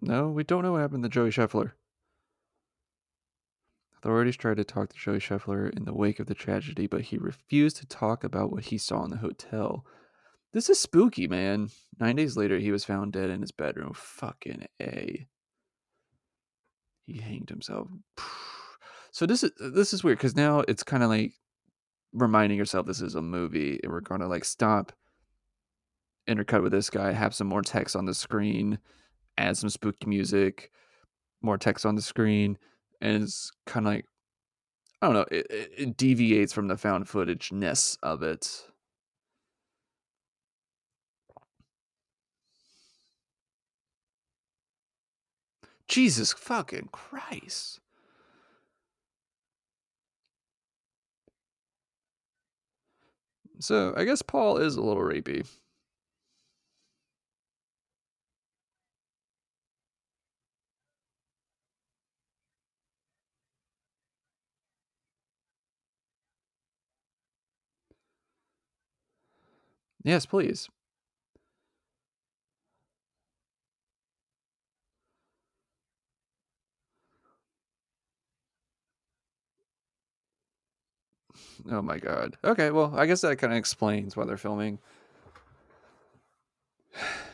No, 0.02 0.30
we 0.30 0.44
don't 0.44 0.64
know 0.64 0.74
what 0.74 0.82
happened 0.82 1.04
to 1.04 1.10
Joey 1.10 1.30
Scheffler. 1.30 1.72
Authorities 4.02 4.38
tried 4.38 4.58
to 4.58 4.64
talk 4.64 4.90
to 4.90 4.98
Joey 4.98 5.20
Scheffler 5.20 5.76
in 5.76 5.84
the 5.84 5.94
wake 5.94 6.22
of 6.22 6.28
the 6.28 6.34
tragedy, 6.34 6.88
but 6.88 7.02
he 7.02 7.18
refused 7.18 7.78
to 7.78 7.86
talk 7.86 8.24
about 8.24 8.50
what 8.50 8.66
he 8.66 8.78
saw 8.78 9.04
in 9.04 9.12
the 9.12 9.18
hotel. 9.18 9.86
This 10.54 10.70
is 10.70 10.80
spooky, 10.80 11.28
man. 11.28 11.68
Nine 12.00 12.16
days 12.16 12.38
later, 12.38 12.60
he 12.60 12.72
was 12.72 12.86
found 12.86 13.12
dead 13.12 13.30
in 13.30 13.42
his 13.42 13.52
bedroom. 13.52 13.92
Fucking 13.94 14.68
A. 14.82 15.28
He 17.06 17.18
hanged 17.20 17.50
himself. 17.50 17.88
So 19.12 19.26
this 19.26 19.44
is 19.44 19.52
this 19.74 19.92
is 19.92 20.04
weird 20.04 20.20
because 20.20 20.36
now 20.36 20.64
it's 20.68 20.84
kind 20.84 21.02
of 21.02 21.10
like 21.10 21.34
reminding 22.14 22.60
yourself 22.60 22.86
this 22.86 23.02
is 23.02 23.16
a 23.16 23.24
movie 23.24 23.80
and 23.82 23.92
we're 23.92 24.02
gonna 24.02 24.28
like 24.28 24.46
stop 24.46 24.94
intercut 26.30 26.62
with 26.62 26.72
this 26.72 26.92
guy, 26.92 27.12
have 27.12 27.34
some 27.34 27.48
more 27.48 27.64
text 27.64 27.96
on 27.96 28.06
the 28.06 28.14
screen, 28.14 28.78
add 29.36 29.58
some 29.58 29.72
spooky 29.72 30.06
music, 30.06 30.70
more 31.42 31.58
text 31.58 31.88
on 31.88 31.96
the 31.96 32.04
screen, 32.04 32.60
and 33.02 33.24
it's 33.24 33.52
kind 33.66 33.88
of 33.88 33.94
like 33.94 34.06
I 35.02 35.06
don't 35.08 35.16
know, 35.16 35.26
it, 35.32 35.48
it 35.78 35.98
deviates 35.98 36.52
from 36.52 36.68
the 36.68 36.78
found 36.78 37.08
footage 37.08 37.52
ness 37.52 37.98
of 38.04 38.22
it. 38.22 38.66
Jesus 45.88 46.34
fucking 46.34 46.90
Christ. 46.92 47.80
So 53.60 53.94
I 53.98 54.06
guess 54.06 54.22
Paul 54.22 54.58
is 54.58 54.76
a 54.76 54.82
little 54.82 55.04
rapey. 55.04 55.46
Yes, 70.04 70.26
please. 70.26 70.70
Oh 81.72 81.82
my 81.82 81.98
god. 81.98 82.38
Okay, 82.44 82.72
well, 82.72 82.94
I 82.96 83.06
guess 83.06 83.22
that 83.22 83.38
kind 83.38 83.54
of 83.54 83.58
explains 83.60 84.16
why 84.16 84.26
they're 84.26 84.38
filming. 84.38 84.80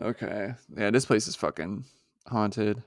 Okay. 0.00 0.54
Yeah, 0.76 0.90
this 0.90 1.06
place 1.06 1.28
is 1.28 1.36
fucking 1.36 1.84
haunted. 2.26 2.82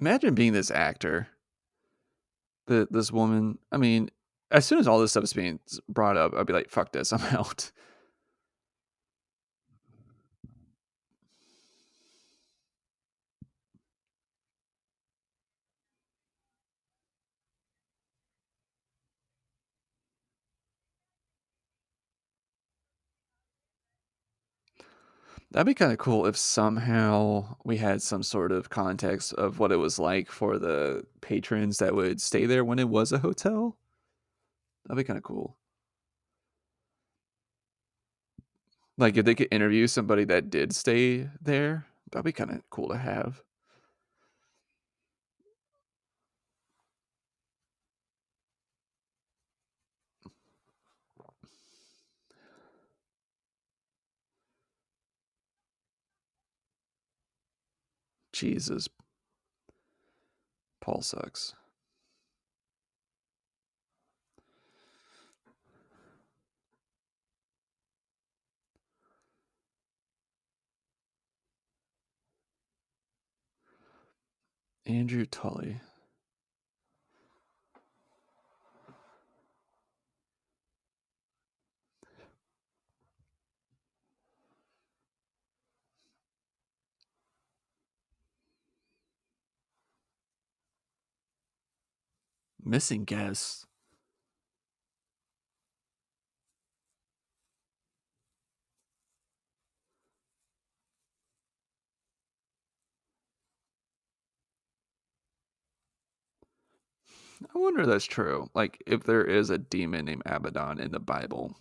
Imagine 0.00 0.34
being 0.34 0.52
this 0.52 0.70
actor. 0.70 1.28
The 2.66 2.88
this 2.90 3.12
woman. 3.12 3.58
I 3.70 3.76
mean, 3.76 4.10
as 4.50 4.66
soon 4.66 4.78
as 4.78 4.88
all 4.88 4.98
this 4.98 5.12
stuff 5.12 5.24
is 5.24 5.32
being 5.32 5.60
brought 5.88 6.16
up, 6.16 6.34
I'd 6.34 6.46
be 6.46 6.52
like, 6.52 6.70
"Fuck 6.70 6.92
this, 6.92 7.12
I'm 7.12 7.20
out." 7.36 7.70
That'd 25.54 25.66
be 25.68 25.74
kind 25.74 25.92
of 25.92 25.98
cool 25.98 26.26
if 26.26 26.36
somehow 26.36 27.58
we 27.64 27.76
had 27.76 28.02
some 28.02 28.24
sort 28.24 28.50
of 28.50 28.70
context 28.70 29.32
of 29.34 29.60
what 29.60 29.70
it 29.70 29.76
was 29.76 30.00
like 30.00 30.28
for 30.28 30.58
the 30.58 31.04
patrons 31.20 31.78
that 31.78 31.94
would 31.94 32.20
stay 32.20 32.44
there 32.44 32.64
when 32.64 32.80
it 32.80 32.88
was 32.88 33.12
a 33.12 33.20
hotel. 33.20 33.76
That'd 34.84 34.98
be 34.98 35.06
kind 35.06 35.16
of 35.16 35.22
cool. 35.22 35.56
Like 38.98 39.16
if 39.16 39.24
they 39.24 39.36
could 39.36 39.46
interview 39.52 39.86
somebody 39.86 40.24
that 40.24 40.50
did 40.50 40.74
stay 40.74 41.28
there, 41.40 41.86
that'd 42.10 42.24
be 42.24 42.32
kind 42.32 42.50
of 42.50 42.68
cool 42.70 42.88
to 42.88 42.98
have. 42.98 43.40
Jesus. 58.34 58.88
Paul 60.80 61.02
sucks. 61.02 61.54
Andrew 74.86 75.26
Tully. 75.26 75.76
Missing 92.64 93.04
guests. 93.04 93.64
I 107.54 107.58
wonder 107.58 107.80
if 107.80 107.86
that's 107.86 108.04
true. 108.04 108.50
Like, 108.54 108.82
if 108.86 109.04
there 109.04 109.24
is 109.24 109.48
a 109.48 109.56
demon 109.56 110.04
named 110.04 110.22
Abaddon 110.26 110.78
in 110.78 110.90
the 110.92 111.00
Bible. 111.00 111.56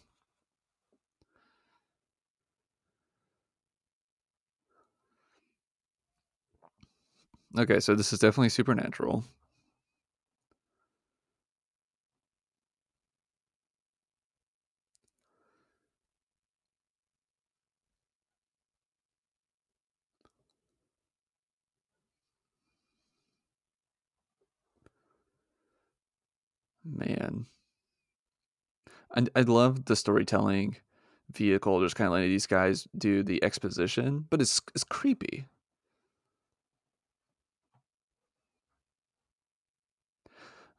Okay, 7.58 7.80
so 7.80 7.96
this 7.96 8.14
is 8.14 8.20
definitely 8.20 8.50
supernatural. 8.50 9.24
Man. 26.94 27.48
And 29.16 29.30
I 29.36 29.42
love 29.42 29.86
the 29.86 29.96
storytelling 29.96 30.78
vehicle, 31.32 31.82
just 31.82 31.96
kind 31.96 32.08
of 32.08 32.14
letting 32.14 32.30
these 32.30 32.48
guys 32.48 32.88
do 32.98 33.24
the 33.24 33.44
exposition, 33.44 34.26
but 34.30 34.42
it's 34.42 34.62
it's 34.74 34.84
creepy. 34.84 35.48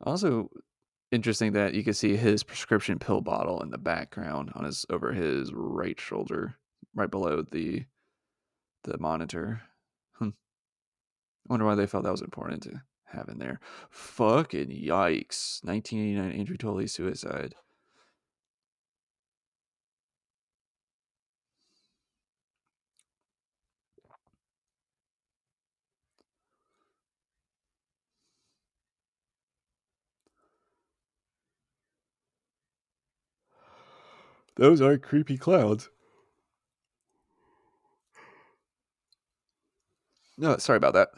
Also, 0.02 0.50
interesting 1.12 1.52
that 1.52 1.74
you 1.74 1.84
can 1.84 1.94
see 1.94 2.16
his 2.16 2.42
prescription 2.42 2.98
pill 2.98 3.20
bottle 3.20 3.62
in 3.62 3.70
the 3.70 3.78
background 3.78 4.50
on 4.54 4.64
his 4.64 4.84
over 4.90 5.12
his 5.12 5.52
right 5.52 5.98
shoulder, 6.00 6.56
right 6.94 7.10
below 7.10 7.42
the 7.42 7.84
the 8.84 8.98
monitor. 8.98 9.62
Hmm. 10.14 10.30
I 11.48 11.52
wonder 11.52 11.66
why 11.66 11.74
they 11.74 11.86
felt 11.86 12.04
that 12.04 12.10
was 12.10 12.22
important 12.22 12.62
to 12.64 12.82
have 13.06 13.28
in 13.28 13.38
there. 13.38 13.60
Fucking 13.90 14.68
yikes! 14.68 15.62
1989 15.64 16.32
Andrew 16.32 16.56
Tully 16.56 16.86
suicide. 16.86 17.54
Those 34.56 34.80
are 34.80 34.96
creepy 34.98 35.36
clouds. 35.36 35.90
No, 40.36 40.56
sorry 40.58 40.76
about 40.76 40.94
that. 40.94 41.08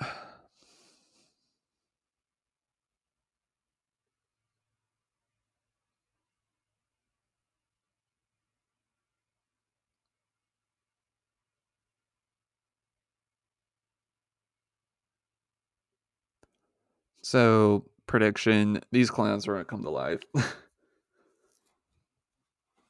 So, 17.26 17.84
prediction 18.06 18.80
these 18.92 19.10
clowns 19.10 19.48
are 19.48 19.54
going 19.54 19.64
to 19.64 19.68
come 19.68 19.82
to 19.82 19.90
life. 19.90 20.20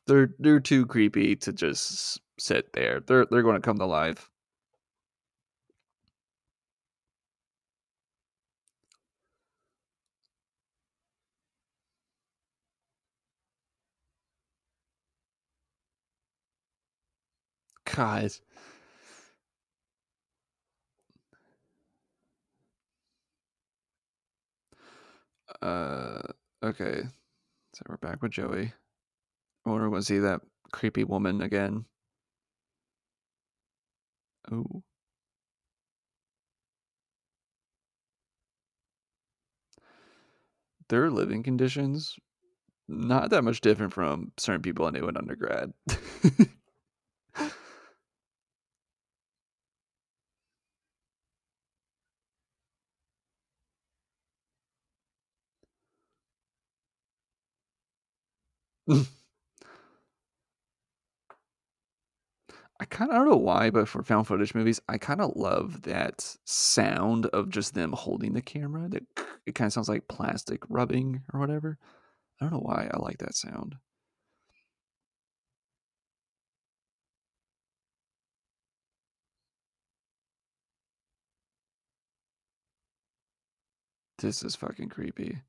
They're 0.07 0.34
they're 0.39 0.61
too 0.61 0.84
creepy 0.84 1.37
to 1.37 1.55
just 1.55 2.20
sit 2.39 2.74
there. 2.74 3.01
They're 3.01 3.24
they're 3.30 3.43
going 3.43 3.57
to 3.57 3.62
come 3.62 3.78
to 3.78 3.87
life. 3.87 4.28
God. 17.97 18.30
Uh, 25.63 26.23
okay. 26.63 27.03
So 27.75 27.83
we're 27.89 27.97
back 27.99 28.23
with 28.23 28.33
Joey. 28.33 28.73
Or 29.65 29.91
was 29.91 30.09
he 30.09 30.19
that 30.19 30.43
creepy 30.73 31.05
woman 31.05 31.43
again? 31.43 31.87
Oh. 34.51 34.83
Their 40.89 41.11
living 41.11 41.45
conditions 41.45 42.17
not 42.89 43.31
that 43.31 43.45
much 43.45 43.61
different 43.63 43.93
from 43.93 44.33
certain 44.39 44.63
people 44.63 44.87
I 44.87 44.91
knew 44.91 45.09
in 45.09 45.17
undergrad. 45.17 45.73
I 58.89 59.07
kind 62.84 63.11
of 63.11 63.16
don't 63.16 63.28
know 63.28 63.37
why, 63.37 63.70
but 63.70 63.89
for 63.89 64.03
found 64.03 64.26
footage 64.26 64.55
movies, 64.55 64.80
I 64.89 64.99
kind 64.99 65.20
of 65.20 65.34
love 65.37 65.82
that 65.82 66.37
sound 66.45 67.26
of 67.26 67.49
just 67.49 67.74
them 67.74 67.93
holding 67.93 68.34
the 68.34 68.43
camera. 68.43 68.89
That 68.89 69.05
it 69.47 69.55
kind 69.55 69.66
of 69.66 69.72
sounds 69.72 69.89
like 69.89 70.09
plastic 70.09 70.61
rubbing 70.68 71.22
or 71.32 71.41
whatever. 71.41 71.78
I 72.41 72.45
don't 72.45 72.53
know 72.55 72.61
why 72.61 72.91
I 72.93 72.99
like 72.99 73.18
that 73.18 73.34
sound. 73.37 73.76
This 84.18 84.43
is 84.43 84.55
fucking 84.57 84.91
creepy. 84.91 85.41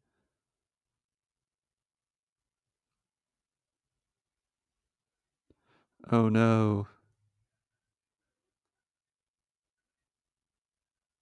Oh 6.11 6.27
no. 6.27 6.87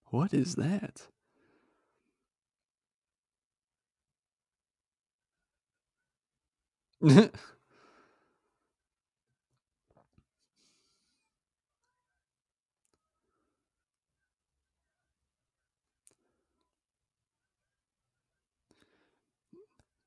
What 0.06 0.34
is 0.34 0.56
that? 0.56 1.10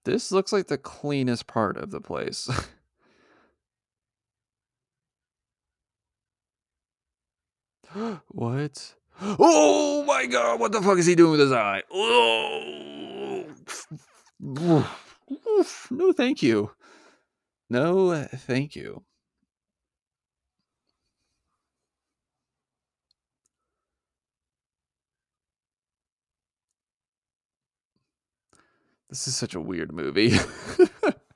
this 0.04 0.32
looks 0.32 0.52
like 0.52 0.66
the 0.66 0.78
cleanest 0.78 1.46
part 1.46 1.76
of 1.76 1.90
the 1.90 2.00
place. 2.00 2.48
what? 8.28 8.94
Oh 9.20 10.04
my 10.06 10.26
god, 10.26 10.60
what 10.60 10.72
the 10.72 10.82
fuck 10.82 10.98
is 10.98 11.06
he 11.06 11.14
doing 11.14 11.32
with 11.32 11.40
his 11.40 11.52
eye? 11.52 11.82
Oh. 11.92 13.44
No, 15.90 16.12
thank 16.12 16.42
you. 16.42 16.70
No, 17.68 18.10
uh, 18.10 18.28
thank 18.28 18.76
you. 18.76 19.04
This 29.10 29.26
is 29.26 29.36
such 29.36 29.54
a 29.54 29.60
weird 29.60 29.92
movie. 29.92 30.36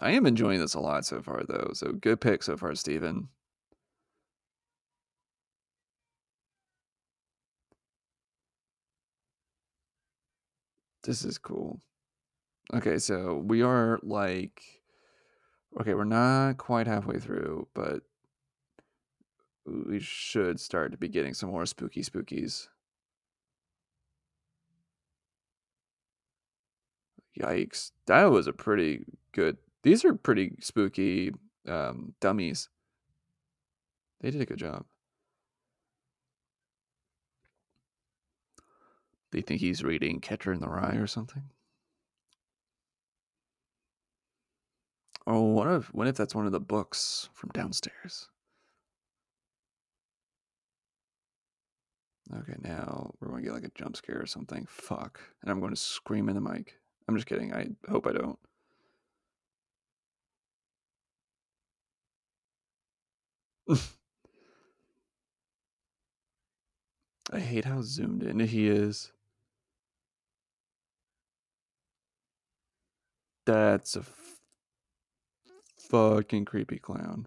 I 0.00 0.12
am 0.12 0.26
enjoying 0.26 0.60
this 0.60 0.74
a 0.74 0.80
lot 0.80 1.04
so 1.04 1.20
far, 1.22 1.42
though. 1.46 1.70
So 1.74 1.92
good 1.92 2.20
pick 2.20 2.42
so 2.42 2.56
far, 2.56 2.74
Steven. 2.74 3.28
This 11.02 11.24
is 11.24 11.38
cool. 11.38 11.80
Okay, 12.72 12.98
so 12.98 13.36
we 13.46 13.62
are 13.62 13.98
like, 14.02 14.62
okay, 15.80 15.94
we're 15.94 16.04
not 16.04 16.58
quite 16.58 16.86
halfway 16.86 17.18
through, 17.18 17.66
but 17.74 18.02
we 19.66 20.00
should 20.00 20.60
start 20.60 20.92
to 20.92 20.98
be 20.98 21.08
getting 21.08 21.34
some 21.34 21.50
more 21.50 21.66
spooky 21.66 22.02
spookies. 22.02 22.68
Yikes. 27.38 27.92
That 28.06 28.24
was 28.24 28.46
a 28.46 28.52
pretty 28.52 29.04
good. 29.32 29.56
These 29.82 30.04
are 30.04 30.14
pretty 30.14 30.56
spooky 30.60 31.32
um, 31.66 32.14
dummies. 32.20 32.68
They 34.20 34.30
did 34.30 34.40
a 34.40 34.46
good 34.46 34.58
job. 34.58 34.84
They 39.30 39.42
think 39.42 39.60
he's 39.60 39.84
reading 39.84 40.20
Catcher 40.20 40.52
in 40.52 40.60
the 40.60 40.68
Rye 40.68 40.96
or 40.96 41.06
something. 41.06 41.44
Oh, 45.26 45.42
what 45.42 45.68
if 45.68 45.92
what 45.94 46.06
if 46.06 46.16
that's 46.16 46.34
one 46.34 46.46
of 46.46 46.52
the 46.52 46.60
books 46.60 47.28
from 47.34 47.50
downstairs? 47.50 48.28
Okay, 52.34 52.54
now 52.62 53.10
we're 53.20 53.28
going 53.28 53.42
to 53.42 53.46
get 53.46 53.54
like 53.54 53.64
a 53.64 53.70
jump 53.74 53.96
scare 53.96 54.20
or 54.20 54.26
something. 54.26 54.66
Fuck. 54.68 55.20
And 55.42 55.50
I'm 55.50 55.60
going 55.60 55.74
to 55.74 55.80
scream 55.80 56.28
in 56.28 56.34
the 56.34 56.40
mic. 56.40 56.78
I'm 57.06 57.14
just 57.14 57.26
kidding. 57.26 57.54
I 57.54 57.68
hope 57.90 58.06
I 58.06 58.12
don't. 58.12 58.38
I 67.32 67.40
hate 67.40 67.64
how 67.64 67.82
zoomed 67.82 68.22
in 68.22 68.40
he 68.40 68.68
is. 68.68 69.12
That's 73.46 73.96
a 73.96 74.00
f- 74.00 74.40
fucking 75.78 76.44
creepy 76.44 76.78
clown. 76.78 77.26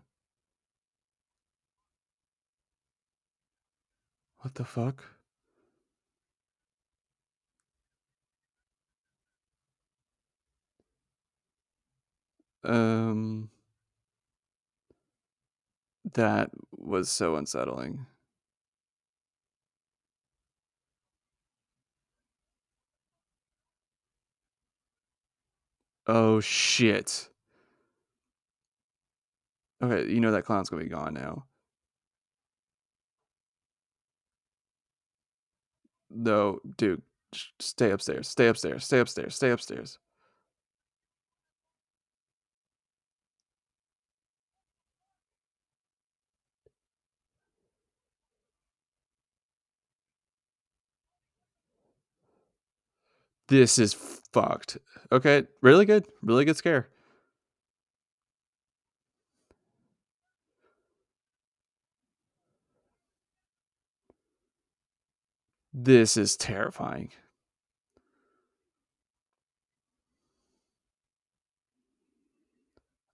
What 4.39 4.56
the 4.56 4.66
fuck? 4.66 5.04
Um 12.64 13.50
that 16.14 16.51
was 16.72 17.09
so 17.09 17.36
unsettling. 17.36 18.05
Oh 26.07 26.39
shit. 26.41 27.30
Okay, 29.84 30.12
you 30.12 30.20
know 30.20 30.32
that 30.32 30.45
clown's 30.45 30.70
gonna 30.70 30.84
be 30.84 30.89
gone 30.89 31.14
now. 31.14 31.45
No, 36.09 36.59
dude, 36.78 37.01
stay 37.59 37.91
upstairs. 37.91 38.28
Stay 38.28 38.47
upstairs. 38.47 38.86
Stay 38.86 38.99
upstairs. 38.99 39.36
Stay 39.36 39.51
upstairs. 39.51 39.97
This 53.52 53.78
is 53.78 53.93
fucked. 53.93 54.78
Okay, 55.12 55.43
really 55.60 55.84
good. 55.84 56.06
Really 56.22 56.45
good 56.45 56.56
scare. 56.56 56.88
This 65.74 66.16
is 66.16 66.38
terrifying. 66.38 67.12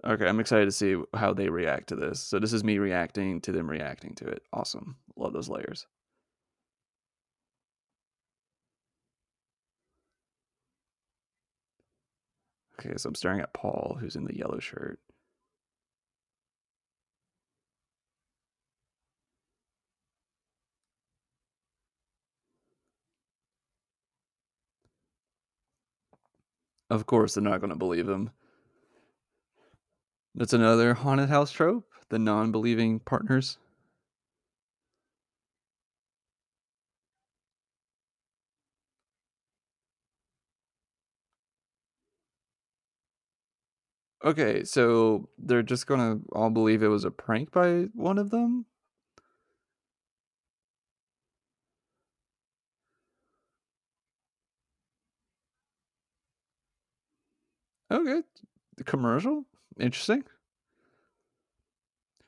Okay, 0.05 0.27
I'm 0.27 0.39
excited 0.39 0.65
to 0.65 0.71
see 0.71 0.97
how 1.15 1.33
they 1.33 1.49
react 1.49 1.89
to 1.89 1.95
this. 1.95 2.19
So 2.19 2.37
this 2.37 2.53
is 2.53 2.63
me 2.63 2.77
reacting 2.77 3.41
to 3.41 3.51
them 3.51 3.67
reacting 3.67 4.13
to 4.17 4.27
it. 4.27 4.43
Awesome. 4.53 4.97
Love 5.15 5.33
those 5.33 5.49
layers. 5.49 5.87
Okay, 12.79 12.95
so 12.97 13.09
I'm 13.09 13.15
staring 13.15 13.39
at 13.39 13.53
Paul, 13.53 13.97
who's 13.99 14.15
in 14.15 14.25
the 14.25 14.35
yellow 14.37 14.59
shirt. 14.59 14.99
Of 26.89 27.05
course, 27.05 27.33
they're 27.33 27.43
not 27.43 27.59
going 27.59 27.71
to 27.71 27.75
believe 27.75 28.07
him. 28.07 28.31
That's 30.35 30.53
another 30.53 30.93
haunted 30.93 31.29
house 31.29 31.51
trope 31.51 31.85
the 32.09 32.19
non 32.19 32.51
believing 32.51 32.99
partners. 32.99 33.57
Okay, 44.23 44.63
so 44.63 45.29
they're 45.37 45.61
just 45.63 45.85
gonna 45.87 46.19
all 46.31 46.49
believe 46.49 46.81
it 46.83 46.87
was 46.87 47.03
a 47.05 47.11
prank 47.11 47.51
by 47.51 47.83
one 47.93 48.17
of 48.17 48.29
them? 48.31 48.65
Okay, 57.91 58.21
the 58.77 58.83
commercial? 58.83 59.45
Interesting. 59.79 60.23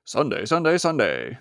Sunday, 0.04 0.46
Sunday, 0.46 0.78
Sunday. 0.78 1.38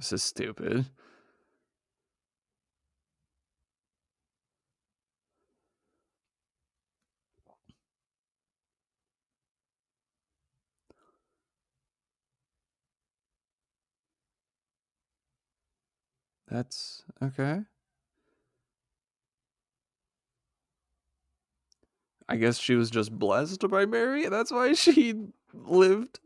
This 0.00 0.14
is 0.14 0.22
stupid. 0.24 0.86
That's 16.48 17.02
okay. 17.22 17.62
I 22.28 22.36
guess 22.36 22.58
she 22.58 22.74
was 22.76 22.90
just 22.90 23.12
blessed 23.12 23.68
by 23.68 23.86
Mary. 23.86 24.28
That's 24.28 24.50
why 24.52 24.72
she 24.74 25.14
lived. 25.52 26.20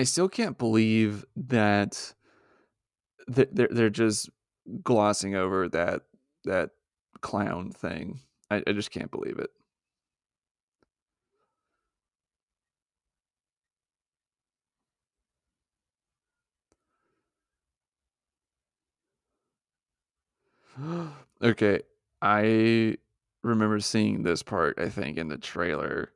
I 0.00 0.04
still 0.04 0.30
can't 0.30 0.56
believe 0.56 1.26
that 1.36 2.14
they're 3.28 3.68
they're 3.70 3.90
just 3.90 4.30
glossing 4.82 5.34
over 5.34 5.68
that 5.68 6.04
that 6.44 6.70
clown 7.20 7.70
thing. 7.70 8.20
I, 8.50 8.62
I 8.66 8.72
just 8.72 8.90
can't 8.90 9.10
believe 9.10 9.38
it. 9.38 9.50
okay, 21.42 21.82
I 22.22 22.96
remember 23.42 23.80
seeing 23.80 24.22
this 24.22 24.42
part. 24.42 24.78
I 24.78 24.88
think 24.88 25.18
in 25.18 25.28
the 25.28 25.38
trailer. 25.38 26.12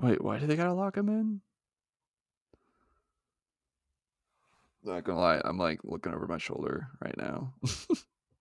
Wait, 0.00 0.22
why 0.22 0.38
do 0.38 0.46
they 0.46 0.56
gotta 0.56 0.72
lock 0.72 0.96
him 0.96 1.08
in? 1.08 1.40
Not 4.82 5.04
gonna 5.04 5.20
lie, 5.20 5.42
I'm 5.44 5.58
like 5.58 5.80
looking 5.84 6.14
over 6.14 6.26
my 6.26 6.38
shoulder 6.38 6.88
right 7.04 7.14
now. 7.18 7.52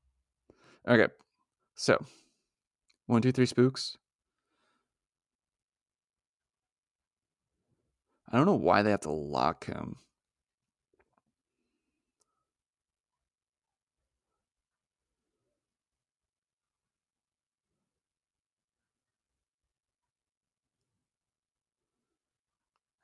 okay, 0.88 1.08
so 1.76 2.04
one, 3.08 3.22
two, 3.22 3.34
three 3.34 3.46
spooks. 3.46 3.98
I 8.32 8.38
don't 8.38 8.46
know 8.46 8.56
why 8.56 8.82
they 8.82 8.92
have 8.92 9.02
to 9.02 9.12
lock 9.12 9.66
him. 9.66 9.98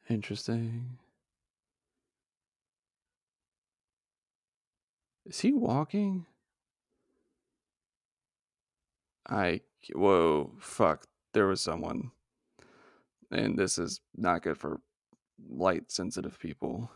Interesting. 0.10 0.98
Is 5.26 5.42
he 5.42 5.52
walking? 5.52 6.26
I 9.28 9.62
whoa 9.94 10.52
fuck. 10.60 11.08
There 11.34 11.48
was 11.48 11.62
someone. 11.62 12.12
And 13.32 13.58
this 13.58 13.78
is 13.80 14.02
not 14.16 14.44
good 14.44 14.58
for 14.58 14.80
light 15.50 15.92
sensitive 15.92 16.40
people. 16.40 16.92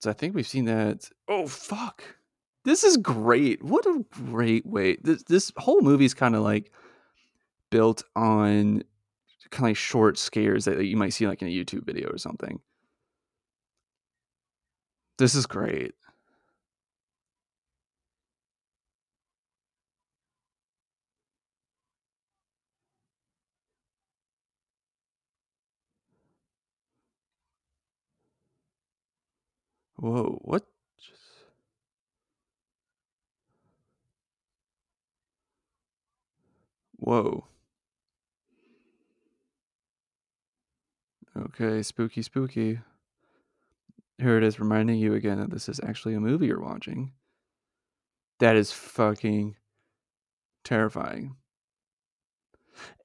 So 0.00 0.10
I 0.10 0.12
think 0.12 0.34
we've 0.34 0.46
seen 0.46 0.64
that. 0.64 1.08
Oh 1.28 1.46
fuck. 1.46 2.02
This 2.64 2.84
is 2.84 2.96
great. 2.96 3.62
What 3.62 3.86
a 3.86 4.04
great 4.10 4.66
way. 4.66 4.96
This 5.02 5.22
this 5.24 5.52
whole 5.56 5.80
movie's 5.80 6.14
kind 6.14 6.34
of 6.34 6.42
like 6.42 6.72
built 7.70 8.02
on 8.16 8.82
kind 9.50 9.66
of 9.66 9.70
like 9.70 9.76
short 9.76 10.18
scares 10.18 10.64
that 10.66 10.84
you 10.84 10.96
might 10.96 11.10
see 11.14 11.26
like 11.26 11.42
in 11.42 11.48
a 11.48 11.50
YouTube 11.50 11.84
video 11.86 12.08
or 12.10 12.18
something. 12.18 12.60
This 15.18 15.34
is 15.36 15.46
great. 15.46 15.94
Whoa, 29.96 30.38
what? 30.42 30.66
Whoa. 37.00 37.46
Okay, 41.36 41.82
spooky, 41.82 42.20
spooky. 42.20 42.78
Here 44.18 44.36
it 44.36 44.44
is 44.44 44.60
reminding 44.60 44.98
you 44.98 45.14
again 45.14 45.40
that 45.40 45.50
this 45.50 45.68
is 45.68 45.80
actually 45.82 46.14
a 46.14 46.20
movie 46.20 46.46
you're 46.46 46.60
watching. 46.60 47.12
That 48.38 48.56
is 48.56 48.70
fucking 48.70 49.56
terrifying. 50.62 51.36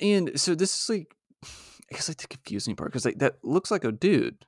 And 0.01 0.37
so 0.39 0.55
this 0.55 0.77
is 0.77 0.89
like, 0.89 1.15
I 1.43 1.95
guess 1.95 2.09
like 2.09 2.17
the 2.17 2.27
confusing 2.27 2.75
part 2.75 2.91
because 2.91 3.05
like 3.05 3.19
that 3.19 3.37
looks 3.43 3.71
like 3.71 3.85
a 3.85 3.93
dude. 3.93 4.45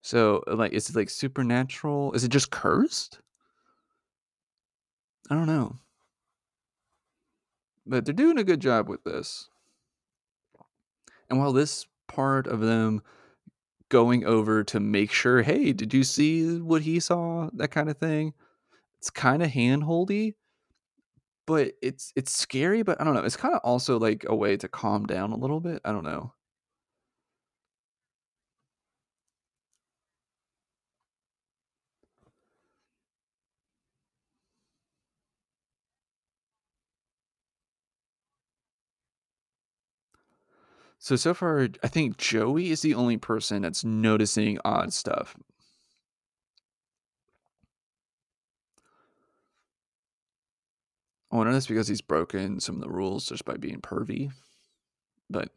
So 0.00 0.42
like, 0.46 0.72
is 0.72 0.88
it 0.88 0.96
like 0.96 1.10
supernatural? 1.10 2.12
Is 2.14 2.24
it 2.24 2.30
just 2.30 2.50
cursed? 2.50 3.20
I 5.28 5.34
don't 5.34 5.46
know. 5.46 5.76
But 7.86 8.04
they're 8.04 8.14
doing 8.14 8.38
a 8.38 8.44
good 8.44 8.60
job 8.60 8.88
with 8.88 9.02
this. 9.04 9.48
And 11.28 11.38
while 11.38 11.52
this 11.52 11.86
part 12.08 12.46
of 12.46 12.60
them 12.60 13.02
going 13.88 14.24
over 14.24 14.64
to 14.64 14.80
make 14.80 15.12
sure, 15.12 15.42
hey, 15.42 15.72
did 15.72 15.92
you 15.92 16.04
see 16.04 16.58
what 16.58 16.82
he 16.82 17.00
saw? 17.00 17.50
That 17.54 17.70
kind 17.70 17.90
of 17.90 17.98
thing. 17.98 18.34
It's 18.98 19.10
kind 19.10 19.42
of 19.42 19.50
handholdy, 19.50 20.34
but 21.46 21.72
it's 21.82 22.12
it's 22.14 22.30
scary. 22.30 22.82
But 22.82 23.00
I 23.00 23.04
don't 23.04 23.14
know. 23.14 23.24
It's 23.24 23.36
kind 23.36 23.54
of 23.54 23.60
also 23.64 23.98
like 23.98 24.24
a 24.28 24.34
way 24.34 24.56
to 24.56 24.68
calm 24.68 25.06
down 25.06 25.32
a 25.32 25.36
little 25.36 25.60
bit. 25.60 25.80
I 25.84 25.92
don't 25.92 26.04
know. 26.04 26.32
So 41.02 41.16
so 41.16 41.34
far, 41.34 41.68
I 41.82 41.88
think 41.88 42.16
Joey 42.16 42.70
is 42.70 42.82
the 42.82 42.94
only 42.94 43.16
person 43.16 43.62
that's 43.62 43.82
noticing 43.82 44.60
odd 44.64 44.92
stuff. 44.92 45.36
I 51.32 51.36
wonder 51.36 51.50
if 51.50 51.56
that's 51.56 51.66
because 51.66 51.88
he's 51.88 52.00
broken 52.00 52.60
some 52.60 52.76
of 52.76 52.82
the 52.82 52.88
rules 52.88 53.26
just 53.26 53.44
by 53.44 53.56
being 53.56 53.80
pervy. 53.80 54.30
But 55.28 55.48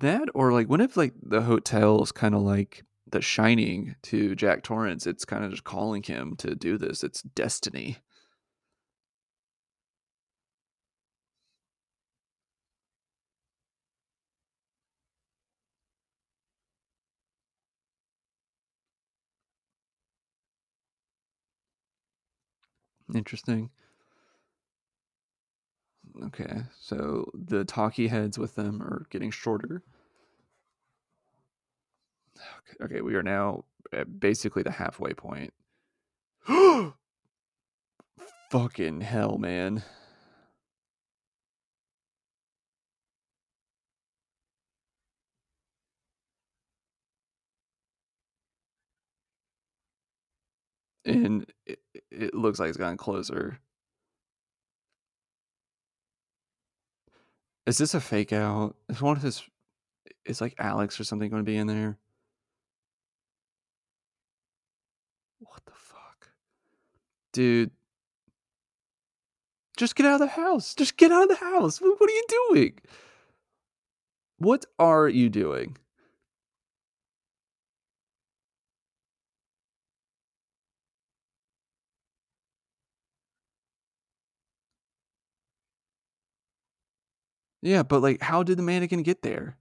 that 0.00 0.28
or 0.34 0.52
like 0.52 0.68
what 0.68 0.80
if 0.80 0.96
like 0.96 1.14
the 1.22 1.42
hotel 1.42 2.02
is 2.02 2.12
kind 2.12 2.34
of 2.34 2.42
like 2.42 2.84
the 3.10 3.20
shining 3.22 3.96
to 4.02 4.34
Jack 4.34 4.62
Torrance? 4.62 5.06
It's 5.06 5.24
kind 5.24 5.44
of 5.44 5.50
just 5.50 5.64
calling 5.64 6.02
him 6.02 6.36
to 6.36 6.54
do 6.54 6.78
this. 6.78 7.04
It's 7.04 7.22
destiny. 7.22 7.98
Interesting. 23.14 23.70
Okay, 26.26 26.62
so 26.78 27.30
the 27.34 27.64
talkie 27.64 28.08
heads 28.08 28.38
with 28.38 28.54
them 28.54 28.82
are 28.82 29.06
getting 29.10 29.30
shorter. 29.30 29.82
Okay, 32.38 32.84
okay 32.84 33.00
we 33.00 33.14
are 33.14 33.22
now 33.22 33.64
at 33.92 34.20
basically 34.20 34.62
the 34.62 34.70
halfway 34.70 35.12
point. 35.14 35.52
Fucking 38.50 39.00
hell, 39.00 39.38
man. 39.38 39.82
And 51.04 51.46
it, 51.66 51.80
it 52.10 52.34
looks 52.34 52.58
like 52.58 52.68
it's 52.68 52.78
gotten 52.78 52.96
closer. 52.96 53.58
Is 57.66 57.78
this 57.78 57.94
a 57.94 58.00
fake 58.00 58.32
out? 58.32 58.74
Is 58.88 59.00
one 59.00 59.16
of 59.16 59.22
his 59.22 59.42
is 60.24 60.40
like 60.40 60.54
Alex 60.58 60.98
or 60.98 61.04
something 61.04 61.30
going 61.30 61.44
to 61.44 61.50
be 61.50 61.56
in 61.56 61.66
there? 61.66 61.98
What 65.40 65.64
the 65.66 65.72
fuck? 65.72 66.28
Dude. 67.32 67.70
Just 69.76 69.96
get 69.96 70.06
out 70.06 70.14
of 70.14 70.20
the 70.20 70.26
house. 70.26 70.74
Just 70.74 70.96
get 70.96 71.10
out 71.10 71.22
of 71.22 71.28
the 71.28 71.44
house. 71.44 71.78
What 71.80 72.00
are 72.00 72.10
you 72.10 72.24
doing? 72.28 72.78
What 74.38 74.66
are 74.78 75.08
you 75.08 75.28
doing? 75.28 75.76
Yeah, 87.62 87.82
but 87.82 88.00
like, 88.00 88.22
how 88.22 88.42
did 88.42 88.58
the 88.58 88.62
mannequin 88.62 89.02
get 89.02 89.22
there? 89.22 89.56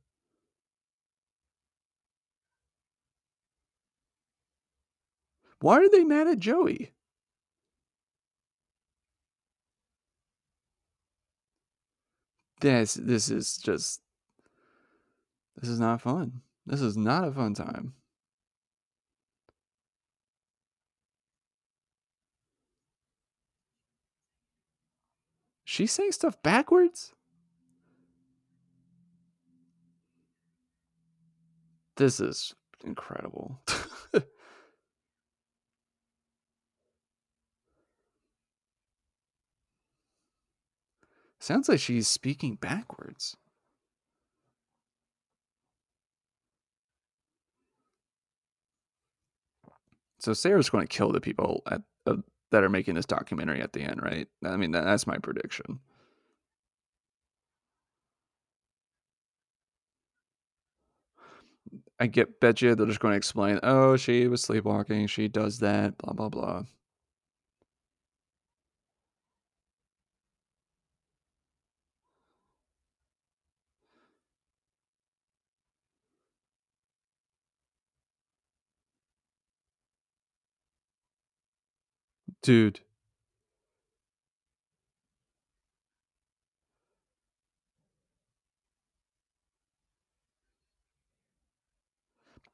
Why 5.61 5.77
are 5.79 5.89
they 5.89 6.03
mad 6.05 6.27
at 6.27 6.39
Joey? 6.39 6.93
This 12.61 12.95
this 12.95 13.29
is 13.29 13.57
just 13.57 14.01
this 15.55 15.69
is 15.69 15.79
not 15.79 16.01
fun. 16.01 16.41
This 16.65 16.81
is 16.81 16.97
not 16.97 17.27
a 17.27 17.31
fun 17.31 17.53
time. 17.53 17.93
She's 25.63 25.91
saying 25.91 26.13
stuff 26.13 26.41
backwards? 26.43 27.13
This 31.99 32.19
is 32.21 32.55
incredible. 32.85 33.59
Sounds 41.41 41.67
like 41.67 41.81
she's 41.81 42.07
speaking 42.07 42.55
backwards. 42.55 43.35
So 50.19 50.31
Sarah's 50.31 50.69
going 50.69 50.87
to 50.87 50.97
kill 50.97 51.11
the 51.11 51.19
people 51.19 51.63
at, 51.69 51.81
uh, 52.07 52.15
that 52.51 52.63
are 52.63 52.69
making 52.69 52.95
this 52.95 53.05
documentary 53.05 53.61
at 53.61 53.73
the 53.73 53.81
end, 53.81 54.01
right? 54.01 54.29
I 54.45 54.55
mean, 54.55 54.71
that, 54.71 54.85
that's 54.85 55.05
my 55.05 55.17
prediction. 55.17 55.81
I 61.99 62.07
get 62.07 62.39
bet 62.39 62.61
you 62.61 62.75
they're 62.75 62.85
just 62.87 62.99
going 63.01 63.11
to 63.13 63.17
explain, 63.17 63.59
oh, 63.63 63.97
she 63.97 64.27
was 64.27 64.41
sleepwalking, 64.41 65.07
she 65.07 65.27
does 65.27 65.59
that, 65.59 65.97
blah 65.97 66.13
blah 66.13 66.29
blah. 66.29 66.63
Dude. 82.41 82.81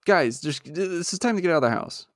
Guys, 0.06 0.40
just 0.40 0.68
uh, 0.70 0.74
this 0.74 1.14
is 1.14 1.20
time 1.20 1.36
to 1.36 1.42
get 1.42 1.52
out 1.52 1.58
of 1.58 1.62
the 1.64 1.70
house. 1.70 2.08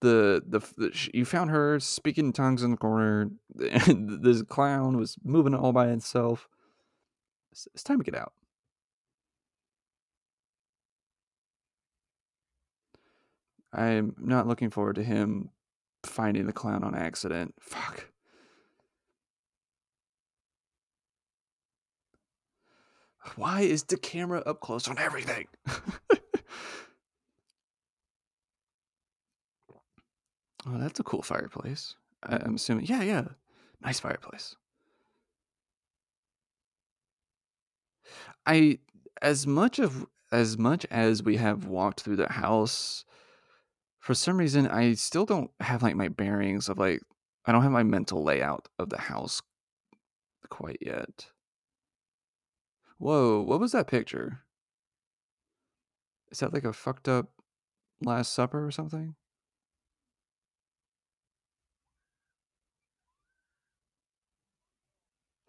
The 0.00 0.42
the, 0.46 0.60
the 0.76 1.10
you 1.14 1.24
found 1.24 1.50
her 1.50 1.78
speaking 1.78 2.26
in 2.26 2.32
tongues 2.32 2.62
in 2.62 2.72
the 2.72 2.76
corner. 2.76 3.30
This 3.86 4.42
clown 4.42 4.96
was 4.96 5.16
moving 5.22 5.54
all 5.54 5.72
by 5.72 5.88
itself. 5.88 6.48
It's, 7.52 7.68
it's 7.72 7.82
time 7.84 7.98
to 7.98 8.04
get 8.04 8.20
out. 8.20 8.32
I'm 13.72 14.14
not 14.18 14.46
looking 14.46 14.70
forward 14.70 14.96
to 14.96 15.04
him 15.04 15.50
finding 16.04 16.46
the 16.46 16.52
clown 16.52 16.84
on 16.84 16.94
accident. 16.94 17.54
Fuck. 17.60 18.08
Why 23.36 23.62
is 23.62 23.84
the 23.84 23.96
camera 23.96 24.40
up 24.40 24.60
close 24.60 24.86
on 24.86 24.98
everything? 24.98 25.46
oh, 30.66 30.78
that's 30.78 31.00
a 31.00 31.04
cool 31.04 31.22
fireplace. 31.22 31.96
I- 32.22 32.34
mm-hmm. 32.34 32.46
I'm 32.46 32.54
assuming. 32.56 32.86
Yeah, 32.86 33.02
yeah. 33.02 33.24
Nice 33.82 34.00
fireplace. 34.00 34.56
I 38.46 38.78
as 39.22 39.46
much 39.46 39.78
of 39.78 40.06
as 40.32 40.58
much 40.58 40.86
as 40.90 41.22
we 41.22 41.36
have 41.36 41.66
walked 41.66 42.00
through 42.00 42.16
the 42.16 42.30
house, 42.32 43.04
for 44.00 44.14
some 44.14 44.38
reason 44.38 44.66
I 44.66 44.94
still 44.94 45.24
don't 45.24 45.50
have 45.60 45.82
like 45.82 45.96
my 45.96 46.08
bearings 46.08 46.68
of 46.68 46.78
like 46.78 47.02
I 47.46 47.52
don't 47.52 47.62
have 47.62 47.72
my 47.72 47.82
mental 47.82 48.22
layout 48.22 48.68
of 48.78 48.90
the 48.90 48.98
house 48.98 49.42
quite 50.48 50.78
yet. 50.80 51.26
Whoa, 52.98 53.40
what 53.42 53.60
was 53.60 53.72
that 53.72 53.86
picture? 53.86 54.40
Is 56.30 56.40
that 56.40 56.52
like 56.54 56.64
a 56.64 56.72
fucked 56.72 57.08
up 57.08 57.30
Last 58.00 58.32
Supper 58.32 58.64
or 58.64 58.70
something? 58.70 59.14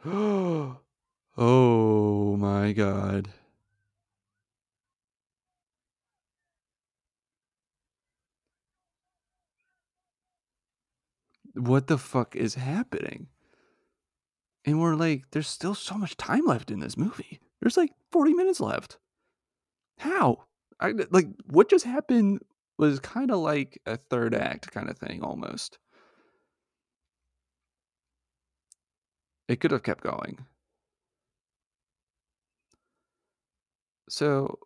oh 0.07 0.77
my 2.37 2.73
god. 2.73 3.29
What 11.55 11.87
the 11.87 11.97
fuck 11.97 12.35
is 12.35 12.53
happening? 12.53 13.29
And 14.63 14.79
we're 14.79 14.93
like, 14.95 15.23
there's 15.31 15.47
still 15.47 15.73
so 15.73 15.95
much 15.97 16.17
time 16.17 16.45
left 16.45 16.69
in 16.69 16.79
this 16.81 16.97
movie. 16.97 17.39
There's 17.59 17.77
like 17.77 17.91
40 18.11 18.33
minutes 18.33 18.59
left. 18.59 18.99
How? 19.97 20.43
I 20.79 20.93
like 21.09 21.29
what 21.47 21.69
just 21.69 21.85
happened 21.85 22.41
was 22.77 22.99
kind 22.99 23.31
of 23.31 23.39
like 23.39 23.81
a 23.87 23.97
third 23.97 24.35
act 24.35 24.71
kind 24.71 24.89
of 24.89 24.99
thing 24.99 25.23
almost. 25.23 25.79
It 29.47 29.59
could 29.59 29.71
have 29.71 29.83
kept 29.83 30.03
going. 30.03 30.45
So 34.09 34.59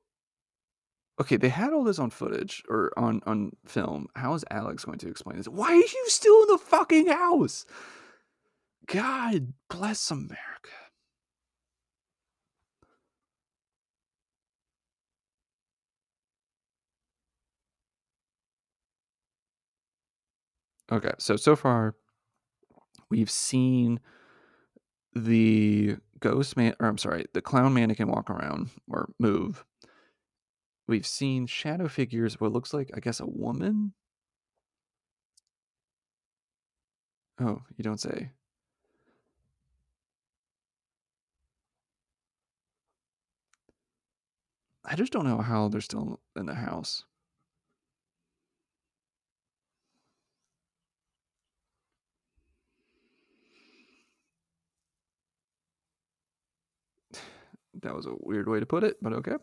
okay, 1.22 1.38
they 1.38 1.50
had 1.50 1.74
all 1.74 1.84
this 1.84 2.00
on 2.00 2.10
footage 2.10 2.64
or 2.70 2.92
on 2.98 3.22
on 3.26 3.52
film. 3.66 4.08
How 4.16 4.34
is 4.34 4.46
Alex 4.52 4.86
going 4.86 5.00
to 5.00 5.10
explain 5.10 5.38
this? 5.38 5.48
Why 5.48 5.68
are 5.70 5.76
you 5.76 6.06
still 6.08 6.42
in 6.44 6.48
the 6.50 6.58
fucking 6.58 7.08
house? 7.08 7.66
God 8.88 9.54
bless 9.70 10.12
America. 10.12 10.38
Okay, 20.92 21.12
so 21.20 21.36
so 21.36 21.56
far 21.56 21.96
we've 23.10 23.30
seen 23.30 24.00
the 25.16 25.98
ghost 26.20 26.58
man 26.58 26.76
or 26.80 26.88
I'm 26.88 26.98
sorry, 26.98 27.26
the 27.34 27.42
clown 27.42 27.74
mannequin 27.74 28.10
walk 28.10 28.30
around 28.30 28.70
or 28.90 29.10
move. 29.20 29.66
We've 30.88 31.06
seen 31.06 31.48
shadow 31.48 31.88
figures, 31.88 32.40
what 32.40 32.52
looks 32.52 32.74
like 32.74 32.92
I 32.96 33.00
guess 33.00 33.20
a 33.20 33.26
woman. 33.26 33.94
Oh, 37.40 37.62
you 37.78 37.84
don't 37.84 38.00
say. 38.00 38.32
I 44.86 44.96
just 44.96 45.12
don't 45.14 45.26
know 45.26 45.38
how 45.40 45.68
they're 45.70 45.82
still 45.82 46.20
in 46.36 46.48
the 46.48 46.56
house. 46.56 47.06
That 57.82 57.96
was 57.96 58.06
a 58.06 58.16
weird 58.20 58.48
way 58.48 58.60
to 58.60 58.66
put 58.66 58.84
it, 58.84 58.98
but 59.02 59.14
okay. 59.14 59.36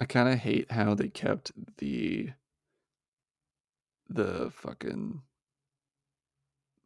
I 0.00 0.04
kind 0.04 0.28
of 0.28 0.38
hate 0.40 0.70
how 0.72 0.94
they 0.94 1.08
kept 1.08 1.52
the 1.78 2.30
the 4.08 4.50
fucking 4.50 5.22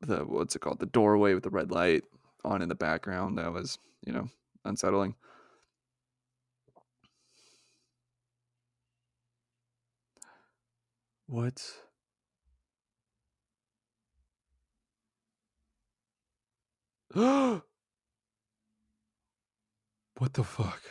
the 0.01 0.19
what's 0.19 0.55
it 0.55 0.61
called? 0.61 0.81
The 0.81 0.87
doorway 0.87 1.35
with 1.35 1.45
the 1.45 1.51
red 1.51 1.71
light 1.71 2.05
on 2.45 2.63
in 2.63 2.69
the 2.69 2.75
background 2.75 3.39
that 3.39 3.53
was 3.53 3.79
you 4.05 4.13
know 4.13 4.29
unsettling. 4.65 5.15
What 11.27 11.86
what 17.17 17.63
the 20.35 20.45
fuck? 20.45 20.83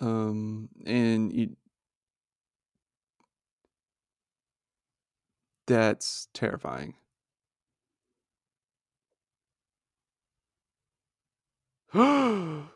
Um 0.00 0.68
and 0.86 1.32
you 1.32 1.56
that's 5.66 6.28
terrifying. 6.34 6.94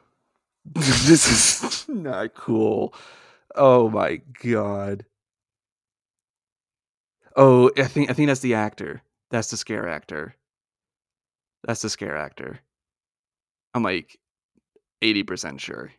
This 0.75 1.27
is 1.27 1.89
not 1.89 2.35
cool 2.35 2.95
oh 3.59 3.91
my 3.91 4.17
god 4.43 5.05
oh 7.37 7.71
i 7.79 7.85
think 7.85 8.11
i 8.11 8.13
think 8.13 8.27
that's 8.29 8.41
the 8.41 8.53
actor 8.55 9.03
that's 9.31 9.51
the 9.51 9.57
scare 9.57 9.89
actor 9.89 10.35
that's 11.65 11.83
the 11.83 11.91
scare 11.91 12.17
actor 12.17 12.61
i'm 13.75 13.83
like 13.83 14.19
80% 15.03 15.61
sure 15.61 15.93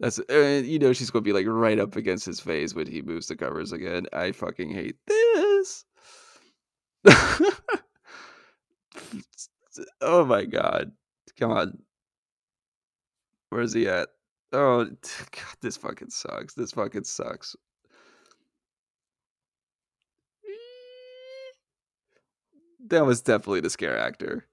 That's 0.00 0.20
uh, 0.30 0.62
you 0.64 0.78
know 0.78 0.92
she's 0.92 1.10
gonna 1.10 1.22
be 1.22 1.32
like 1.32 1.46
right 1.48 1.78
up 1.78 1.96
against 1.96 2.24
his 2.24 2.40
face 2.40 2.74
when 2.74 2.86
he 2.86 3.02
moves 3.02 3.26
the 3.28 3.36
covers 3.36 3.72
again. 3.72 4.06
I 4.12 4.32
fucking 4.32 4.70
hate 4.70 4.96
this. 5.06 5.84
oh 10.00 10.24
my 10.24 10.44
god! 10.44 10.92
Come 11.38 11.50
on, 11.52 11.78
where's 13.50 13.72
he 13.72 13.88
at? 13.88 14.08
Oh, 14.52 14.84
god, 15.30 15.56
this 15.62 15.76
fucking 15.78 16.10
sucks. 16.10 16.52
This 16.54 16.72
fucking 16.72 17.04
sucks. 17.04 17.56
That 22.80 23.06
was 23.06 23.20
definitely 23.22 23.60
the 23.60 23.70
scare 23.70 23.96
actor. 23.96 24.46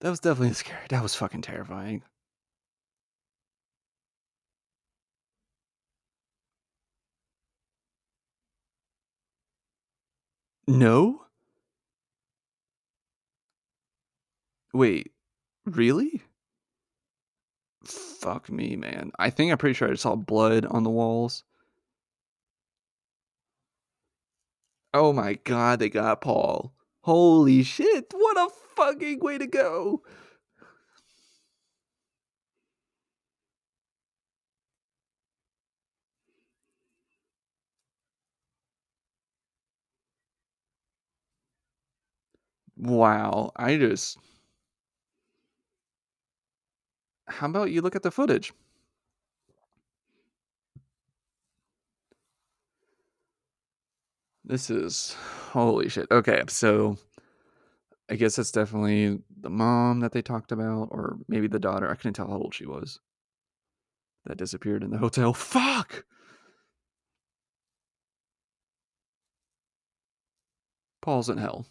That 0.00 0.10
was 0.10 0.20
definitely 0.20 0.52
scary. 0.54 0.84
That 0.90 1.02
was 1.02 1.14
fucking 1.14 1.40
terrifying. 1.40 2.02
No? 10.66 11.26
Wait, 14.72 15.12
really? 15.64 16.22
Fuck 17.84 18.48
me, 18.50 18.74
man. 18.76 19.12
I 19.18 19.28
think 19.30 19.52
I'm 19.52 19.58
pretty 19.58 19.74
sure 19.74 19.90
I 19.90 19.94
saw 19.96 20.16
blood 20.16 20.64
on 20.64 20.82
the 20.82 20.90
walls. 20.90 21.44
Oh 24.94 25.12
my 25.12 25.34
god, 25.34 25.80
they 25.80 25.88
got 25.88 26.20
Paul. 26.20 26.72
Holy 27.00 27.64
shit, 27.64 28.12
what 28.12 28.36
a 28.36 28.50
fucking 28.76 29.18
way 29.18 29.36
to 29.38 29.46
go. 29.48 30.02
Wow, 42.76 43.52
I 43.54 43.76
just. 43.76 44.18
How 47.30 47.46
about 47.46 47.70
you 47.70 47.80
look 47.80 47.96
at 47.96 48.02
the 48.02 48.10
footage? 48.10 48.52
This 54.44 54.68
is 54.68 55.14
holy 55.52 55.88
shit. 55.88 56.08
Okay, 56.10 56.42
so 56.48 56.98
I 58.10 58.16
guess 58.16 58.36
that's 58.36 58.50
definitely 58.50 59.20
the 59.40 59.50
mom 59.50 60.00
that 60.00 60.12
they 60.12 60.22
talked 60.22 60.50
about, 60.50 60.88
or 60.90 61.18
maybe 61.28 61.46
the 61.46 61.60
daughter. 61.60 61.88
I 61.88 61.94
couldn't 61.94 62.14
tell 62.14 62.26
how 62.26 62.38
old 62.38 62.54
she 62.54 62.66
was. 62.66 62.98
That 64.26 64.38
disappeared 64.38 64.82
in 64.82 64.90
the 64.90 64.98
hotel. 64.98 65.32
Fuck! 65.34 66.04
Paul's 71.00 71.30
in 71.30 71.38
hell. 71.38 71.66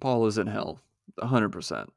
Paul 0.00 0.26
is 0.26 0.38
in 0.38 0.46
hell. 0.46 0.80
100%. 1.20 1.88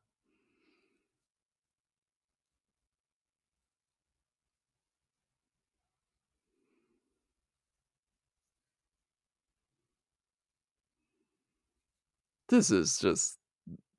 This 12.49 12.71
is 12.71 12.97
just 12.97 13.37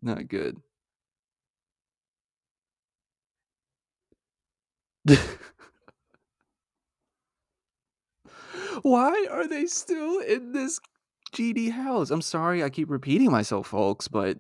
not 0.03 0.29
good. 0.29 0.57
Why 8.83 9.27
are 9.31 9.47
they 9.47 9.67
still 9.67 10.21
in 10.21 10.53
this 10.53 10.81
GD 11.33 11.73
house? 11.73 12.11
I'm 12.11 12.23
sorry 12.23 12.63
I 12.63 12.71
keep 12.71 12.91
repeating 12.91 13.31
myself, 13.31 13.69
folks, 13.69 14.09
but 14.09 14.39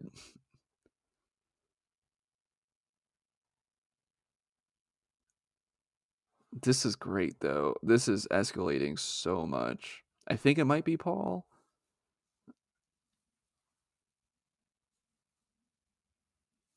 this 6.62 6.84
is 6.84 6.96
great 6.96 7.40
though. 7.40 7.74
This 7.82 8.08
is 8.08 8.26
escalating 8.30 8.98
so 8.98 9.46
much. 9.46 10.02
I 10.28 10.36
think 10.36 10.58
it 10.58 10.64
might 10.64 10.84
be 10.84 10.96
Paul. 10.96 11.47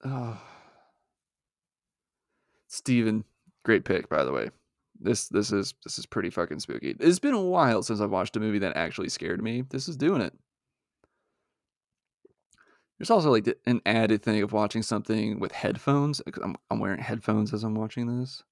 Oh. 0.04 0.40
Steven, 2.68 3.24
great 3.64 3.86
pick, 3.86 4.10
by 4.10 4.24
the 4.24 4.32
way. 4.32 4.50
This 5.00 5.28
this 5.30 5.52
is 5.52 5.74
this 5.84 5.98
is 5.98 6.06
pretty 6.06 6.30
fucking 6.30 6.60
spooky. 6.60 6.96
It's 7.00 7.20
been 7.20 7.34
a 7.34 7.42
while 7.42 7.82
since 7.84 8.00
I've 8.00 8.12
watched 8.12 8.36
a 8.36 8.40
movie 8.40 8.60
that 8.60 8.78
actually 8.78 9.10
scared 9.10 9.42
me. 9.42 9.64
This 9.64 9.88
is 9.90 9.98
doing 9.98 10.22
it. 10.22 10.34
There's 13.00 13.10
also 13.10 13.32
like 13.32 13.48
an 13.66 13.82
added 13.86 14.22
thing 14.22 14.44
of 14.44 14.54
watching 14.54 14.84
something 14.84 15.40
with 15.40 15.52
headphones. 15.54 16.22
I'm 16.44 16.56
I'm 16.70 16.80
wearing 16.80 17.02
headphones 17.02 17.54
as 17.54 17.64
I'm 17.64 17.74
watching 17.76 18.20
this. 18.20 18.44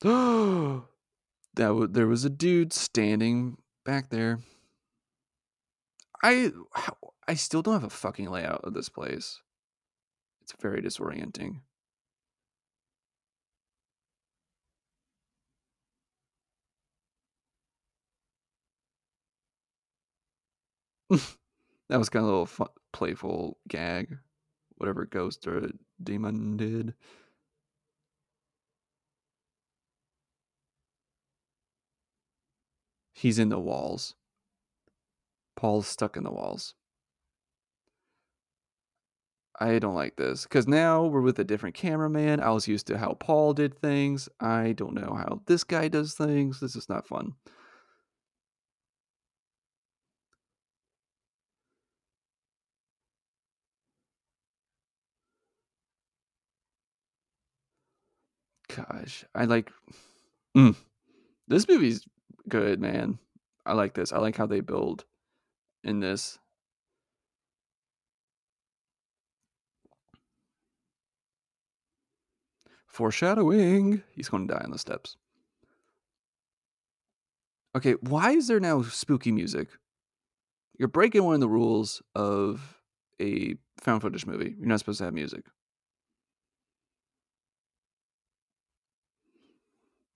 that 0.02 0.82
w- 1.56 1.86
there 1.86 2.06
was 2.06 2.24
a 2.26 2.30
dude 2.30 2.72
standing 2.74 3.56
back 3.84 4.08
there. 4.10 4.40
I 6.24 6.50
I 7.28 7.34
still 7.34 7.62
don't 7.62 7.74
have 7.74 7.84
a 7.84 7.90
fucking 7.90 8.28
layout 8.28 8.64
of 8.64 8.74
this 8.74 8.88
place. 8.88 9.40
It's 10.42 10.52
very 10.60 10.80
disorienting. 10.80 11.62
that 21.10 21.98
was 21.98 22.08
kind 22.08 22.22
of 22.24 22.28
a 22.28 22.32
little 22.32 22.46
fun, 22.46 22.68
playful 22.92 23.58
gag, 23.68 24.18
whatever 24.76 25.06
ghost 25.06 25.46
or 25.46 25.70
demon 26.02 26.56
did. 26.56 26.94
He's 33.24 33.38
in 33.38 33.48
the 33.48 33.58
walls. 33.58 34.14
Paul's 35.56 35.86
stuck 35.86 36.18
in 36.18 36.24
the 36.24 36.30
walls. 36.30 36.74
I 39.58 39.78
don't 39.78 39.94
like 39.94 40.16
this 40.16 40.42
because 40.42 40.68
now 40.68 41.04
we're 41.06 41.22
with 41.22 41.38
a 41.38 41.44
different 41.44 41.74
cameraman. 41.74 42.40
I 42.40 42.50
was 42.50 42.68
used 42.68 42.86
to 42.88 42.98
how 42.98 43.14
Paul 43.14 43.54
did 43.54 43.80
things. 43.80 44.28
I 44.40 44.72
don't 44.72 44.92
know 44.92 45.14
how 45.16 45.40
this 45.46 45.64
guy 45.64 45.88
does 45.88 46.12
things. 46.12 46.60
This 46.60 46.76
is 46.76 46.90
not 46.90 47.06
fun. 47.06 47.32
Gosh, 58.68 59.24
I 59.34 59.46
like. 59.46 59.72
Mm, 60.54 60.76
this 61.48 61.66
movie's 61.66 62.06
good, 62.48 62.80
man. 62.80 63.18
I 63.66 63.72
like 63.74 63.94
this. 63.94 64.12
I 64.12 64.18
like 64.18 64.36
how 64.36 64.46
they 64.46 64.60
build 64.60 65.04
in 65.82 66.00
this. 66.00 66.38
Foreshadowing. 72.86 74.02
He's 74.12 74.28
going 74.28 74.46
to 74.46 74.54
die 74.54 74.62
on 74.64 74.70
the 74.70 74.78
steps. 74.78 75.16
Okay, 77.76 77.94
why 78.02 78.30
is 78.30 78.46
there 78.46 78.60
now 78.60 78.82
spooky 78.82 79.32
music? 79.32 79.68
You're 80.78 80.88
breaking 80.88 81.24
one 81.24 81.34
of 81.34 81.40
the 81.40 81.48
rules 81.48 82.02
of 82.14 82.80
a 83.20 83.56
found 83.80 84.02
footage 84.02 84.26
movie. 84.26 84.54
You're 84.58 84.68
not 84.68 84.78
supposed 84.78 84.98
to 84.98 85.04
have 85.04 85.14
music. 85.14 85.44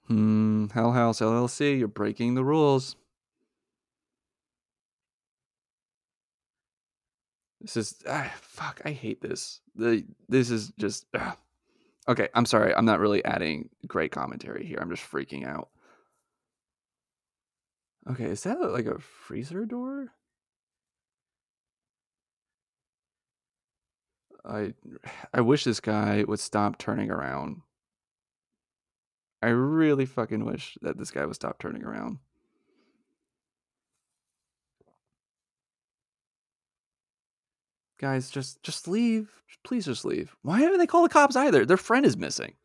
Hmm, 0.06 0.47
Hell 0.72 0.92
House 0.92 1.20
LLC, 1.20 1.78
you're 1.78 1.88
breaking 1.88 2.34
the 2.34 2.44
rules. 2.44 2.96
This 7.60 7.76
is 7.76 7.94
ah, 8.08 8.32
fuck. 8.40 8.80
I 8.84 8.90
hate 8.92 9.20
this. 9.20 9.60
The 9.74 10.04
this 10.28 10.50
is 10.50 10.72
just 10.78 11.06
okay. 12.08 12.28
I'm 12.34 12.46
sorry. 12.46 12.74
I'm 12.74 12.84
not 12.84 13.00
really 13.00 13.24
adding 13.24 13.68
great 13.86 14.12
commentary 14.12 14.64
here. 14.64 14.78
I'm 14.80 14.90
just 14.90 15.10
freaking 15.10 15.46
out. 15.46 15.68
Okay, 18.10 18.24
is 18.24 18.42
that 18.44 18.60
like 18.60 18.86
a 18.86 18.98
freezer 18.98 19.66
door? 19.66 20.12
I 24.44 24.72
I 25.34 25.40
wish 25.42 25.64
this 25.64 25.80
guy 25.80 26.24
would 26.26 26.40
stop 26.40 26.78
turning 26.78 27.10
around. 27.10 27.62
I 29.40 29.48
really 29.48 30.06
fucking 30.06 30.44
wish 30.44 30.76
that 30.82 30.98
this 30.98 31.10
guy 31.10 31.24
would 31.24 31.36
stop 31.36 31.58
turning 31.58 31.84
around. 31.84 32.18
Guys, 37.98 38.30
just 38.30 38.62
just 38.62 38.86
leave. 38.86 39.30
Please 39.64 39.84
just 39.84 40.04
leave. 40.04 40.36
Why 40.42 40.60
haven't 40.60 40.78
they 40.78 40.86
called 40.86 41.10
the 41.10 41.12
cops 41.12 41.36
either? 41.36 41.66
Their 41.66 41.76
friend 41.76 42.06
is 42.06 42.16
missing. 42.16 42.54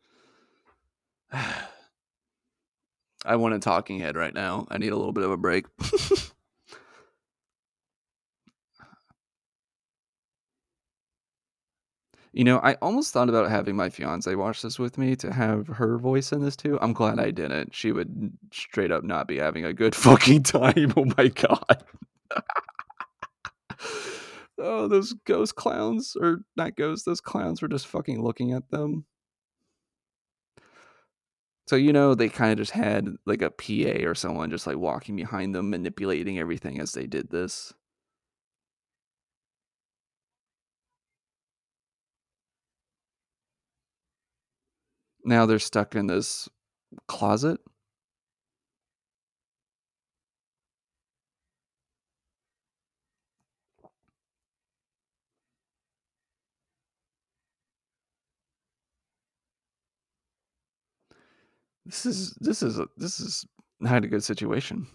I 3.26 3.36
want 3.36 3.54
a 3.54 3.58
talking 3.58 3.98
head 4.00 4.16
right 4.16 4.34
now. 4.34 4.66
I 4.70 4.78
need 4.78 4.92
a 4.92 4.96
little 4.96 5.12
bit 5.12 5.24
of 5.24 5.30
a 5.30 5.36
break. 5.36 5.66
You 12.34 12.42
know, 12.42 12.58
I 12.64 12.74
almost 12.82 13.12
thought 13.12 13.28
about 13.28 13.48
having 13.48 13.76
my 13.76 13.90
fiance 13.90 14.34
watch 14.34 14.62
this 14.62 14.76
with 14.76 14.98
me 14.98 15.14
to 15.16 15.32
have 15.32 15.68
her 15.68 15.98
voice 15.98 16.32
in 16.32 16.42
this 16.42 16.56
too. 16.56 16.80
I'm 16.82 16.92
glad 16.92 17.20
I 17.20 17.30
didn't. 17.30 17.72
She 17.72 17.92
would 17.92 18.32
straight 18.52 18.90
up 18.90 19.04
not 19.04 19.28
be 19.28 19.36
having 19.36 19.64
a 19.64 19.72
good 19.72 19.94
fucking 19.94 20.42
time. 20.42 20.92
Oh 20.96 21.04
my 21.16 21.28
god. 21.28 21.84
oh, 24.58 24.88
those 24.88 25.12
ghost 25.24 25.54
clowns, 25.54 26.16
or 26.20 26.40
not 26.56 26.74
ghosts, 26.74 27.04
those 27.04 27.20
clowns 27.20 27.62
were 27.62 27.68
just 27.68 27.86
fucking 27.86 28.20
looking 28.20 28.52
at 28.52 28.68
them. 28.68 29.04
So, 31.68 31.76
you 31.76 31.92
know, 31.92 32.16
they 32.16 32.28
kind 32.28 32.50
of 32.50 32.58
just 32.58 32.72
had 32.72 33.14
like 33.26 33.42
a 33.42 33.50
PA 33.50 34.08
or 34.08 34.16
someone 34.16 34.50
just 34.50 34.66
like 34.66 34.76
walking 34.76 35.14
behind 35.14 35.54
them, 35.54 35.70
manipulating 35.70 36.40
everything 36.40 36.80
as 36.80 36.90
they 36.92 37.06
did 37.06 37.30
this. 37.30 37.72
Now 45.24 45.46
they're 45.46 45.58
stuck 45.58 45.94
in 45.94 46.06
this 46.06 46.48
closet. 47.08 47.60
This 61.86 62.06
is 62.06 62.32
this 62.40 62.62
is 62.62 62.78
a, 62.78 62.86
this 62.96 63.20
is 63.20 63.46
not 63.80 64.04
a 64.04 64.08
good 64.08 64.24
situation. 64.24 64.86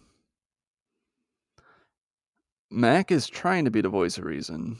Mac 2.71 3.11
is 3.11 3.27
trying 3.27 3.65
to 3.65 3.71
be 3.71 3.81
the 3.81 3.89
voice 3.89 4.17
of 4.17 4.25
reason. 4.25 4.77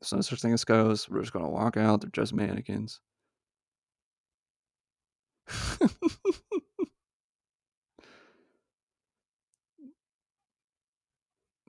There's 0.00 0.12
no 0.12 0.20
such 0.20 0.40
thing 0.40 0.52
as 0.52 0.64
ghosts. 0.64 1.08
We're 1.08 1.20
just 1.20 1.32
gonna 1.32 1.48
walk 1.48 1.76
out. 1.76 2.00
They're 2.00 2.10
just 2.10 2.34
mannequins. 2.34 3.00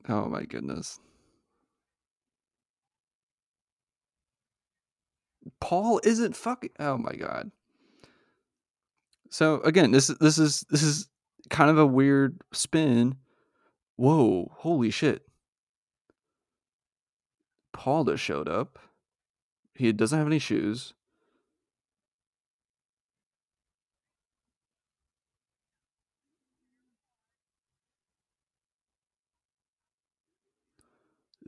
oh 0.10 0.28
my 0.28 0.44
goodness. 0.44 1.00
Paul 5.60 6.02
isn't 6.04 6.36
fucking. 6.36 6.72
Oh 6.80 6.98
my 6.98 7.14
god. 7.14 7.52
So 9.30 9.62
again, 9.62 9.92
this 9.92 10.08
this 10.08 10.38
is 10.38 10.66
this 10.70 10.84
is 10.84 11.08
kind 11.50 11.70
of 11.70 11.78
a 11.78 11.86
weird 11.86 12.38
spin. 12.52 13.16
Whoa! 13.96 14.52
Holy 14.56 14.90
shit! 14.92 15.28
Paul 17.74 18.06
just 18.06 18.24
showed 18.24 18.48
up. 18.48 18.80
He 19.76 19.92
doesn't 19.92 20.18
have 20.18 20.28
any 20.28 20.40
shoes. 20.40 20.94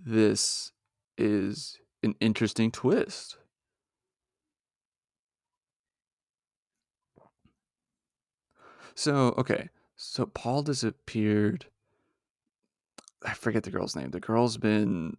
This 0.06 0.72
is 1.18 1.80
an 2.04 2.14
interesting 2.20 2.72
twist. 2.72 3.38
So, 8.94 9.34
okay. 9.38 9.70
So 9.96 10.28
Paul 10.28 10.62
disappeared. 10.62 11.66
I 13.26 13.34
forget 13.34 13.64
the 13.64 13.72
girl's 13.72 13.96
name. 13.96 14.12
The 14.12 14.20
girl's 14.20 14.58
been 14.58 15.18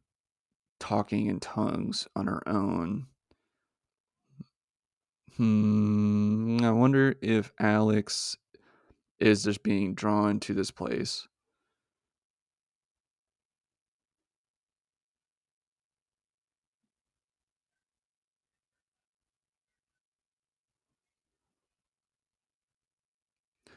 talking 0.79 1.27
in 1.27 1.41
tongues 1.41 2.07
on 2.15 2.29
her 2.29 2.47
own. 2.49 3.07
Hmm. 5.37 6.59
I 6.63 6.71
wonder 6.71 7.17
if 7.21 7.53
Alex 7.59 8.37
is 9.19 9.43
just 9.43 9.65
being 9.65 9.95
drawn 9.95 10.39
to 10.41 10.55
this 10.55 10.71
place. 10.71 11.27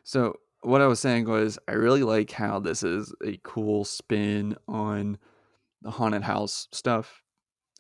So 0.09 0.39
what 0.61 0.81
I 0.81 0.87
was 0.87 0.99
saying 0.99 1.25
was 1.25 1.59
I 1.67 1.73
really 1.73 2.01
like 2.01 2.31
how 2.31 2.59
this 2.59 2.81
is 2.81 3.13
a 3.23 3.39
cool 3.43 3.85
spin 3.85 4.55
on 4.67 5.19
the 5.83 5.91
haunted 5.91 6.23
house 6.23 6.67
stuff. 6.71 7.21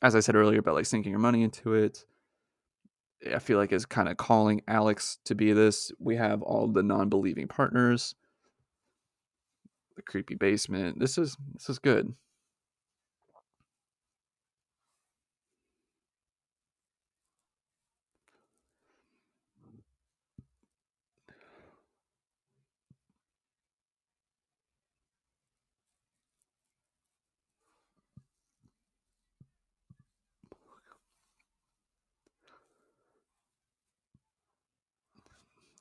As 0.03 0.15
I 0.15 0.19
said 0.19 0.35
earlier 0.35 0.59
about 0.59 0.75
like 0.75 0.85
sinking 0.85 1.09
your 1.09 1.19
money 1.19 1.41
into 1.41 1.73
it. 1.73 2.05
I 3.33 3.39
feel 3.39 3.57
like 3.57 3.71
is 3.71 3.87
kind 3.87 4.07
of 4.07 4.17
calling 4.17 4.61
Alex 4.67 5.17
to 5.25 5.33
be 5.33 5.53
this. 5.53 5.91
We 5.97 6.17
have 6.17 6.43
all 6.43 6.67
the 6.67 6.83
non-believing 6.83 7.47
partners. 7.47 8.13
The 9.95 10.03
creepy 10.03 10.35
basement. 10.35 10.99
This 10.99 11.17
is 11.17 11.35
this 11.55 11.67
is 11.67 11.79
good. 11.79 12.13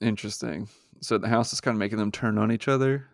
Interesting. 0.01 0.69
So 1.01 1.19
the 1.19 1.29
house 1.29 1.53
is 1.53 1.61
kind 1.61 1.75
of 1.75 1.79
making 1.79 1.99
them 1.99 2.13
turn 2.13 2.39
on 2.39 2.53
each 2.53 2.69
other. 2.69 3.07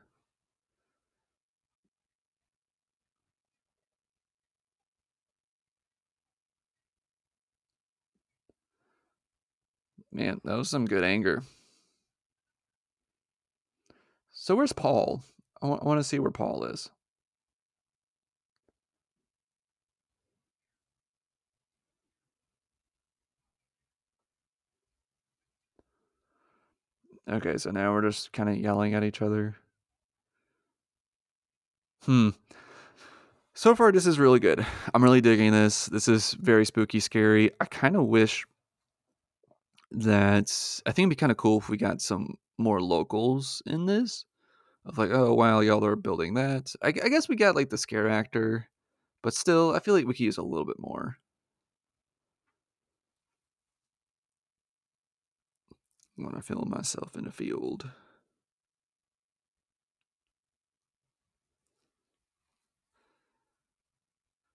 Man, 10.13 10.41
that 10.45 10.57
was 10.57 10.71
some 10.71 10.87
good 10.87 11.03
anger. 11.03 11.43
So 14.31 14.55
where's 14.55 14.73
Paul? 14.73 15.25
I 15.61 15.67
want, 15.67 15.83
want 15.83 15.99
to 15.99 16.05
see 16.05 16.19
where 16.19 16.31
Paul 16.31 16.65
is. 16.65 16.91
Okay, 27.31 27.57
so 27.57 27.71
now 27.71 27.93
we're 27.93 28.03
just 28.03 28.33
kind 28.33 28.49
of 28.49 28.57
yelling 28.57 28.95
at 28.95 29.05
each 29.05 29.23
other. 29.23 29.57
Hmm. 32.05 32.31
So 33.55 33.75
far, 33.75 33.93
this 33.93 34.07
is 34.07 34.19
really 34.19 34.41
good. 34.41 34.67
I'm 34.93 35.03
really 35.03 35.21
digging 35.21 35.53
this. 35.53 35.87
This 35.87 36.09
is 36.09 36.33
very 36.35 36.67
spooky, 36.67 37.01
scary. 37.01 37.51
I 37.61 37.65
kind 37.67 37.97
of 37.97 38.05
wish 38.07 38.45
that 39.93 40.83
I 40.85 40.91
think 40.91 41.05
it'd 41.05 41.11
be 41.11 41.17
kind 41.17 41.33
of 41.33 41.39
cool 41.39 41.59
if 41.59 41.69
we 41.69 41.77
got 41.77 42.01
some 42.03 42.35
more 42.59 42.81
locals 42.81 43.63
in 43.65 43.87
this. 43.87 44.25
Of 44.85 44.99
like, 44.99 45.11
oh 45.13 45.33
wow, 45.33 45.61
y'all 45.61 45.85
are 45.85 45.97
building 45.97 46.35
that. 46.35 46.75
I, 46.83 46.89
I 46.89 47.09
guess 47.09 47.27
we 47.27 47.37
got 47.37 47.55
like 47.55 47.71
the 47.71 47.79
scare 47.79 48.09
actor, 48.09 48.69
but 49.23 49.33
still, 49.33 49.75
I 49.75 49.81
feel 49.81 49.95
like 49.95 50.07
we 50.07 50.13
could 50.13 50.21
use 50.21 50.37
a 50.37 50.43
little 50.43 50.67
bit 50.67 50.79
more. 50.79 51.17
I'm 56.17 56.25
gonna 56.25 56.43
film 56.43 56.71
myself 56.71 57.17
in 57.17 57.27
a 57.27 57.33
field. 57.33 57.91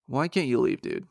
Why 0.07 0.27
can't 0.27 0.47
you 0.47 0.59
leave, 0.59 0.81
dude? 0.81 1.05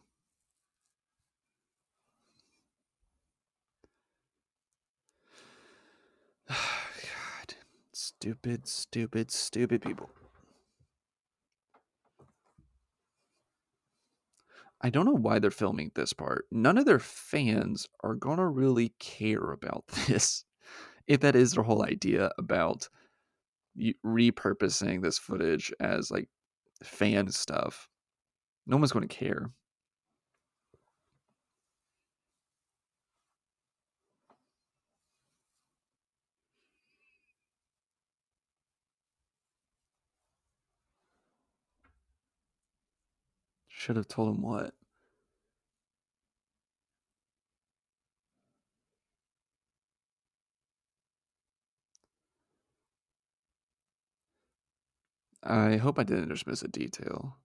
God. 6.48 7.54
Stupid, 7.92 8.66
stupid, 8.66 9.30
stupid 9.30 9.82
people. 9.82 10.10
I 14.80 14.90
don't 14.90 15.06
know 15.06 15.12
why 15.12 15.38
they're 15.38 15.50
filming 15.50 15.90
this 15.94 16.12
part. 16.12 16.46
None 16.52 16.78
of 16.78 16.84
their 16.84 17.00
fans 17.00 17.86
are 18.04 18.14
going 18.14 18.38
to 18.38 18.46
really 18.46 18.94
care 19.00 19.50
about 19.50 19.86
this. 20.06 20.44
If 21.06 21.20
that 21.20 21.36
is 21.36 21.52
their 21.52 21.64
whole 21.64 21.84
idea 21.84 22.30
about 22.38 22.88
repurposing 24.04 25.02
this 25.02 25.18
footage 25.18 25.72
as 25.80 26.10
like 26.10 26.28
fan 26.82 27.30
stuff, 27.30 27.88
no 28.66 28.76
one's 28.76 28.92
going 28.92 29.08
to 29.08 29.14
care. 29.14 29.50
Should 43.78 43.94
have 43.94 44.08
told 44.08 44.34
him 44.36 44.42
what? 44.42 44.74
I 55.42 55.78
hope 55.78 55.98
I 55.98 56.04
didn't 56.04 56.28
just 56.28 56.46
miss 56.46 56.62
a 56.62 56.68
detail. 56.68 57.38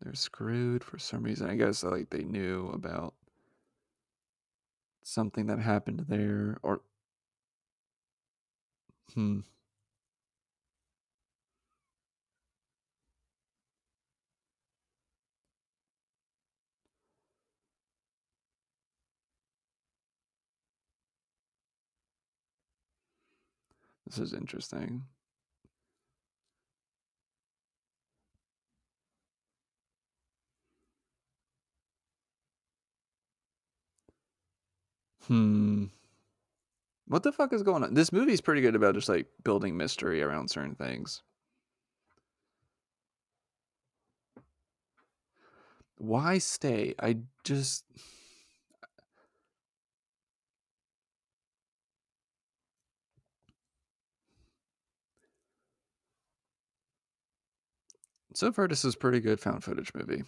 They're 0.00 0.14
screwed 0.14 0.84
for 0.84 0.98
some 1.00 1.24
reason. 1.24 1.50
I 1.50 1.56
guess 1.56 1.82
like 1.82 2.10
they 2.10 2.22
knew 2.22 2.68
about 2.68 3.14
something 5.04 5.46
that 5.46 5.58
happened 5.60 6.06
there 6.08 6.58
or 6.62 6.80
hmm 9.14 9.40
This 24.06 24.18
is 24.18 24.32
interesting. 24.32 25.04
Hmm. 35.26 35.86
What 37.06 37.22
the 37.22 37.32
fuck 37.32 37.52
is 37.52 37.62
going 37.62 37.82
on? 37.82 37.94
This 37.94 38.12
movie's 38.12 38.40
pretty 38.40 38.60
good 38.60 38.74
about 38.76 38.94
just 38.94 39.08
like 39.08 39.26
building 39.42 39.76
mystery 39.76 40.22
around 40.22 40.48
certain 40.48 40.74
things. 40.74 41.22
Why 45.96 46.38
stay? 46.38 46.94
I 46.98 47.18
just 47.44 47.84
So 58.34 58.50
far, 58.50 58.66
this 58.66 58.84
is 58.84 58.96
pretty 58.96 59.20
good 59.20 59.40
found 59.40 59.62
footage 59.62 59.92
movie. 59.94 60.24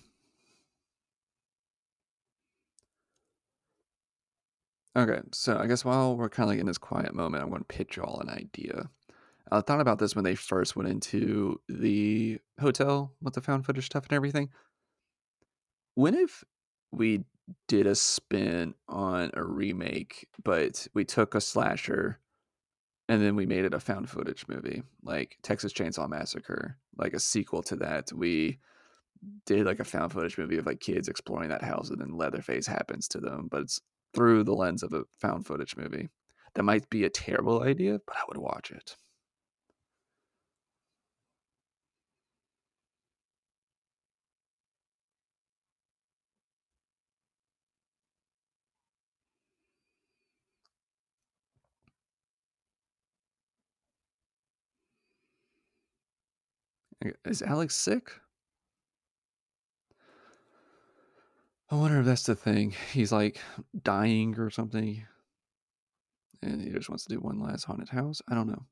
Okay, 4.97 5.20
so 5.33 5.59
I 5.59 5.66
guess 5.66 5.85
while 5.85 6.16
we're 6.16 6.28
kind 6.28 6.49
of 6.49 6.53
like 6.53 6.61
in 6.61 6.66
this 6.66 6.78
quiet 6.78 7.15
moment, 7.15 7.43
I'm 7.43 7.51
going 7.51 7.61
to 7.61 7.66
pitch 7.66 7.97
y'all 7.97 8.20
an 8.20 8.31
idea. 8.31 8.89
I 9.51 9.61
thought 9.61 9.81
about 9.81 9.99
this 9.99 10.15
when 10.15 10.24
they 10.24 10.35
first 10.35 10.74
went 10.77 10.89
into 10.89 11.61
the 11.69 12.39
hotel 12.61 13.12
with 13.20 13.35
the 13.35 13.41
found 13.41 13.66
footage 13.66 13.87
stuff 13.87 14.05
and 14.05 14.12
everything. 14.12 14.51
When 15.97 16.15
if 16.15 16.45
we 16.93 17.24
did 17.69 17.87
a 17.87 17.95
spin 17.95 18.74
on 18.89 19.31
a 19.35 19.45
remake, 19.45 20.28
but 20.43 20.87
we 20.95 21.05
took 21.05 21.35
a 21.35 21.41
slasher 21.41 22.20
and 23.09 23.23
then 23.23 23.37
we 23.37 23.47
made 23.47 23.65
it 23.65 23.74
a 23.74 23.81
found 23.81 24.11
footage 24.11 24.47
movie, 24.49 24.83
like 25.03 25.39
Texas 25.43 25.73
Chainsaw 25.73 26.09
Massacre, 26.09 26.77
like 26.97 27.12
a 27.12 27.20
sequel 27.20 27.62
to 27.65 27.77
that. 27.77 28.12
We 28.12 28.59
did 29.45 29.66
like 29.66 29.81
a 29.81 29.85
found 29.85 30.12
footage 30.12 30.39
movie 30.39 30.59
of 30.59 30.66
like 30.66 30.81
kids 30.81 31.09
exploring 31.09 31.49
that 31.51 31.62
house 31.62 31.91
and 31.91 32.01
then 32.01 32.16
Leatherface 32.16 32.66
happens 32.66 33.09
to 33.09 33.19
them, 33.19 33.49
but 33.51 33.62
it's 33.62 33.81
through 34.15 34.45
the 34.45 34.55
lens 34.55 34.83
of 34.83 34.93
a 34.93 35.05
found 35.20 35.47
footage 35.47 35.77
movie. 35.77 36.09
That 36.55 36.65
might 36.65 36.89
be 36.91 37.05
a 37.05 37.11
terrible 37.11 37.62
idea, 37.62 38.01
but 38.07 38.16
I 38.16 38.23
would 38.28 38.39
watch 38.39 38.70
it. 38.70 38.97
Hmm. 57.02 57.10
Is 57.24 57.43
Alex 57.43 57.74
sick? 57.74 58.12
I 61.70 61.74
wonder 61.74 62.01
if 62.01 62.06
that's 62.06 62.24
the 62.24 62.36
thing. 62.36 62.74
He's 62.93 63.12
like 63.12 63.40
dying 63.82 64.39
or 64.39 64.51
something. 64.51 65.05
And 66.43 66.60
he 66.62 66.70
just 66.70 66.89
wants 66.89 67.05
to 67.05 67.14
do 67.14 67.20
one 67.20 67.40
last 67.40 67.64
haunted 67.64 67.89
house. 67.89 68.23
I 68.28 68.35
don't 68.35 68.47
know. 68.47 68.66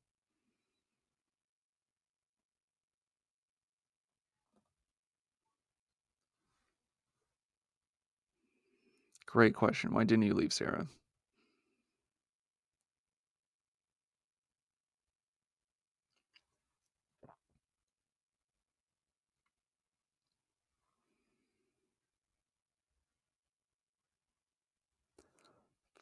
Great 9.25 9.53
question. 9.53 9.93
Why 9.93 10.05
didn't 10.05 10.23
you 10.23 10.33
leave, 10.33 10.53
Sarah? 10.53 10.87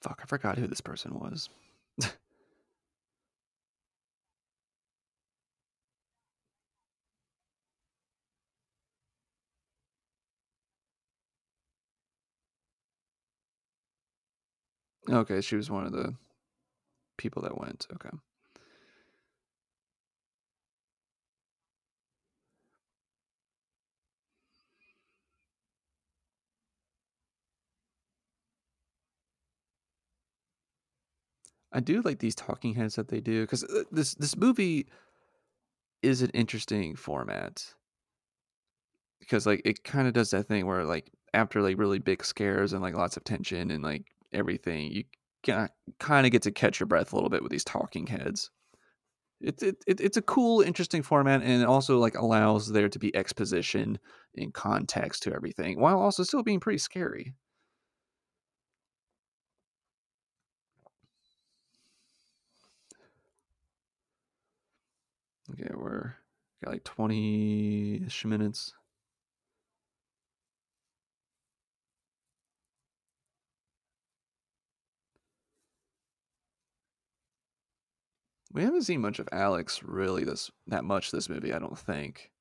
Fuck, 0.03 0.19
I 0.21 0.25
forgot 0.25 0.57
who 0.57 0.67
this 0.67 0.81
person 0.81 1.17
was. 1.17 1.49
okay, 15.09 15.39
she 15.39 15.55
was 15.55 15.71
one 15.71 15.85
of 15.85 15.93
the 15.93 16.13
people 17.17 17.41
that 17.43 17.57
went. 17.57 17.87
Okay. 17.93 18.09
I 31.73 31.79
do 31.79 32.01
like 32.01 32.19
these 32.19 32.35
talking 32.35 32.75
heads 32.75 32.95
that 32.95 33.07
they 33.07 33.19
do 33.19 33.41
because 33.41 33.63
uh, 33.63 33.83
this 33.91 34.13
this 34.15 34.37
movie 34.37 34.87
is 36.01 36.21
an 36.21 36.29
interesting 36.31 36.95
format 36.95 37.73
because 39.19 39.45
like 39.45 39.61
it 39.65 39.83
kind 39.83 40.07
of 40.07 40.13
does 40.13 40.29
that 40.31 40.47
thing 40.47 40.65
where 40.67 40.83
like 40.83 41.11
after 41.33 41.61
like 41.61 41.77
really 41.77 41.99
big 41.99 42.23
scares 42.23 42.73
and 42.73 42.81
like 42.81 42.95
lots 42.95 43.17
of 43.17 43.23
tension 43.23 43.71
and 43.71 43.83
like 43.83 44.05
everything, 44.31 44.91
you 44.91 45.03
kind 45.99 46.25
of 46.25 46.31
get 46.31 46.43
to 46.43 46.51
catch 46.51 46.79
your 46.79 46.87
breath 46.87 47.11
a 47.11 47.15
little 47.15 47.29
bit 47.29 47.41
with 47.41 47.51
these 47.51 47.63
talking 47.63 48.07
heads. 48.07 48.51
It's 49.41 49.61
it, 49.61 49.83
it, 49.87 49.99
it's 49.99 50.17
a 50.17 50.21
cool, 50.21 50.61
interesting 50.61 51.01
format, 51.01 51.41
and 51.41 51.61
it 51.61 51.67
also 51.67 51.99
like 51.99 52.17
allows 52.17 52.71
there 52.71 52.87
to 52.87 52.99
be 52.99 53.13
exposition 53.15 53.99
and 54.37 54.53
context 54.53 55.23
to 55.23 55.33
everything, 55.33 55.79
while 55.79 55.99
also 55.99 56.23
still 56.23 56.43
being 56.43 56.61
pretty 56.61 56.77
scary. 56.77 57.33
Okay, 65.51 65.69
we're 65.73 66.15
got 66.63 66.71
like 66.73 66.83
20 66.83 68.03
ish 68.05 68.25
minutes. 68.25 68.73
We 78.53 78.63
haven't 78.63 78.83
seen 78.83 79.01
much 79.01 79.19
of 79.19 79.27
Alex 79.31 79.81
really 79.83 80.23
this 80.23 80.51
that 80.67 80.83
much 80.85 81.11
this 81.11 81.27
movie, 81.27 81.53
I 81.53 81.59
don't 81.59 81.77
think. 81.77 82.31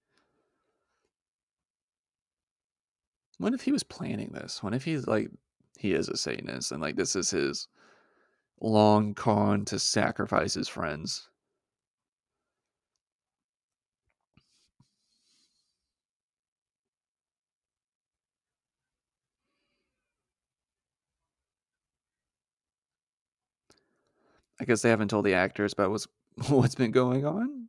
What 3.39 3.55
if 3.55 3.63
he 3.63 3.73
was 3.73 3.83
planning 3.83 4.31
this? 4.33 4.63
What 4.63 4.75
if 4.75 4.85
he's 4.85 5.07
like 5.07 5.31
he 5.79 5.95
is 5.95 6.09
a 6.09 6.17
Satanist 6.17 6.71
and 6.73 6.81
like 6.81 6.97
this 6.97 7.17
is 7.17 7.31
his 7.31 7.67
long 8.61 9.15
con 9.15 9.65
to 9.67 9.79
sacrifice 9.79 10.55
his 10.55 10.69
friends? 10.69 11.29
I 24.63 24.65
guess 24.65 24.83
they 24.83 24.91
haven't 24.91 25.09
told 25.09 25.27
the 25.27 25.35
actors 25.35 25.73
about 25.73 25.91
what's 25.91 26.07
what's 26.49 26.77
been 26.77 26.93
going 26.93 27.27
on. 27.27 27.69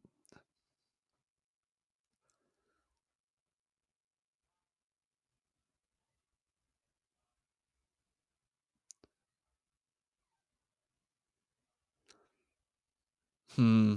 Hmm. 13.55 13.95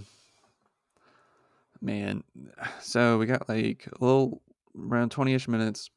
Man, 1.83 2.25
so 2.81 3.19
we 3.19 3.27
got 3.27 3.47
like 3.47 3.87
a 3.89 4.03
little 4.03 4.41
around 4.75 5.11
20ish 5.11 5.49
minutes. 5.49 5.91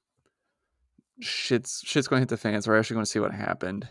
Shit's 1.21 1.81
shit's 1.85 2.09
going 2.09 2.19
to 2.19 2.21
hit 2.23 2.29
the 2.29 2.37
fans. 2.37 2.67
We're 2.67 2.77
actually 2.77 2.95
going 2.95 3.05
to 3.05 3.11
see 3.11 3.19
what 3.19 3.33
happened. 3.33 3.87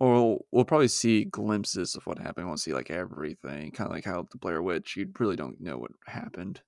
Or 0.00 0.40
we'll 0.50 0.64
probably 0.64 0.88
see 0.88 1.24
glimpses 1.24 1.94
of 1.94 2.06
what 2.06 2.18
happened. 2.18 2.46
We 2.46 2.48
won't 2.48 2.60
see 2.60 2.74
like 2.74 2.90
everything. 2.90 3.70
Kind 3.70 3.88
of 3.88 3.94
like 3.94 4.04
how 4.04 4.26
the 4.30 4.38
Blair 4.38 4.62
Witch, 4.62 4.96
you 4.96 5.08
really 5.18 5.36
don't 5.36 5.60
know 5.60 5.78
what 5.78 5.92
happened. 6.06 6.62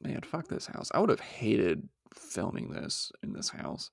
Man, 0.00 0.20
fuck 0.22 0.48
this 0.48 0.66
house. 0.66 0.90
I 0.94 1.00
would 1.00 1.10
have 1.10 1.20
hated 1.20 1.88
filming 2.14 2.70
this 2.70 3.12
in 3.22 3.32
this 3.32 3.50
house. 3.50 3.90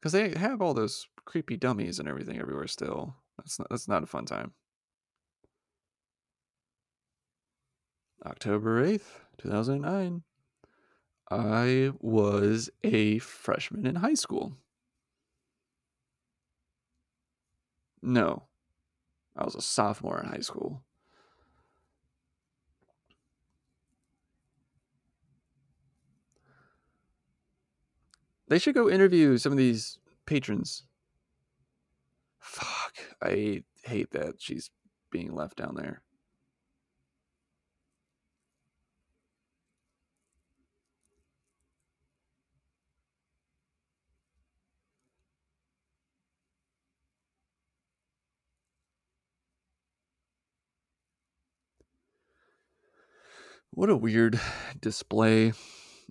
Because 0.00 0.12
they 0.12 0.38
have 0.38 0.60
all 0.60 0.74
those 0.74 1.06
creepy 1.24 1.56
dummies 1.56 1.98
and 1.98 2.08
everything 2.08 2.38
everywhere 2.38 2.66
still. 2.66 3.14
That's 3.38 3.58
not, 3.58 3.68
that's 3.70 3.88
not 3.88 4.02
a 4.02 4.06
fun 4.06 4.24
time. 4.24 4.52
October 8.24 8.84
8th, 8.84 9.20
2009. 9.38 10.22
I 11.32 11.92
was 12.00 12.68
a 12.84 13.18
freshman 13.20 13.86
in 13.86 13.94
high 13.94 14.12
school. 14.12 14.58
No, 18.02 18.42
I 19.34 19.44
was 19.44 19.54
a 19.54 19.62
sophomore 19.62 20.20
in 20.20 20.28
high 20.28 20.40
school. 20.40 20.82
They 28.48 28.58
should 28.58 28.74
go 28.74 28.90
interview 28.90 29.38
some 29.38 29.52
of 29.52 29.58
these 29.58 29.98
patrons. 30.26 30.82
Fuck, 32.40 32.94
I 33.22 33.62
hate 33.84 34.10
that 34.10 34.34
she's 34.38 34.68
being 35.10 35.34
left 35.34 35.56
down 35.56 35.76
there. 35.76 36.02
What 53.74 53.88
a 53.88 53.96
weird 53.96 54.38
display 54.80 55.52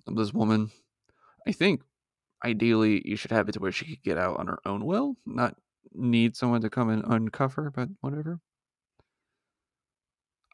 of 0.06 0.16
this 0.16 0.34
woman. 0.34 0.72
I 1.46 1.52
think 1.52 1.82
ideally 2.44 3.02
you 3.04 3.16
should 3.16 3.30
have 3.30 3.48
it 3.48 3.52
to 3.52 3.60
where 3.60 3.72
she 3.72 3.86
could 3.86 4.02
get 4.02 4.18
out 4.18 4.38
on 4.38 4.48
her 4.48 4.58
own 4.66 4.84
will, 4.84 5.16
not 5.24 5.56
need 5.94 6.36
someone 6.36 6.60
to 6.62 6.70
come 6.70 6.88
and 6.88 7.04
uncover, 7.04 7.70
but 7.70 7.88
whatever. 8.00 8.40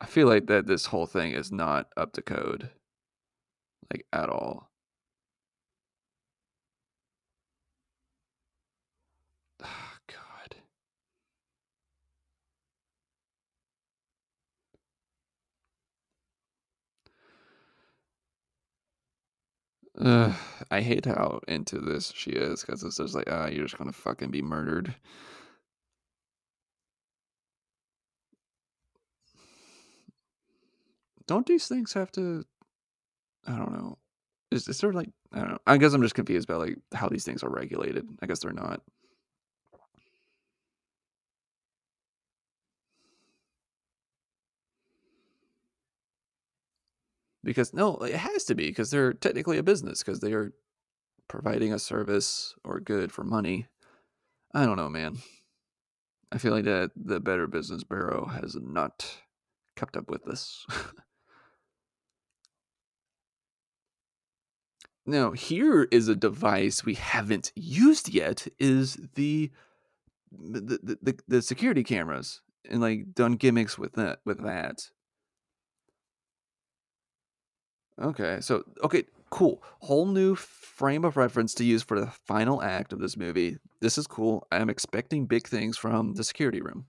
I 0.01 0.07
feel 0.07 0.29
like 0.29 0.47
that 0.47 0.67
this 0.67 0.87
whole 0.87 1.07
thing 1.07 1.33
is 1.33 1.51
not 1.51 1.89
up 1.97 2.13
to 2.13 2.23
code. 2.23 2.71
Like 3.91 4.05
at 4.13 4.29
all. 4.29 4.71
I 20.71 20.81
hate 20.81 21.07
how 21.07 21.41
into 21.49 21.79
this 21.81 22.13
she 22.15 22.31
is 22.31 22.63
because 22.63 22.83
it's 22.85 22.99
just 22.99 23.15
like, 23.15 23.29
ah, 23.31 23.47
you're 23.47 23.65
just 23.65 23.79
gonna 23.79 23.93
fucking 23.93 24.31
be 24.31 24.43
murdered. 24.43 24.95
Don't 31.27 31.47
these 31.47 31.67
things 31.69 31.93
have 31.95 32.11
to? 32.13 32.45
I 33.47 33.57
don't 33.57 33.73
know. 33.73 33.99
Is, 34.51 34.69
is 34.69 34.81
there 34.81 34.93
like 34.93 35.11
I 35.33 35.41
don't 35.41 35.51
know. 35.51 35.59
I 35.67 35.77
guess 35.79 35.93
I'm 35.93 36.03
just 36.03 36.15
confused 36.15 36.49
about 36.49 36.61
like 36.61 36.79
how 36.95 37.09
these 37.09 37.25
things 37.25 37.43
are 37.43 37.51
regulated. 37.51 38.09
I 38.23 38.27
guess 38.27 38.41
they're 38.41 38.53
not. 38.53 38.83
Because 47.45 47.73
no, 47.73 47.97
it 47.97 48.15
has 48.15 48.45
to 48.45 48.55
be 48.55 48.69
because 48.69 48.91
they're 48.91 49.13
technically 49.13 49.59
a 49.59 49.63
business 49.63 50.03
because 50.03 50.21
they 50.21 50.33
are 50.33 50.53
providing 51.29 51.73
a 51.73 51.79
service 51.79 52.55
or 52.65 52.81
good 52.81 53.13
for 53.13 53.25
money. 53.25 53.67
I 54.55 54.65
don't 54.65 54.77
know, 54.77 54.89
man. 54.89 55.19
I 56.33 56.39
feel 56.39 56.53
like 56.53 56.65
that 56.65 56.91
the 56.97 57.21
Better 57.21 57.47
Business 57.47 57.85
Bureau 57.85 58.27
has 58.27 58.57
not 58.57 59.19
kept 59.77 59.97
up 59.97 60.11
with 60.11 60.25
this. 60.25 60.67
now, 65.07 65.33
here 65.33 65.89
is 65.91 66.09
a 66.09 66.17
device 66.17 66.85
we 66.85 66.95
haven't 66.95 67.53
used 67.55 68.13
yet 68.13 68.47
is 68.59 68.99
the 69.15 69.51
the, 70.31 70.99
the, 71.01 71.19
the, 71.27 71.41
security 71.41 71.83
cameras 71.83 72.43
and 72.69 72.83
like 72.83 73.15
done 73.15 73.37
gimmicks 73.37 73.79
with 73.79 73.95
that 73.95 74.19
with 74.27 74.45
that. 74.45 74.91
Okay, 78.01 78.39
so 78.41 78.63
okay, 78.85 79.05
cool. 79.31 79.63
Whole 79.81 80.07
new 80.07 80.35
frame 80.35 81.05
of 81.05 81.17
reference 81.17 81.55
to 81.55 81.65
use 81.65 81.83
for 81.83 81.99
the 81.99 82.07
final 82.27 82.63
act 82.63 82.93
of 82.93 83.01
this 83.01 83.17
movie. 83.17 83.59
This 83.81 83.99
is 83.99 84.07
cool. 84.07 84.47
I'm 84.53 84.71
expecting 84.71 85.27
big 85.27 85.47
things 85.49 85.77
from 85.77 86.15
the 86.15 86.25
security 86.25 86.61
room. 86.61 86.87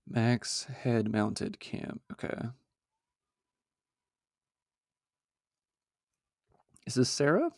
Mac's 0.09 0.65
head 0.65 1.11
mounted 1.13 1.61
cam. 1.61 2.01
Okay. 2.13 2.49
Is 6.87 6.95
this 6.95 7.11
Sarah? 7.11 7.51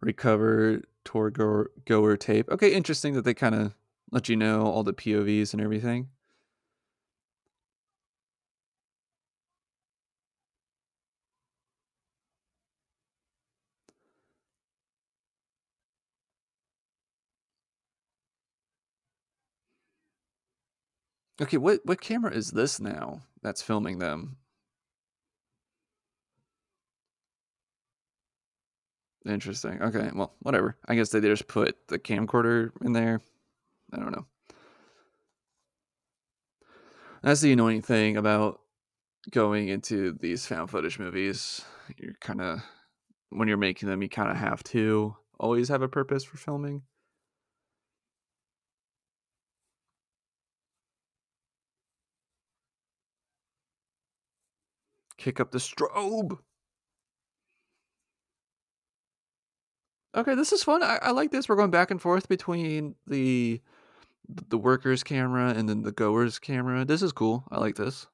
Recover 0.00 0.82
tour 1.04 1.30
goer, 1.30 1.70
goer 1.84 2.16
tape. 2.16 2.50
Okay, 2.50 2.74
interesting 2.74 3.14
that 3.14 3.24
they 3.24 3.34
kind 3.34 3.54
of 3.54 3.74
let 4.10 4.28
you 4.28 4.36
know 4.36 4.62
all 4.62 4.82
the 4.82 4.92
POVs 4.92 5.52
and 5.52 5.62
everything. 5.62 6.08
Okay, 21.40 21.58
what 21.58 21.80
what 21.84 22.00
camera 22.00 22.32
is 22.32 22.50
this 22.50 22.80
now 22.80 23.20
that's 23.42 23.62
filming 23.62 23.98
them? 23.98 24.36
Interesting. 29.26 29.82
Okay, 29.82 30.10
well, 30.14 30.34
whatever. 30.40 30.76
I 30.86 30.94
guess 30.94 31.10
they 31.10 31.20
just 31.20 31.48
put 31.48 31.76
the 31.88 31.98
camcorder 31.98 32.70
in 32.82 32.92
there. 32.92 33.20
I 33.92 33.98
don't 33.98 34.12
know. 34.12 34.26
That's 37.22 37.40
the 37.40 37.52
annoying 37.52 37.82
thing 37.82 38.16
about 38.16 38.60
going 39.30 39.68
into 39.68 40.12
these 40.12 40.46
found 40.46 40.70
footage 40.70 40.98
movies. 40.98 41.64
You're 41.98 42.14
kind 42.20 42.40
of 42.40 42.62
when 43.30 43.48
you're 43.48 43.56
making 43.56 43.88
them, 43.88 44.02
you 44.02 44.08
kind 44.08 44.30
of 44.30 44.36
have 44.36 44.62
to 44.64 45.16
always 45.38 45.68
have 45.68 45.82
a 45.82 45.88
purpose 45.88 46.24
for 46.24 46.36
filming. 46.36 46.82
Kick 55.26 55.40
up 55.40 55.50
the 55.50 55.58
strobe. 55.58 56.38
Okay, 60.14 60.36
this 60.36 60.52
is 60.52 60.62
fun. 60.62 60.84
I, 60.84 61.00
I 61.02 61.10
like 61.10 61.32
this. 61.32 61.48
We're 61.48 61.56
going 61.56 61.72
back 61.72 61.90
and 61.90 62.00
forth 62.00 62.28
between 62.28 62.94
the 63.08 63.60
the 64.28 64.56
workers 64.56 65.02
camera 65.02 65.50
and 65.50 65.68
then 65.68 65.82
the 65.82 65.90
goers 65.90 66.38
camera. 66.38 66.84
This 66.84 67.02
is 67.02 67.10
cool. 67.10 67.42
I 67.50 67.58
like 67.58 67.74
this. 67.74 68.06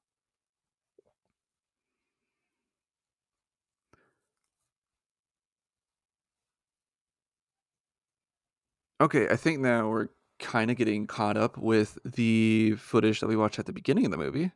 Okay, 9.03 9.29
I 9.29 9.37
think 9.37 9.61
now 9.61 9.91
we're 9.91 10.09
kind 10.39 10.71
of 10.71 10.79
getting 10.79 11.07
caught 11.07 11.37
up 11.37 11.59
with 11.59 11.99
the 12.07 12.75
footage 12.79 13.21
that 13.21 13.27
we 13.27 13.37
watched 13.37 13.59
at 13.59 13.67
the 13.67 13.73
beginning 13.75 14.07
of 14.07 14.13
the 14.13 14.17
movie. 14.17 14.53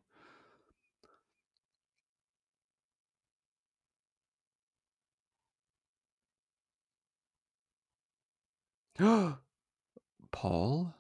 Paul? 10.32 10.94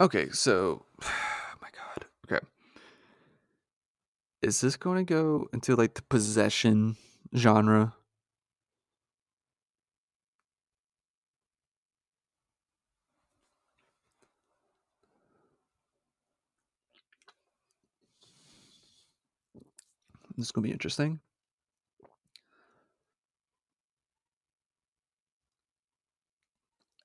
Okay, 0.00 0.28
so 0.30 0.84
oh 1.02 1.08
my 1.60 1.68
god. 1.74 2.06
Okay. 2.26 2.44
Is 4.40 4.60
this 4.60 4.76
going 4.76 5.04
to 5.04 5.14
go 5.14 5.48
into 5.52 5.74
like 5.74 5.94
the 5.94 6.02
possession 6.02 6.96
genre? 7.34 7.94
This 20.36 20.46
is 20.46 20.52
going 20.52 20.62
to 20.62 20.68
be 20.68 20.72
interesting. 20.72 21.20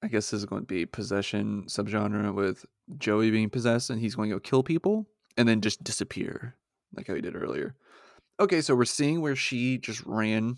I 0.04 0.08
guess 0.08 0.30
this 0.30 0.40
is 0.40 0.46
going 0.46 0.62
to 0.62 0.68
be 0.68 0.86
possession 0.86 1.64
subgenre 1.68 2.34
with 2.34 2.66
Joey 2.98 3.32
being 3.32 3.50
possessed 3.50 3.90
and 3.90 4.00
he's 4.00 4.16
going 4.16 4.30
to 4.30 4.36
go 4.36 4.40
kill 4.40 4.64
people 4.64 5.08
and 5.36 5.48
then 5.48 5.62
just 5.62 5.84
disappear 5.84 6.56
like 6.96 7.08
how 7.08 7.16
he 7.16 7.22
did 7.22 7.36
earlier. 7.36 7.76
Okay, 8.40 8.62
so 8.62 8.76
we're 8.76 8.86
seeing 8.86 9.22
where 9.22 9.36
she 9.36 9.78
just 9.78 10.04
ran 10.06 10.58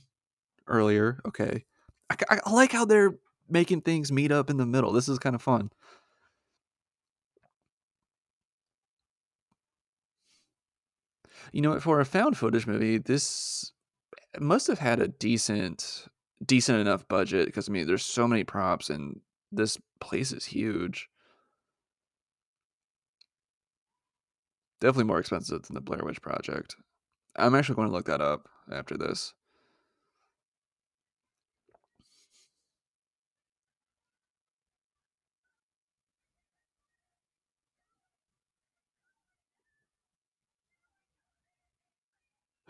earlier. 0.67 1.21
Okay. 1.25 1.65
I, 2.09 2.15
I, 2.29 2.39
I 2.45 2.51
like 2.51 2.71
how 2.71 2.85
they're 2.85 3.15
making 3.49 3.81
things 3.81 4.11
meet 4.11 4.31
up 4.31 4.49
in 4.49 4.57
the 4.57 4.65
middle. 4.65 4.91
This 4.91 5.09
is 5.09 5.19
kind 5.19 5.35
of 5.35 5.41
fun. 5.41 5.71
You 11.51 11.61
know, 11.61 11.79
for 11.79 11.99
a 11.99 12.05
found 12.05 12.37
footage 12.37 12.67
movie, 12.67 12.97
this 12.97 13.71
must 14.39 14.67
have 14.67 14.79
had 14.79 14.99
a 14.99 15.07
decent 15.07 16.07
decent 16.45 16.79
enough 16.79 17.07
budget 17.07 17.47
because 17.47 17.67
I 17.67 17.71
mean 17.71 17.87
there's 17.87 18.05
so 18.05 18.27
many 18.27 18.43
props 18.43 18.89
and 18.89 19.19
this 19.51 19.77
place 19.99 20.31
is 20.31 20.45
huge. 20.45 21.09
Definitely 24.79 25.05
more 25.05 25.19
expensive 25.19 25.63
than 25.63 25.75
the 25.75 25.81
Blair 25.81 26.01
Witch 26.03 26.21
Project. 26.21 26.75
I'm 27.35 27.55
actually 27.55 27.75
going 27.75 27.89
to 27.89 27.93
look 27.93 28.05
that 28.05 28.21
up 28.21 28.47
after 28.71 28.97
this. 28.97 29.33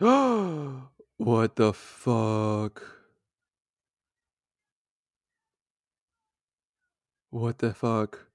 what 0.00 1.56
the 1.56 1.72
fuck? 1.74 2.99
What 7.30 7.58
the 7.58 7.74
fuck? 7.74 8.26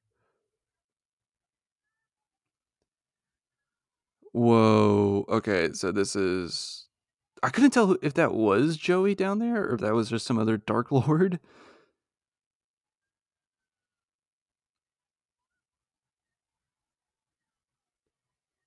Whoa. 4.34 5.26
Okay, 5.30 5.70
so 5.74 5.92
this 5.92 6.16
is. 6.16 6.88
I 7.44 7.50
couldn't 7.50 7.72
tell 7.72 7.98
if 8.02 8.14
that 8.16 8.34
was 8.34 8.78
Joey 8.78 9.16
down 9.16 9.40
there 9.40 9.64
or 9.66 9.76
if 9.76 9.82
that 9.82 9.94
was 9.94 10.10
just 10.10 10.26
some 10.26 10.38
other 10.40 10.58
Dark 10.58 10.92
Lord. 10.92 11.40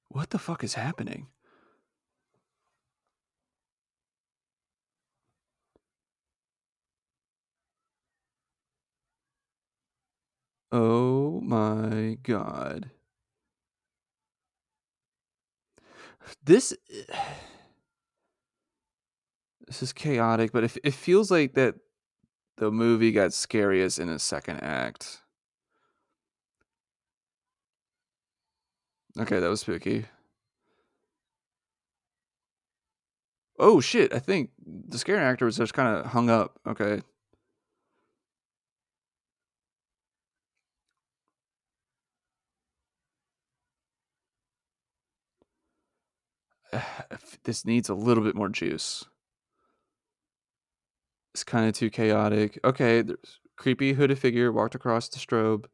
What 0.09 0.31
the 0.31 0.39
fuck 0.39 0.63
is 0.65 0.75
happening? 0.75 1.29
Oh 10.71 11.41
my 11.41 12.19
god. 12.23 12.91
This 16.45 16.77
this 19.67 19.83
is 19.83 19.93
chaotic, 19.93 20.53
but 20.53 20.65
it, 20.65 20.79
it 20.85 20.95
feels 20.95 21.31
like 21.31 21.55
that 21.55 21.77
the 22.59 22.71
movie 22.71 23.13
got 23.13 23.33
scariest 23.33 23.99
in 23.99 24.09
the 24.09 24.19
second 24.19 24.61
act. 24.63 25.23
Okay, 29.19 29.41
that 29.41 29.49
was 29.49 29.61
spooky. 29.61 30.07
Oh 33.59 33.81
shit! 33.81 34.13
I 34.15 34.19
think 34.21 34.51
the 34.65 34.99
scary 34.99 35.19
actor 35.21 35.45
was 35.45 35.57
just 35.57 35.75
kind 35.75 35.97
of 35.97 36.07
hung 36.07 36.31
up. 36.31 36.59
Okay. 36.67 37.03
This 47.45 47.65
needs 47.65 47.89
a 47.89 47.95
little 47.95 48.25
bit 48.25 48.35
more 48.35 48.49
juice. 48.49 49.05
It's 51.35 51.45
kind 51.45 51.69
of 51.69 51.75
too 51.75 51.91
chaotic. 51.91 52.59
Okay, 52.65 53.03
there's 53.03 53.41
creepy 53.57 53.93
hooded 53.93 54.19
figure 54.19 54.53
walked 54.53 54.75
across 54.75 55.09
the 55.09 55.19
strobe. 55.19 55.67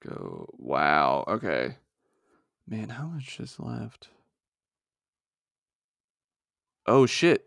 Go. 0.00 0.48
Wow. 0.58 1.24
Okay. 1.26 1.76
Man, 2.68 2.90
how 2.90 3.06
much 3.06 3.40
is 3.40 3.58
left? 3.58 4.08
Oh 6.86 7.06
shit. 7.06 7.46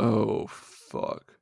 Oh 0.00 0.46
fuck. 0.48 1.38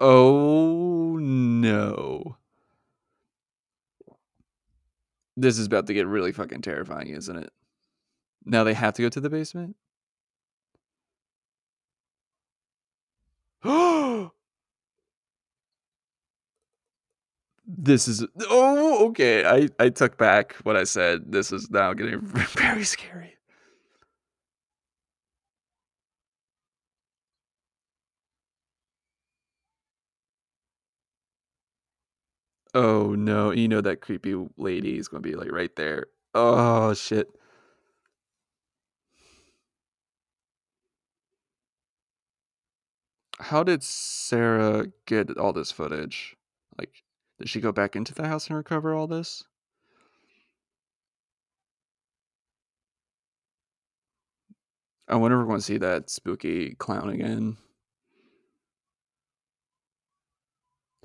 Oh 0.00 1.16
no. 1.20 2.36
This 5.36 5.58
is 5.58 5.66
about 5.66 5.86
to 5.88 5.94
get 5.94 6.06
really 6.06 6.32
fucking 6.32 6.62
terrifying, 6.62 7.08
isn't 7.08 7.36
it? 7.36 7.50
Now 8.44 8.64
they 8.64 8.74
have 8.74 8.94
to 8.94 9.02
go 9.02 9.08
to 9.10 9.20
the 9.20 9.30
basement? 9.30 9.76
Oh, 13.64 14.32
this 17.78 18.08
is 18.08 18.24
oh 18.48 19.08
okay. 19.08 19.44
I 19.44 19.68
I 19.78 19.88
took 19.90 20.16
back 20.18 20.54
what 20.64 20.76
I 20.76 20.84
said. 20.84 21.32
This 21.32 21.52
is 21.52 21.70
now 21.70 21.92
getting 21.94 22.20
very 22.22 22.84
scary. 22.84 23.36
Oh 32.74 33.14
no, 33.14 33.50
you 33.52 33.68
know 33.68 33.80
that 33.80 34.00
creepy 34.00 34.34
lady 34.56 34.98
is 34.98 35.08
gonna 35.08 35.20
be 35.20 35.34
like 35.34 35.50
right 35.52 35.74
there. 35.76 36.06
Oh 36.34 36.94
shit. 36.94 37.28
How 43.40 43.62
did 43.64 43.82
Sarah 43.82 44.86
get 45.06 45.36
all 45.36 45.52
this 45.52 45.72
footage? 45.72 46.36
Like, 46.78 47.02
did 47.40 47.48
she 47.48 47.60
go 47.60 47.72
back 47.72 47.96
into 47.96 48.12
the 48.12 48.28
house 48.28 48.48
and 48.48 48.56
recover 48.56 48.94
all 48.94 49.06
this? 49.06 49.44
I 55.08 55.16
wonder 55.16 55.38
if 55.38 55.40
we're 55.42 55.46
going 55.48 55.58
to 55.58 55.64
see 55.64 55.78
that 55.78 56.10
spooky 56.10 56.74
clown 56.74 57.08
again. 57.08 57.56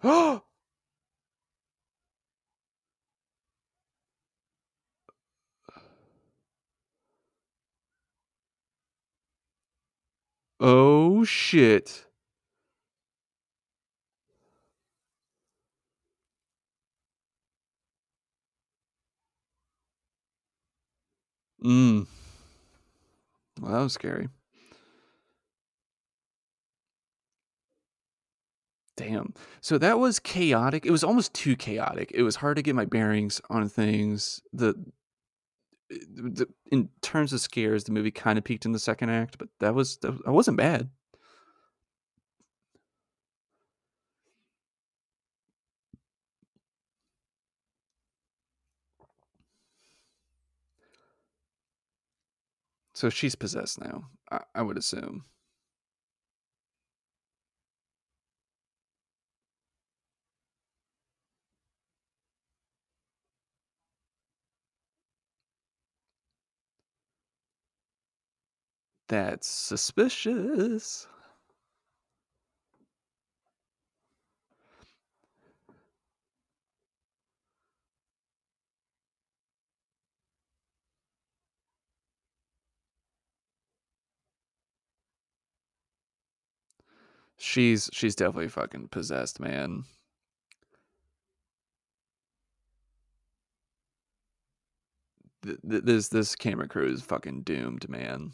Oh! 0.04 0.44
Oh 10.60 11.24
shit. 11.26 12.05
Mm. 21.66 22.06
Well, 23.60 23.72
that 23.72 23.80
was 23.80 23.94
scary. 23.94 24.30
Damn. 28.98 29.34
So 29.62 29.78
that 29.78 30.00
was 30.00 30.20
chaotic. 30.20 30.86
It 30.86 30.92
was 30.92 31.04
almost 31.04 31.34
too 31.34 31.56
chaotic. 31.56 32.12
It 32.14 32.24
was 32.24 32.38
hard 32.38 32.56
to 32.58 32.62
get 32.62 32.76
my 32.76 32.86
bearings 32.86 33.42
on 33.50 33.68
things. 33.68 34.42
The, 34.54 34.76
the 35.90 36.48
in 36.72 36.90
terms 37.02 37.34
of 37.34 37.42
scares, 37.42 37.84
the 37.84 37.92
movie 37.92 38.12
kind 38.12 38.38
of 38.38 38.44
peaked 38.44 38.66
in 38.66 38.72
the 38.72 38.80
second 38.80 39.10
act, 39.10 39.38
but 39.38 39.50
that 39.60 39.76
was 39.76 39.98
that, 39.98 40.24
that 40.24 40.32
wasn't 40.32 40.58
bad. 40.58 40.90
So 52.96 53.12
she's 53.12 53.36
possessed 53.36 53.80
now. 53.80 54.10
I, 54.32 54.42
I 54.56 54.62
would 54.64 54.78
assume. 54.80 55.26
That's 69.08 69.48
suspicious. 69.48 71.08
She's 87.38 87.90
she's 87.94 88.14
definitely 88.14 88.50
fucking 88.50 88.90
possessed, 88.90 89.40
man. 89.40 89.86
Th- 95.44 95.58
th- 95.62 95.84
this 95.84 96.10
this 96.10 96.36
camera 96.36 96.68
crew 96.68 96.92
is 96.92 97.02
fucking 97.02 97.44
doomed, 97.44 97.88
man. 97.88 98.34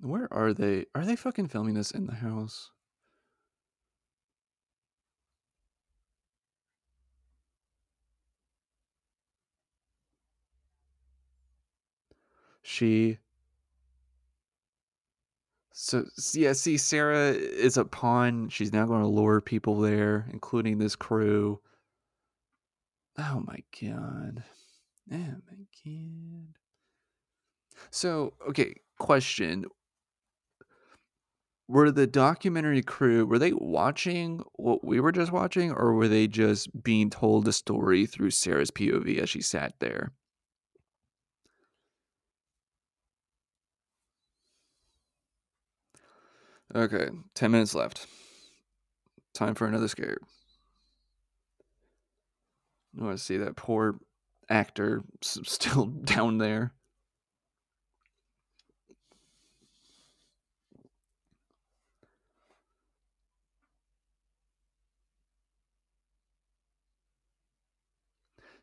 Where 0.00 0.26
are 0.34 0.52
they? 0.52 0.86
Are 0.96 1.06
they 1.06 1.14
fucking 1.14 1.46
filming 1.50 1.74
this 1.74 1.92
in 1.92 2.06
the 2.06 2.16
house? 2.16 2.72
She 12.68 13.16
So 15.72 16.04
yeah, 16.34 16.52
see, 16.52 16.76
Sarah 16.76 17.30
is 17.30 17.78
a 17.78 17.84
pawn. 17.86 18.50
She's 18.50 18.74
now 18.74 18.84
going 18.84 19.00
to 19.00 19.08
lure 19.08 19.40
people 19.40 19.80
there, 19.80 20.28
including 20.34 20.76
this 20.76 20.94
crew. 20.94 21.60
Oh 23.16 23.42
my 23.46 23.60
god. 23.80 24.44
Oh 25.10 25.16
my 25.16 25.64
god. 25.82 26.54
So, 27.90 28.34
okay, 28.50 28.74
question. 28.98 29.64
Were 31.68 31.90
the 31.90 32.06
documentary 32.06 32.82
crew 32.82 33.24
were 33.24 33.38
they 33.38 33.54
watching 33.54 34.42
what 34.56 34.84
we 34.84 35.00
were 35.00 35.12
just 35.12 35.32
watching 35.32 35.72
or 35.72 35.94
were 35.94 36.08
they 36.08 36.26
just 36.26 36.82
being 36.82 37.08
told 37.08 37.46
the 37.46 37.52
story 37.54 38.04
through 38.04 38.30
Sarah's 38.30 38.70
POV 38.70 39.18
as 39.18 39.30
she 39.30 39.40
sat 39.40 39.72
there? 39.80 40.12
Okay, 46.74 47.08
10 47.34 47.50
minutes 47.50 47.74
left. 47.74 48.06
Time 49.32 49.54
for 49.54 49.66
another 49.66 49.88
scare. 49.88 50.18
I 52.98 53.04
want 53.04 53.16
to 53.16 53.24
see 53.24 53.38
that 53.38 53.56
poor 53.56 53.98
actor 54.50 55.02
still 55.22 55.86
down 55.86 56.38
there. 56.38 56.72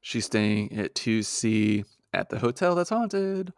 She's 0.02 0.26
staying 0.26 0.78
at 0.78 0.94
2C 0.94 1.84
at 2.14 2.30
the 2.30 2.38
hotel 2.38 2.76
that's 2.76 2.92
haunted. 2.92 3.54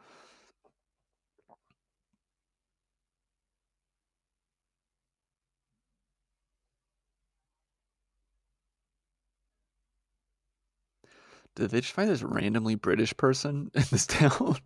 Did 11.58 11.72
they 11.72 11.82
just 11.82 11.94
find 11.94 12.08
this 12.08 12.22
randomly 12.22 12.76
British 12.76 13.18
person 13.18 13.72
in 13.74 13.84
this 13.90 14.06
town? 14.06 14.58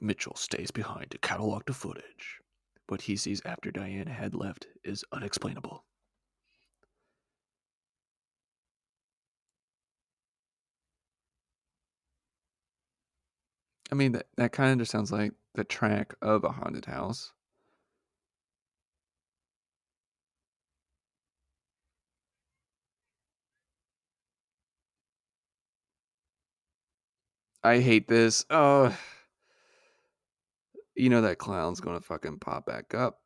Mitchell 0.00 0.34
stays 0.34 0.70
behind 0.70 1.10
to 1.10 1.18
catalog 1.18 1.66
the 1.66 1.74
footage. 1.74 2.40
What 2.86 3.02
he 3.02 3.16
sees 3.16 3.42
after 3.44 3.70
Diane 3.70 4.06
had 4.06 4.34
left 4.34 4.66
is 4.82 5.04
unexplainable. 5.12 5.84
I 13.92 13.94
mean, 13.94 14.12
that, 14.12 14.26
that 14.38 14.52
kind 14.52 14.72
of 14.72 14.78
just 14.78 14.90
sounds 14.90 15.12
like 15.12 15.32
the 15.54 15.64
track 15.64 16.14
of 16.22 16.44
a 16.44 16.52
haunted 16.52 16.86
house. 16.86 17.34
I 27.64 27.80
hate 27.80 28.06
this. 28.08 28.44
Oh, 28.50 28.94
you 30.94 31.08
know 31.08 31.22
that 31.22 31.38
clown's 31.38 31.80
gonna 31.80 32.00
fucking 32.00 32.38
pop 32.38 32.66
back 32.66 32.94
up. 32.94 33.20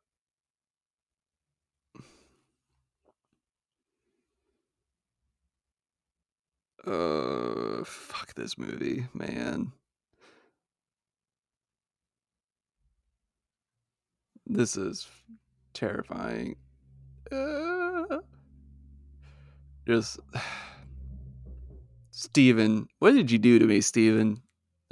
Uh, 6.87 7.83
fuck 7.83 8.33
this 8.35 8.57
movie, 8.57 9.05
man. 9.13 9.73
This 14.47 14.77
is 14.77 15.07
terrifying. 15.73 16.55
Uh, 17.31 18.19
just 19.85 20.19
Steven, 22.19 22.85
what 22.99 23.11
did 23.11 23.31
you 23.31 23.37
do 23.37 23.59
to 23.59 23.65
me, 23.65 23.79
Steven? 23.79 24.41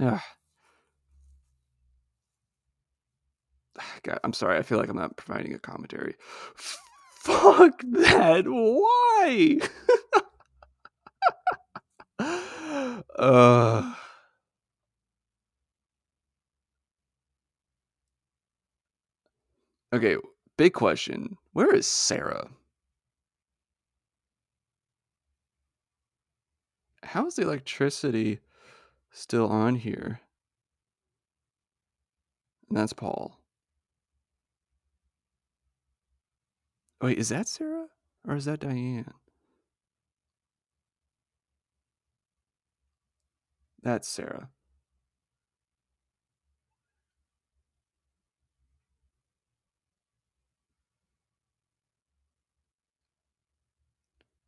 Ugh. 0.01 0.21
God, 4.03 4.19
I'm 4.23 4.31
sorry. 4.31 4.57
I 4.57 4.61
feel 4.61 4.77
like 4.77 4.87
I'm 4.87 4.95
not 4.95 5.17
providing 5.17 5.53
a 5.53 5.59
commentary. 5.59 6.15
Fuck 6.55 7.81
that. 7.83 8.45
Why? 8.47 9.59
uh 13.19 13.93
Okay, 19.91 20.15
big 20.55 20.71
question. 20.71 21.35
Where 21.51 21.75
is 21.75 21.87
Sarah? 21.87 22.47
How 27.07 27.25
is 27.25 27.35
the 27.35 27.43
electricity 27.43 28.39
still 29.11 29.47
on 29.47 29.75
here? 29.75 30.19
And 32.67 32.77
that's 32.77 32.91
Paul. 32.91 33.39
Wait, 37.01 37.17
is 37.17 37.29
that 37.29 37.47
Sarah? 37.47 37.87
Or 38.27 38.35
is 38.35 38.43
that 38.43 38.59
Diane? 38.59 39.13
That's 43.81 44.07
Sarah. 44.07 44.49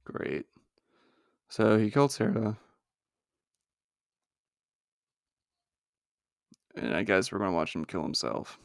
Great. 0.03 0.45
So 1.49 1.77
he 1.77 1.91
killed 1.91 2.11
Sarah. 2.11 2.57
And 6.75 6.95
I 6.95 7.03
guess 7.03 7.31
we're 7.31 7.39
going 7.39 7.51
to 7.51 7.55
watch 7.55 7.75
him 7.75 7.85
kill 7.85 8.01
himself. 8.03 8.57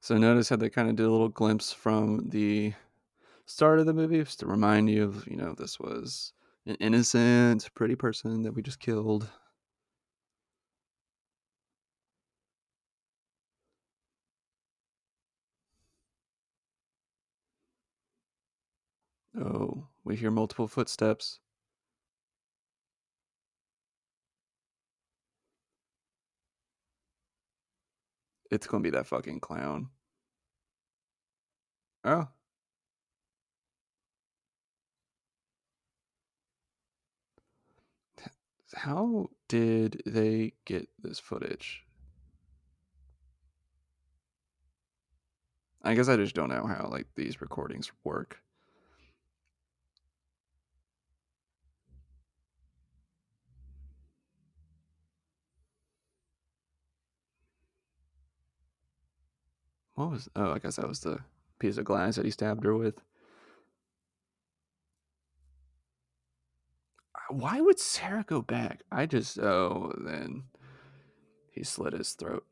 So 0.00 0.16
notice 0.18 0.48
how 0.48 0.56
they 0.56 0.68
kind 0.70 0.88
of 0.90 0.96
did 0.96 1.06
a 1.06 1.10
little 1.10 1.28
glimpse 1.28 1.72
from 1.72 2.28
the 2.28 2.74
start 3.46 3.80
of 3.80 3.86
the 3.86 3.94
movie 3.94 4.22
just 4.22 4.40
to 4.40 4.46
remind 4.46 4.90
you 4.90 5.04
of, 5.04 5.26
you 5.28 5.36
know, 5.36 5.54
this 5.56 5.80
was 5.80 6.32
an 6.66 6.76
innocent, 6.76 7.68
pretty 7.74 7.96
person 7.96 8.42
that 8.42 8.52
we 8.54 8.62
just 8.62 8.80
killed. 8.80 9.28
Oh, 19.40 19.86
we 20.04 20.16
hear 20.16 20.30
multiple 20.30 20.68
footsteps. 20.68 21.40
It's 28.50 28.66
gonna 28.66 28.82
be 28.82 28.90
that 28.90 29.06
fucking 29.06 29.40
clown. 29.40 29.88
Oh. 32.04 32.28
How 38.74 39.30
did 39.48 40.02
they 40.06 40.52
get 40.64 40.88
this 41.02 41.18
footage? 41.18 41.84
I 45.82 45.94
guess 45.94 46.08
I 46.08 46.16
just 46.16 46.34
don't 46.34 46.50
know 46.50 46.66
how 46.66 46.88
like 46.90 47.06
these 47.16 47.40
recordings 47.40 47.90
work. 48.04 48.42
What 60.00 60.12
was 60.12 60.30
oh 60.34 60.52
I 60.52 60.58
guess 60.58 60.76
that 60.76 60.88
was 60.88 61.00
the 61.00 61.18
piece 61.58 61.76
of 61.76 61.84
glass 61.84 62.16
that 62.16 62.24
he 62.24 62.30
stabbed 62.30 62.64
her 62.64 62.74
with. 62.74 62.94
Why 67.28 67.60
would 67.60 67.78
Sarah 67.78 68.24
go 68.26 68.40
back? 68.40 68.82
I 68.90 69.04
just 69.04 69.38
oh 69.38 69.92
then 69.98 70.44
he 71.52 71.64
slit 71.64 71.92
his 71.92 72.12
throat. 72.14 72.46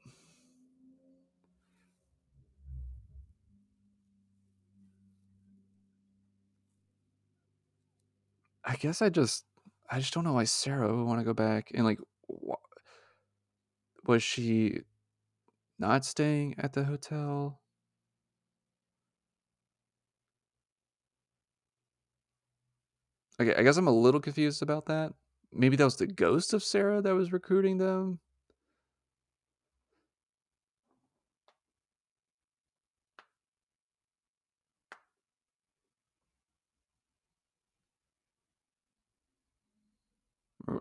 I 8.63 8.77
guess 8.77 9.01
I 9.01 9.09
just 9.09 9.47
I 9.91 10.01
just 10.01 10.13
don't 10.13 10.25
know 10.25 10.35
why 10.35 10.45
Sarah 10.45 10.95
would 10.95 11.07
want 11.07 11.21
to 11.21 11.25
go 11.25 11.33
back 11.33 11.71
and 11.75 11.87
like 11.87 11.99
was 14.07 14.23
she 14.23 14.83
not 15.79 16.05
staying 16.05 16.55
at 16.59 16.73
the 16.73 16.85
hotel? 16.85 17.61
Okay, 23.41 23.55
I 23.55 23.63
guess 23.63 23.77
I'm 23.77 23.87
a 23.87 23.93
little 23.93 24.21
confused 24.21 24.63
about 24.63 24.87
that. 24.87 25.13
Maybe 25.53 25.77
that 25.77 25.85
was 25.85 25.97
the 25.97 26.07
ghost 26.07 26.53
of 26.53 26.63
Sarah 26.63 27.01
that 27.03 27.15
was 27.15 27.33
recruiting 27.33 27.79
them. 27.79 28.21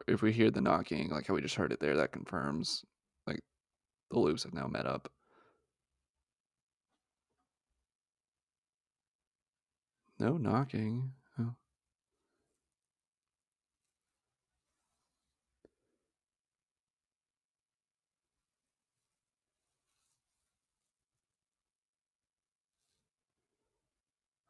If 0.07 0.22
we 0.22 0.34
hear 0.34 0.52
the 0.52 0.61
knocking, 0.61 1.10
like 1.10 1.28
how 1.28 1.34
we 1.34 1.41
just 1.41 1.56
heard 1.56 1.72
it 1.72 1.80
there, 1.80 1.95
that 1.98 2.11
confirms 2.11 2.86
the 4.12 4.20
loops 4.20 4.44
have 4.44 4.54
now 4.54 4.68
met 4.68 4.86
up. 4.86 5.12
No 10.20 10.38
knocking. 10.38 11.14
Oh. 11.40 11.54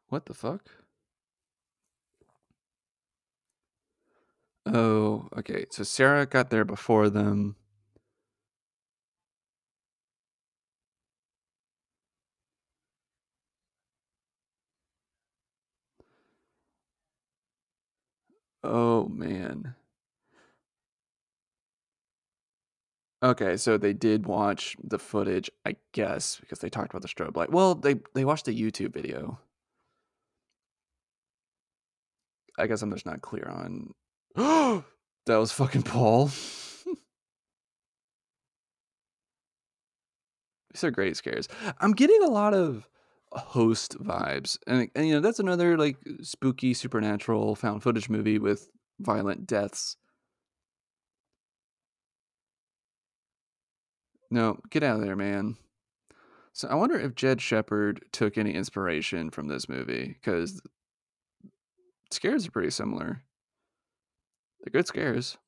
What 0.08 0.24
the 0.26 0.34
fuck? 0.34 0.62
Oh, 4.66 5.28
okay. 5.36 5.66
So 5.70 5.82
Sarah 5.82 6.26
got 6.26 6.50
there 6.50 6.64
before 6.64 7.10
them. 7.10 7.56
Oh 18.62 19.08
man. 19.08 19.74
Okay, 23.22 23.56
so 23.56 23.76
they 23.76 23.92
did 23.92 24.26
watch 24.26 24.76
the 24.82 24.98
footage, 24.98 25.50
I 25.66 25.76
guess, 25.92 26.36
because 26.38 26.60
they 26.60 26.68
talked 26.68 26.90
about 26.90 27.02
the 27.02 27.08
strobe 27.08 27.36
light. 27.36 27.50
Well, 27.50 27.74
they 27.74 27.96
they 28.14 28.24
watched 28.24 28.44
the 28.44 28.58
YouTube 28.58 28.92
video. 28.92 29.38
I 32.58 32.66
guess 32.66 32.82
I'm 32.82 32.92
just 32.92 33.06
not 33.06 33.22
clear 33.22 33.48
on. 33.48 33.94
that 34.36 34.84
was 35.36 35.52
fucking 35.52 35.82
Paul. 35.82 36.26
These 40.72 40.84
are 40.84 40.90
great 40.90 41.16
scares. 41.16 41.48
I'm 41.80 41.92
getting 41.92 42.22
a 42.22 42.28
lot 42.28 42.54
of 42.54 42.88
host 43.32 43.96
vibes, 43.98 44.58
and, 44.66 44.90
and 44.94 45.06
you 45.06 45.14
know 45.14 45.20
that's 45.20 45.38
another 45.38 45.76
like 45.76 45.96
spooky 46.22 46.74
supernatural 46.74 47.54
found 47.54 47.82
footage 47.82 48.08
movie 48.08 48.38
with 48.38 48.68
violent 49.00 49.46
deaths. 49.46 49.96
No, 54.30 54.58
get 54.70 54.82
out 54.82 54.96
of 54.96 55.02
there, 55.04 55.16
man. 55.16 55.56
So 56.52 56.68
I 56.68 56.74
wonder 56.74 56.98
if 56.98 57.14
Jed 57.14 57.40
Shepherd 57.40 58.04
took 58.12 58.36
any 58.36 58.52
inspiration 58.52 59.30
from 59.30 59.48
this 59.48 59.68
movie 59.68 60.16
because 60.20 60.60
scares 62.10 62.46
are 62.46 62.50
pretty 62.50 62.70
similar. 62.70 63.22
They're 64.60 64.72
good 64.72 64.86
scares. 64.86 65.38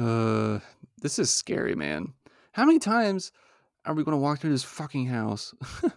Uh, 0.00 0.60
this 1.02 1.18
is 1.18 1.30
scary, 1.30 1.74
man. 1.74 2.14
How 2.52 2.64
many 2.64 2.78
times 2.78 3.32
are 3.84 3.92
we 3.92 4.02
going 4.02 4.16
to 4.16 4.22
walk 4.22 4.38
through 4.38 4.52
this 4.52 4.64
fucking 4.64 5.06
house? 5.06 5.52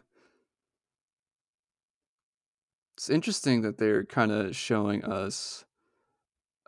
it's 2.97 3.09
interesting 3.09 3.61
that 3.61 3.77
they're 3.77 4.03
kind 4.03 4.31
of 4.31 4.55
showing 4.55 5.05
us 5.05 5.63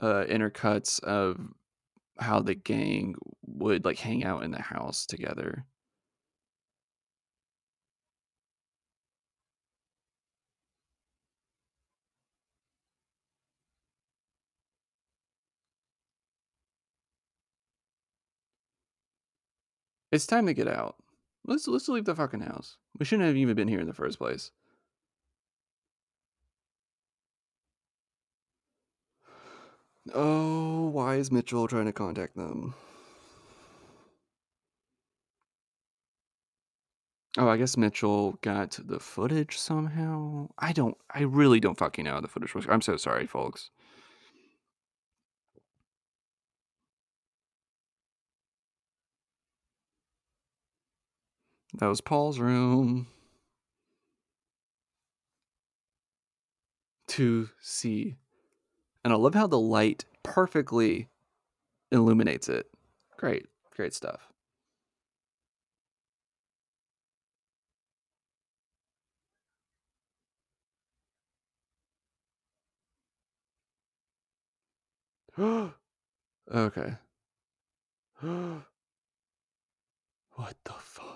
uh 0.01 0.25
intercuts 0.29 1.01
of 1.03 1.39
how 2.19 2.41
the 2.41 2.53
gang 2.55 3.15
would 3.45 3.85
like 3.85 3.97
hang 3.97 4.25
out 4.25 4.43
in 4.43 4.51
the 4.51 4.61
house 4.61 5.05
together. 5.05 5.65
It's 20.15 20.25
time 20.25 20.45
to 20.45 20.53
get 20.53 20.69
out. 20.69 20.95
Let's 21.45 21.67
let's 21.67 21.89
leave 21.89 22.05
the 22.05 22.15
fucking 22.15 22.39
house. 22.39 22.77
We 22.97 23.05
shouldn't 23.05 23.27
have 23.27 23.35
even 23.35 23.53
been 23.53 23.67
here 23.67 23.81
in 23.81 23.87
the 23.87 23.93
first 23.93 24.17
place. 24.17 24.51
Oh, 30.13 30.87
why 30.87 31.15
is 31.15 31.31
Mitchell 31.33 31.67
trying 31.67 31.85
to 31.87 31.91
contact 31.91 32.37
them? 32.37 32.75
Oh, 37.37 37.49
I 37.49 37.57
guess 37.57 37.75
Mitchell 37.75 38.39
got 38.41 38.79
the 38.81 39.01
footage 39.01 39.57
somehow. 39.57 40.47
I 40.57 40.71
don't. 40.71 40.95
I 41.13 41.23
really 41.23 41.59
don't 41.59 41.77
fucking 41.77 42.05
know 42.05 42.13
how 42.13 42.21
the 42.21 42.29
footage 42.29 42.55
was. 42.55 42.65
I'm 42.69 42.81
so 42.81 42.95
sorry, 42.95 43.27
folks. 43.27 43.69
That 51.79 51.87
was 51.87 51.99
Paul's 52.01 52.39
room. 52.39 53.07
To 57.07 57.49
see. 57.59 58.15
And 59.03 59.13
I 59.13 59.17
love 59.17 59.35
how 59.35 59.47
the 59.47 59.59
light 59.59 60.05
perfectly 60.23 61.09
illuminates 61.91 62.49
it. 62.49 62.67
Great. 63.17 63.47
Great 63.75 63.93
stuff. 63.93 64.31
okay. 75.39 76.95
what 78.21 78.63
the 80.63 80.73
fuck? 80.79 81.14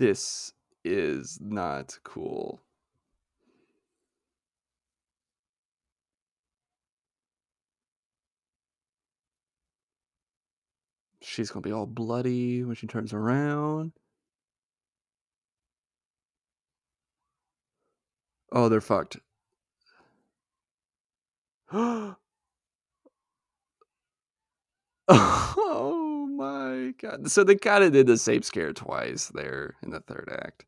This 0.00 0.54
is 0.82 1.38
not 1.42 1.98
cool. 2.04 2.62
She's 11.20 11.50
gonna 11.50 11.60
be 11.60 11.70
all 11.70 11.84
bloody 11.84 12.64
when 12.64 12.76
she 12.76 12.86
turns 12.86 13.12
around. 13.12 13.92
Oh, 18.52 18.70
they're 18.70 18.80
fucked. 18.80 19.18
Oh 25.12 26.26
my 26.26 26.92
god. 26.98 27.30
So 27.30 27.44
they 27.44 27.56
kind 27.56 27.84
of 27.84 27.92
did 27.92 28.06
the 28.06 28.16
same 28.16 28.42
scare 28.42 28.72
twice 28.72 29.28
there 29.28 29.74
in 29.82 29.90
the 29.90 30.00
third 30.00 30.28
act. 30.32 30.64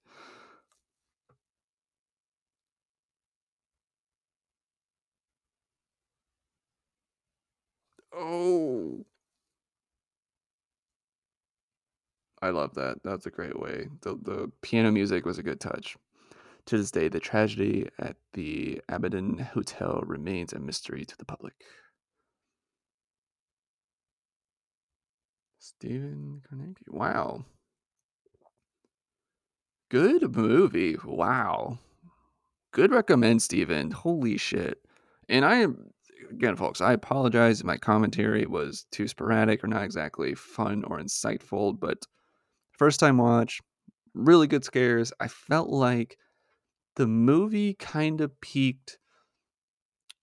Oh. 8.12 9.04
I 12.42 12.50
love 12.50 12.74
that. 12.74 13.02
That's 13.04 13.24
a 13.26 13.30
great 13.30 13.58
way. 13.58 13.88
The 14.02 14.16
the 14.16 14.52
piano 14.62 14.90
music 14.92 15.24
was 15.24 15.38
a 15.38 15.42
good 15.42 15.60
touch. 15.60 15.96
To 16.66 16.78
this 16.78 16.90
day, 16.92 17.08
the 17.08 17.20
tragedy 17.20 17.88
at 17.98 18.16
the 18.34 18.82
Abaddon 18.88 19.38
Hotel 19.38 20.02
remains 20.06 20.52
a 20.52 20.60
mystery 20.60 21.04
to 21.06 21.16
the 21.18 21.24
public. 21.26 21.54
Stephen 25.62 26.42
Cognetti. 26.50 26.88
Wow. 26.88 27.44
Good 29.92 30.34
movie. 30.34 30.96
Wow. 31.04 31.78
Good 32.72 32.90
recommend, 32.90 33.42
Stephen. 33.42 33.92
Holy 33.92 34.36
shit. 34.38 34.78
And 35.28 35.44
I 35.44 35.56
am 35.56 35.92
again, 36.30 36.56
folks, 36.56 36.80
I 36.80 36.92
apologize 36.94 37.60
if 37.60 37.66
my 37.66 37.76
commentary 37.76 38.44
was 38.44 38.86
too 38.90 39.06
sporadic 39.06 39.62
or 39.62 39.68
not 39.68 39.84
exactly 39.84 40.34
fun 40.34 40.82
or 40.82 40.98
insightful, 40.98 41.78
but 41.78 41.98
first 42.76 42.98
time 42.98 43.18
watch, 43.18 43.60
really 44.14 44.48
good 44.48 44.64
scares. 44.64 45.12
I 45.20 45.28
felt 45.28 45.68
like 45.68 46.18
the 46.96 47.06
movie 47.06 47.74
kind 47.74 48.20
of 48.20 48.40
peaked 48.40 48.98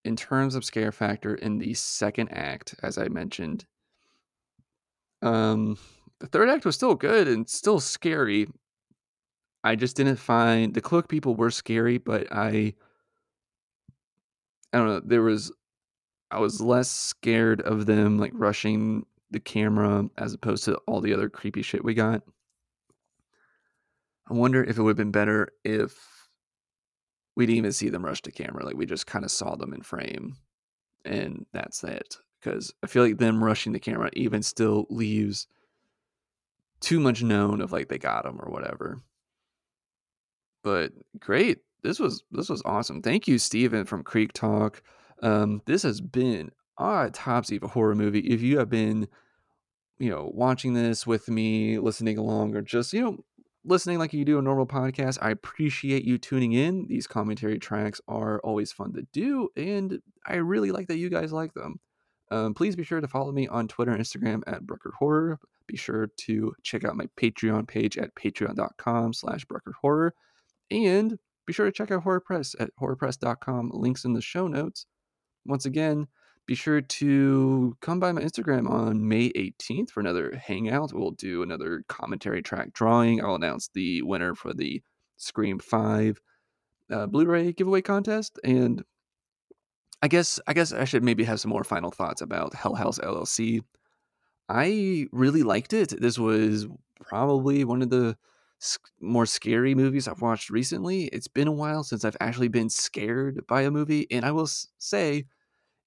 in 0.04 0.18
terms 0.18 0.56
of 0.56 0.66
scare 0.66 0.92
factor 0.92 1.34
in 1.34 1.60
the 1.60 1.74
second 1.76 2.28
act, 2.34 2.76
as 2.84 2.98
I 2.98 3.08
mentioned. 3.08 3.66
Um, 5.22 5.78
the 6.20 6.28
third 6.28 6.50
act 6.50 6.66
was 6.66 6.76
still 6.76 6.96
good 6.96 7.28
and 7.28 7.50
still 7.50 7.80
scary. 7.80 8.48
I 9.64 9.76
just 9.76 9.98
didn't 9.98 10.18
find 10.18 10.74
the 10.74 10.82
cloak 10.82 11.10
people 11.10 11.36
were 11.36 11.52
scary, 11.52 11.98
but 11.98 12.28
I 12.32 12.74
I 14.72 14.78
don't 14.78 14.88
know, 14.88 15.02
there 15.04 15.22
was 15.22 15.52
I 16.32 16.40
was 16.40 16.62
less 16.62 16.90
scared 16.92 17.62
of 17.62 17.86
them 17.86 18.18
like 18.18 18.32
rushing 18.36 19.06
the 19.32 19.40
camera 19.40 20.10
as 20.18 20.34
opposed 20.34 20.64
to 20.66 20.76
all 20.88 21.02
the 21.02 21.14
other 21.14 21.30
creepy 21.30 21.62
shit 21.62 21.84
we 21.84 21.94
got. 21.94 22.24
I 24.30 24.34
wonder 24.34 24.64
if 24.64 24.78
it 24.78 24.82
would 24.82 24.92
have 24.92 24.98
been 24.98 25.12
better 25.12 25.50
if 25.64 26.30
we 27.36 27.46
didn't 27.46 27.58
even 27.58 27.72
see 27.72 27.90
them 27.90 28.06
rush 28.06 28.22
to 28.24 28.32
camera. 28.32 28.66
Like 28.66 28.76
we 28.76 28.86
just 28.86 29.08
kind 29.08 29.26
of 29.26 29.32
saw 29.32 29.56
them 29.56 29.74
in 29.74 29.82
frame 29.82 30.36
and 31.04 31.46
that's 31.52 31.84
it. 31.84 32.18
Because 32.40 32.74
I 32.84 32.88
feel 32.88 33.04
like 33.04 33.18
them 33.18 33.44
rushing 33.44 33.74
the 33.74 33.80
camera 33.80 34.10
even 34.14 34.44
still 34.44 34.88
leaves 34.90 35.48
too 36.80 37.00
much 37.00 37.22
known 37.22 37.62
of 37.62 37.72
like 37.72 37.90
they 37.90 37.98
got 37.98 38.24
them 38.24 38.40
or 38.42 38.50
whatever. 38.52 39.02
But 40.64 40.94
great. 41.20 41.60
This 41.84 42.00
was 42.00 42.24
this 42.32 42.50
was 42.50 42.62
awesome. 42.66 43.02
Thank 43.02 43.28
you, 43.28 43.38
Steven 43.38 43.86
from 43.86 44.04
Creek 44.04 44.34
Talk. 44.34 44.82
Um, 45.22 45.62
this 45.66 45.84
has 45.84 46.02
been 46.02 46.52
Autopsy 46.78 47.58
of 47.58 47.64
a 47.64 47.68
Horror 47.68 47.96
Movie. 47.96 48.20
If 48.20 48.42
you 48.42 48.60
have 48.60 48.70
been, 48.70 49.08
you 49.98 50.10
know, 50.10 50.30
watching 50.34 50.74
this 50.74 51.06
with 51.06 51.30
me, 51.30 51.78
listening 51.78 52.18
along, 52.18 52.56
or 52.56 52.62
just, 52.62 52.94
you 52.94 53.02
know, 53.02 53.18
listening 53.66 54.00
like 54.00 54.14
you 54.14 54.26
do 54.26 54.40
a 54.40 54.42
normal 54.42 54.66
podcast, 54.68 55.18
I 55.22 55.32
appreciate 55.32 56.04
you 56.06 56.18
tuning 56.18 56.54
in. 56.54 56.88
These 56.88 57.08
commentary 57.08 57.60
tracks 57.60 58.02
are 58.08 58.40
always 58.42 58.72
fun 58.72 58.94
to 58.94 59.04
do, 59.14 59.50
and 59.56 60.02
I 60.26 60.36
really 60.36 60.72
like 60.72 60.88
that 60.88 60.98
you 60.98 61.10
guys 61.10 61.32
like 61.32 61.54
them. 61.54 61.80
Um, 62.32 62.54
please 62.54 62.76
be 62.76 62.84
sure 62.84 63.02
to 63.02 63.08
follow 63.08 63.32
me 63.32 63.48
on 63.48 63.68
Twitter 63.68 63.92
and 63.92 64.02
Instagram 64.02 64.44
at 64.48 64.66
Brucker 64.66 64.94
Horror. 64.98 65.40
Be 65.68 65.78
sure 65.78 66.08
to 66.08 66.54
check 66.64 66.84
out 66.84 66.96
my 66.96 67.08
Patreon 67.18 67.68
page 67.68 67.98
at 67.98 68.14
patreon.com 68.16 69.14
slash 69.14 69.46
Brucker 69.46 69.76
Horror. 69.82 70.14
And 70.72 71.18
be 71.46 71.54
sure 71.54 71.66
to 71.66 71.72
check 71.72 71.92
out 71.92 72.04
Horror 72.04 72.20
Press 72.20 72.56
at 72.60 72.70
horrorpress.com. 72.80 73.72
Links 73.74 74.06
in 74.06 74.14
the 74.14 74.22
show 74.22 74.48
notes. 74.48 74.86
Once 75.46 75.66
again, 75.66 76.08
be 76.46 76.56
sure 76.56 76.82
to 76.82 77.78
come 77.82 78.00
by 78.00 78.12
my 78.12 78.22
Instagram 78.22 78.70
on 78.70 79.08
May 79.08 79.30
18th 79.34 79.92
for 79.92 80.00
another 80.00 80.36
hangout. 80.36 80.94
We'll 80.94 81.12
do 81.12 81.44
another 81.44 81.84
commentary 81.88 82.42
track 82.42 82.74
drawing. 82.74 83.24
I'll 83.24 83.36
announce 83.36 83.70
the 83.74 84.02
winner 84.02 84.34
for 84.34 84.54
the 84.54 84.82
Scream 85.18 85.60
5 85.60 86.20
uh, 86.92 87.06
Blu-ray 87.06 87.54
giveaway 87.54 87.82
contest. 87.82 88.40
And 88.44 88.84
I 90.02 90.08
guess 90.08 90.40
I 90.48 90.54
guess 90.54 90.72
I 90.72 90.86
should 90.86 91.04
maybe 91.04 91.24
have 91.26 91.40
some 91.40 91.52
more 91.52 91.64
final 91.64 91.92
thoughts 91.92 92.22
about 92.22 92.54
Hell 92.54 92.76
House 92.76 93.00
LLC. 93.00 93.62
I 94.50 95.08
really 95.12 95.44
liked 95.44 95.74
it. 95.74 96.00
This 96.02 96.20
was 96.20 96.68
probably 97.02 97.64
one 97.66 97.82
of 97.82 97.90
the 97.90 98.18
more 99.02 99.26
scary 99.26 99.76
movies 99.76 100.08
I've 100.08 100.22
watched 100.22 100.50
recently. 100.50 101.06
It's 101.06 101.28
been 101.28 101.48
a 101.48 101.52
while 101.52 101.84
since 101.84 102.06
I've 102.06 102.18
actually 102.20 102.50
been 102.50 102.70
scared 102.70 103.46
by 103.48 103.62
a 103.64 103.72
movie, 103.72 104.08
and 104.12 104.26
I 104.26 104.32
will 104.32 104.48
say 104.80 105.26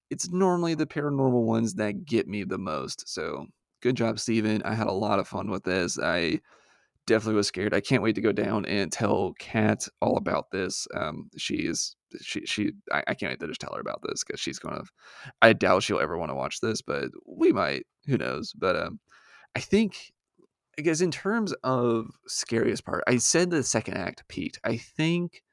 it's 0.09 0.29
normally 0.31 0.75
the 0.75 0.87
paranormal 0.87 1.43
ones 1.45 1.75
that 1.75 2.05
get 2.05 2.27
me 2.27 2.43
the 2.43 2.57
most. 2.57 3.07
So, 3.09 3.47
good 3.81 3.95
job, 3.97 4.19
Steven. 4.19 4.63
I 4.63 4.75
had 4.75 4.87
a 4.87 4.91
lot 4.93 5.19
of 5.19 5.27
fun 5.27 5.49
with 5.51 5.63
this. 5.63 5.99
I 5.99 6.41
definitely 7.05 7.35
was 7.35 7.47
scared. 7.47 7.73
I 7.73 7.81
can't 7.81 8.03
wait 8.03 8.15
to 8.15 8.21
go 8.21 8.31
down 8.31 8.65
and 8.65 8.91
tell 8.91 9.33
Kat 9.39 9.87
all 10.01 10.17
about 10.17 10.51
this. 10.51 10.87
Um, 10.95 11.29
she's 11.37 11.95
she 12.21 12.45
she 12.45 12.71
I, 12.91 13.03
I, 13.07 13.13
can't 13.13 13.31
wait 13.31 13.39
to 13.39 13.47
just 13.47 13.61
tell 13.61 13.73
her 13.73 13.81
about 13.81 14.01
this 14.03 14.23
because 14.23 14.39
she's 14.39 14.59
gonna. 14.59 14.83
I 15.41 15.53
doubt 15.53 15.83
she'll 15.83 15.99
ever 15.99 16.17
want 16.17 16.31
to 16.31 16.35
watch 16.35 16.59
this, 16.61 16.81
but 16.81 17.09
we 17.25 17.51
might. 17.51 17.85
Who 18.07 18.17
knows? 18.17 18.53
But 18.53 18.75
um, 18.75 18.99
I 19.55 19.59
think 19.59 20.11
I 20.77 20.81
guess 20.81 21.01
in 21.01 21.11
terms 21.11 21.53
of 21.63 22.07
scariest 22.27 22.85
part, 22.85 23.03
I 23.07 23.17
said 23.17 23.49
the 23.49 23.63
second 23.63 23.95
act 23.95 24.27
peaked. 24.27 24.59
I 24.63 24.77
think. 24.77 25.43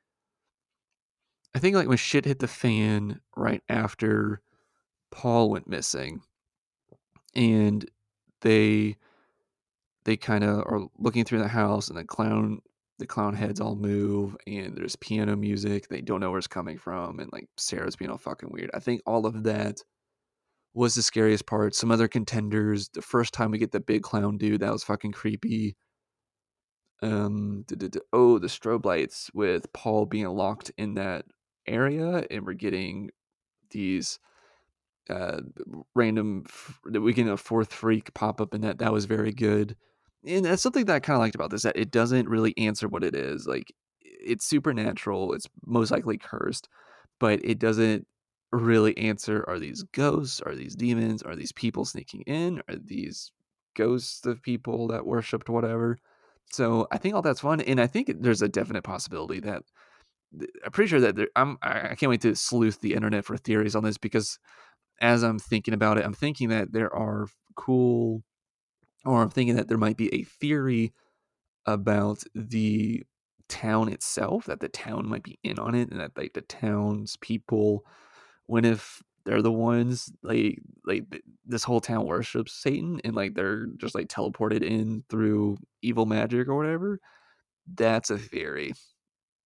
I 1.54 1.58
think 1.58 1.74
like 1.74 1.88
when 1.88 1.96
shit 1.96 2.26
hit 2.26 2.38
the 2.38 2.46
fan 2.46 3.20
right 3.36 3.62
after 3.68 4.40
Paul 5.10 5.50
went 5.50 5.68
missing, 5.68 6.20
and 7.34 7.90
they 8.42 8.96
they 10.04 10.16
kind 10.16 10.44
of 10.44 10.58
are 10.60 10.86
looking 10.98 11.24
through 11.24 11.40
the 11.40 11.48
house, 11.48 11.88
and 11.88 11.98
the 11.98 12.04
clown 12.04 12.60
the 12.98 13.06
clown 13.06 13.34
heads 13.34 13.60
all 13.60 13.76
move, 13.76 14.36
and 14.46 14.76
there's 14.76 14.94
piano 14.96 15.34
music. 15.34 15.88
They 15.88 16.02
don't 16.02 16.20
know 16.20 16.30
where 16.30 16.38
it's 16.38 16.46
coming 16.46 16.78
from, 16.78 17.18
and 17.18 17.32
like 17.32 17.48
Sarah's 17.56 17.96
being 17.96 18.10
all 18.10 18.18
fucking 18.18 18.50
weird. 18.52 18.70
I 18.74 18.78
think 18.78 19.02
all 19.06 19.26
of 19.26 19.42
that 19.44 19.82
was 20.74 20.94
the 20.94 21.02
scariest 21.02 21.46
part. 21.46 21.74
Some 21.74 21.90
other 21.90 22.08
contenders. 22.08 22.88
The 22.90 23.02
first 23.02 23.34
time 23.34 23.50
we 23.50 23.58
get 23.58 23.72
the 23.72 23.80
big 23.80 24.02
clown 24.02 24.38
dude, 24.38 24.60
that 24.60 24.72
was 24.72 24.84
fucking 24.84 25.12
creepy. 25.12 25.76
Um, 27.02 27.64
oh, 28.12 28.38
the 28.38 28.46
strobe 28.46 28.84
lights 28.84 29.30
with 29.32 29.72
Paul 29.72 30.04
being 30.06 30.28
locked 30.28 30.70
in 30.76 30.94
that 30.94 31.24
area, 31.66 32.24
and 32.30 32.46
we're 32.46 32.52
getting 32.52 33.10
these 33.70 34.18
uh, 35.08 35.40
random 35.94 36.44
We 36.84 37.12
get 37.14 37.26
a 37.26 37.36
fourth 37.36 37.72
freak 37.72 38.12
pop 38.14 38.40
up 38.40 38.54
in 38.54 38.60
that 38.60 38.78
that 38.78 38.92
was 38.92 39.06
very 39.06 39.32
good 39.32 39.76
and 40.26 40.44
that's 40.44 40.62
something 40.62 40.84
that 40.84 40.96
i 40.96 41.00
kind 41.00 41.16
of 41.16 41.20
liked 41.20 41.34
about 41.34 41.50
this 41.50 41.62
that 41.62 41.76
it 41.76 41.90
doesn't 41.90 42.28
really 42.28 42.56
answer 42.58 42.88
what 42.88 43.04
it 43.04 43.14
is 43.14 43.46
like 43.46 43.72
it's 44.02 44.44
supernatural 44.44 45.32
it's 45.32 45.48
most 45.66 45.90
likely 45.90 46.18
cursed 46.18 46.68
but 47.18 47.40
it 47.44 47.58
doesn't 47.58 48.06
really 48.52 48.96
answer 48.98 49.44
are 49.48 49.58
these 49.58 49.84
ghosts 49.92 50.40
are 50.40 50.54
these 50.54 50.74
demons 50.74 51.22
are 51.22 51.36
these 51.36 51.52
people 51.52 51.84
sneaking 51.84 52.22
in 52.22 52.60
are 52.68 52.76
these 52.76 53.32
ghosts 53.76 54.26
of 54.26 54.42
people 54.42 54.88
that 54.88 55.06
worshipped 55.06 55.48
whatever. 55.48 55.96
So 56.50 56.88
i 56.90 56.98
think 56.98 57.14
all 57.14 57.22
that's 57.22 57.40
fun 57.40 57.60
and 57.60 57.80
i 57.80 57.86
think 57.86 58.10
there's 58.20 58.42
a 58.42 58.48
definite 58.48 58.82
possibility 58.82 59.38
that 59.40 59.62
i'm 60.64 60.72
pretty 60.72 60.88
sure 60.88 60.98
that 60.98 61.14
there, 61.14 61.28
i'm 61.36 61.56
i 61.62 61.94
can't 61.94 62.10
wait 62.10 62.22
to 62.22 62.34
sleuth 62.34 62.80
the 62.80 62.94
internet 62.94 63.24
for 63.24 63.36
theories 63.36 63.76
on 63.76 63.84
this 63.84 63.98
because 63.98 64.40
as 65.00 65.22
I'm 65.22 65.38
thinking 65.38 65.74
about 65.74 65.98
it, 65.98 66.04
I'm 66.04 66.12
thinking 66.12 66.50
that 66.50 66.72
there 66.72 66.94
are 66.94 67.26
cool, 67.56 68.22
or 69.04 69.22
I'm 69.22 69.30
thinking 69.30 69.56
that 69.56 69.68
there 69.68 69.78
might 69.78 69.96
be 69.96 70.12
a 70.14 70.24
theory 70.24 70.92
about 71.66 72.22
the 72.34 73.02
town 73.48 73.88
itself, 73.88 74.46
that 74.46 74.60
the 74.60 74.68
town 74.68 75.08
might 75.08 75.22
be 75.22 75.38
in 75.42 75.58
on 75.58 75.74
it, 75.74 75.90
and 75.90 76.00
that 76.00 76.16
like 76.16 76.34
the 76.34 76.42
town's 76.42 77.16
people, 77.16 77.84
when 78.46 78.64
if 78.64 79.02
they're 79.24 79.42
the 79.42 79.52
ones 79.52 80.10
like 80.22 80.58
like 80.84 81.04
this 81.44 81.64
whole 81.64 81.80
town 81.80 82.06
worships 82.06 82.52
Satan 82.52 83.00
and 83.04 83.14
like 83.14 83.34
they're 83.34 83.66
just 83.76 83.94
like 83.94 84.08
teleported 84.08 84.62
in 84.62 85.04
through 85.10 85.58
evil 85.82 86.06
magic 86.06 86.48
or 86.48 86.56
whatever. 86.56 86.98
That's 87.72 88.10
a 88.10 88.18
theory. 88.18 88.72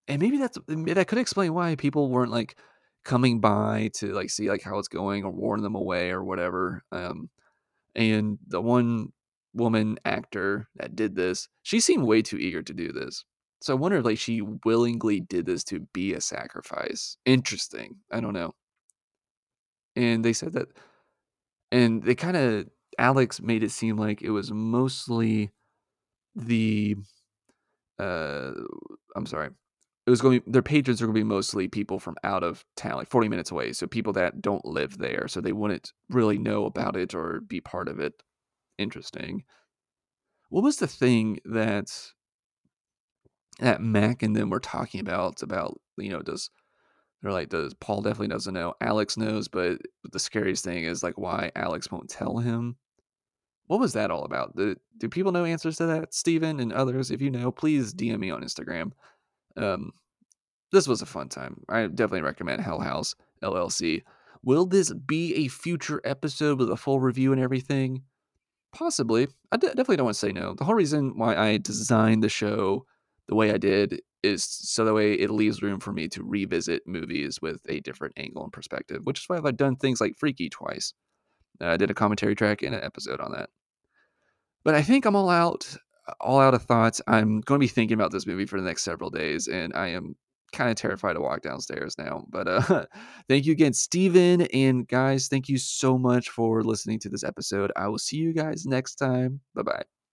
And 0.09 0.21
maybe 0.23 0.39
that's 0.39 0.59
that 0.67 1.09
could 1.09 1.19
explain 1.19 1.55
why 1.55 1.77
people 1.77 2.11
weren't 2.11 2.31
like 2.31 2.57
coming 3.05 3.41
by 3.41 3.91
to 3.95 4.13
like 4.13 4.31
see 4.31 4.49
like 4.49 4.63
how 4.63 4.79
it's 4.79 4.89
going 4.89 5.25
or 5.25 5.31
warn 5.31 5.63
them 5.63 5.75
away 5.75 6.11
or 6.11 6.23
whatever. 6.23 6.83
Um, 6.93 7.29
and 7.95 8.39
the 8.47 8.61
one 8.61 9.13
woman 9.55 9.99
actor 10.05 10.69
that 10.77 10.97
did 10.97 11.15
this, 11.17 11.49
she 11.63 11.81
seemed 11.81 12.05
way 12.05 12.23
too 12.23 12.39
eager 12.39 12.63
to 12.63 12.75
do 12.75 12.93
this. 12.93 13.25
So 13.63 13.73
I 13.73 13.77
wonder 13.77 13.99
if 13.99 14.05
like 14.05 14.19
she 14.19 14.43
willingly 14.65 15.21
did 15.21 15.47
this 15.47 15.65
to 15.65 15.81
be 15.93 16.13
a 16.13 16.21
sacrifice. 16.21 17.17
Interesting. 17.25 17.97
I 18.11 18.21
don't 18.21 18.35
know. 18.35 18.55
And 19.97 20.25
they 20.25 20.33
said 20.33 20.53
that, 20.55 20.69
and 21.73 22.03
they 22.03 22.15
kind 22.15 22.37
of 22.37 22.69
Alex 22.99 23.41
made 23.41 23.63
it 23.63 23.71
seem 23.71 23.97
like 23.97 24.23
it 24.23 24.31
was 24.31 24.51
mostly 24.53 25.51
the 26.35 26.97
uh 27.99 28.51
I'm 29.17 29.27
sorry 29.27 29.51
it 30.07 30.11
was 30.11 30.21
going 30.21 30.41
to 30.41 30.45
be, 30.45 30.53
their 30.53 30.63
patrons 30.63 31.01
are 31.01 31.07
going 31.07 31.15
to 31.15 31.21
be 31.21 31.25
mostly 31.25 31.67
people 31.67 31.99
from 31.99 32.17
out 32.25 32.43
of 32.43 32.65
town, 32.77 32.97
like 32.97 33.09
40 33.09 33.29
minutes 33.29 33.51
away. 33.51 33.73
So 33.73 33.87
people 33.87 34.13
that 34.15 34.43
don't 34.43 34.65
live 34.65 34.99
there. 34.99 35.29
So 35.29 35.41
they 35.41 35.53
wouldn't 35.53 35.93
really 36.11 36.37
know 36.37 36.67
about 36.67 36.97
it 36.97 37.15
or 37.15 37.41
be 37.41 37.61
part 37.61 37.89
of 37.89 38.01
it. 38.01 38.23
Interesting. 38.79 39.45
What 40.49 40.65
was 40.65 40.77
the 40.77 40.87
thing 40.87 41.39
that 41.45 41.91
that 43.61 43.81
Mac 43.81 44.23
and 44.23 44.35
them 44.35 44.51
were 44.51 44.61
talking 44.61 45.01
about? 45.01 45.43
About, 45.43 45.81
you 45.97 46.11
know, 46.11 46.23
does 46.23 46.51
they're 47.23 47.33
like, 47.33 47.49
does 47.49 47.73
Paul 47.75 48.03
definitely 48.03 48.29
doesn't 48.29 48.53
know? 48.53 48.75
Alex 48.83 49.17
knows, 49.17 49.49
but 49.49 49.79
the 50.13 50.19
scariest 50.19 50.63
thing 50.63 50.85
is 50.85 51.03
like 51.03 51.17
why 51.17 51.51
Alex 51.57 51.91
won't 51.91 52.11
tell 52.11 52.39
him. 52.39 52.77
What 53.67 53.81
was 53.81 53.95
that 53.95 54.11
all 54.11 54.25
about? 54.25 54.55
Do, 54.57 54.77
do 54.99 55.09
people 55.09 55.33
know 55.33 55.47
answers 55.47 55.79
to 55.79 55.87
that, 55.87 56.13
Steven 56.13 56.61
and 56.61 56.71
others? 56.71 57.11
If 57.11 57.23
you 57.23 57.31
know, 57.31 57.51
please 57.51 57.95
DM 57.95 58.19
me 58.19 58.31
on 58.31 58.43
Instagram. 58.43 58.93
Um, 59.57 59.93
this 60.71 60.87
was 60.87 61.01
a 61.01 61.07
fun 61.07 61.31
time. 61.31 61.63
I 61.69 61.87
definitely 61.87 62.23
recommend 62.23 62.61
Hell 62.61 62.81
House 62.81 63.15
LLC. 63.43 64.03
Will 64.43 64.67
this 64.67 64.93
be 64.93 65.35
a 65.37 65.49
future 65.49 66.03
episode 66.05 66.59
with 66.59 66.71
a 66.71 66.77
full 66.77 67.01
review 67.01 67.33
and 67.33 67.41
everything? 67.41 68.03
Possibly. 68.75 69.29
I 69.53 69.57
d- 69.57 69.69
definitely 69.69 69.97
don't 69.97 70.07
want 70.07 70.15
to 70.15 70.21
say 70.21 70.33
no. 70.33 70.55
The 70.55 70.65
whole 70.65 70.75
reason 70.75 71.17
why 71.17 71.37
I 71.37 71.59
designed 71.59 72.23
the 72.23 72.29
show 72.29 72.85
the 73.29 73.35
way 73.35 73.53
I 73.53 73.57
did 73.57 74.03
is 74.23 74.45
so 74.45 74.85
that 74.85 74.95
way 74.95 75.15
it 75.15 75.31
leaves 75.31 75.63
room 75.63 75.81
for 75.81 75.93
me 75.93 76.09
to 76.09 76.23
revisit 76.23 76.83
movies 76.87 77.41
with 77.41 77.61
a 77.69 77.81
different 77.81 78.15
angle 78.17 78.43
and 78.43 78.53
perspective, 78.53 79.03
which 79.05 79.21
is 79.21 79.29
why 79.29 79.37
I've 79.37 79.57
done 79.57 79.77
things 79.77 80.01
like 80.01 80.19
Freaky 80.19 80.49
twice. 80.49 80.93
Uh, 81.61 81.69
I 81.69 81.77
did 81.77 81.91
a 81.91 81.95
commentary 81.95 82.35
track 82.35 82.63
and 82.63 82.75
an 82.75 82.83
episode 82.83 83.21
on 83.21 83.33
that. 83.33 83.51
But 84.65 84.75
I 84.75 84.83
think 84.83 85.05
I'm 85.05 85.15
all 85.17 85.31
out 85.31 85.77
all 86.21 86.41
out 86.41 86.55
of 86.55 86.63
thoughts. 86.63 87.01
I'm 87.07 87.41
going 87.41 87.59
to 87.59 87.65
be 87.65 87.69
thinking 87.69 87.95
about 87.95 88.11
this 88.13 88.27
movie 88.27 88.45
for 88.45 88.61
the 88.61 88.67
next 88.67 88.83
several 88.83 89.09
days, 89.09 89.47
and 89.47 89.73
I 89.75 89.89
am 89.89 90.17
kind 90.55 90.71
of 90.71 90.77
terrified 90.77 91.15
to 91.15 91.21
walk 91.21 91.43
downstairs 91.43 91.97
now. 91.99 92.25
But 92.31 92.49
uh, 92.49 92.87
thank 93.29 93.47
you 93.47 93.53
again, 93.53 93.73
Steven. 93.75 94.43
And 94.43 94.87
guys, 94.89 95.29
thank 95.29 95.49
you 95.49 95.59
so 95.59 95.99
much 95.99 96.31
for 96.31 96.63
listening 96.63 96.99
to 97.01 97.09
this 97.09 97.25
episode. 97.25 97.73
I 97.77 97.89
will 97.89 97.99
see 97.99 98.17
you 98.17 98.33
guys 98.33 98.67
next 98.67 98.97
time. 98.97 99.41
Bye 99.55 99.63
bye. 99.63 100.04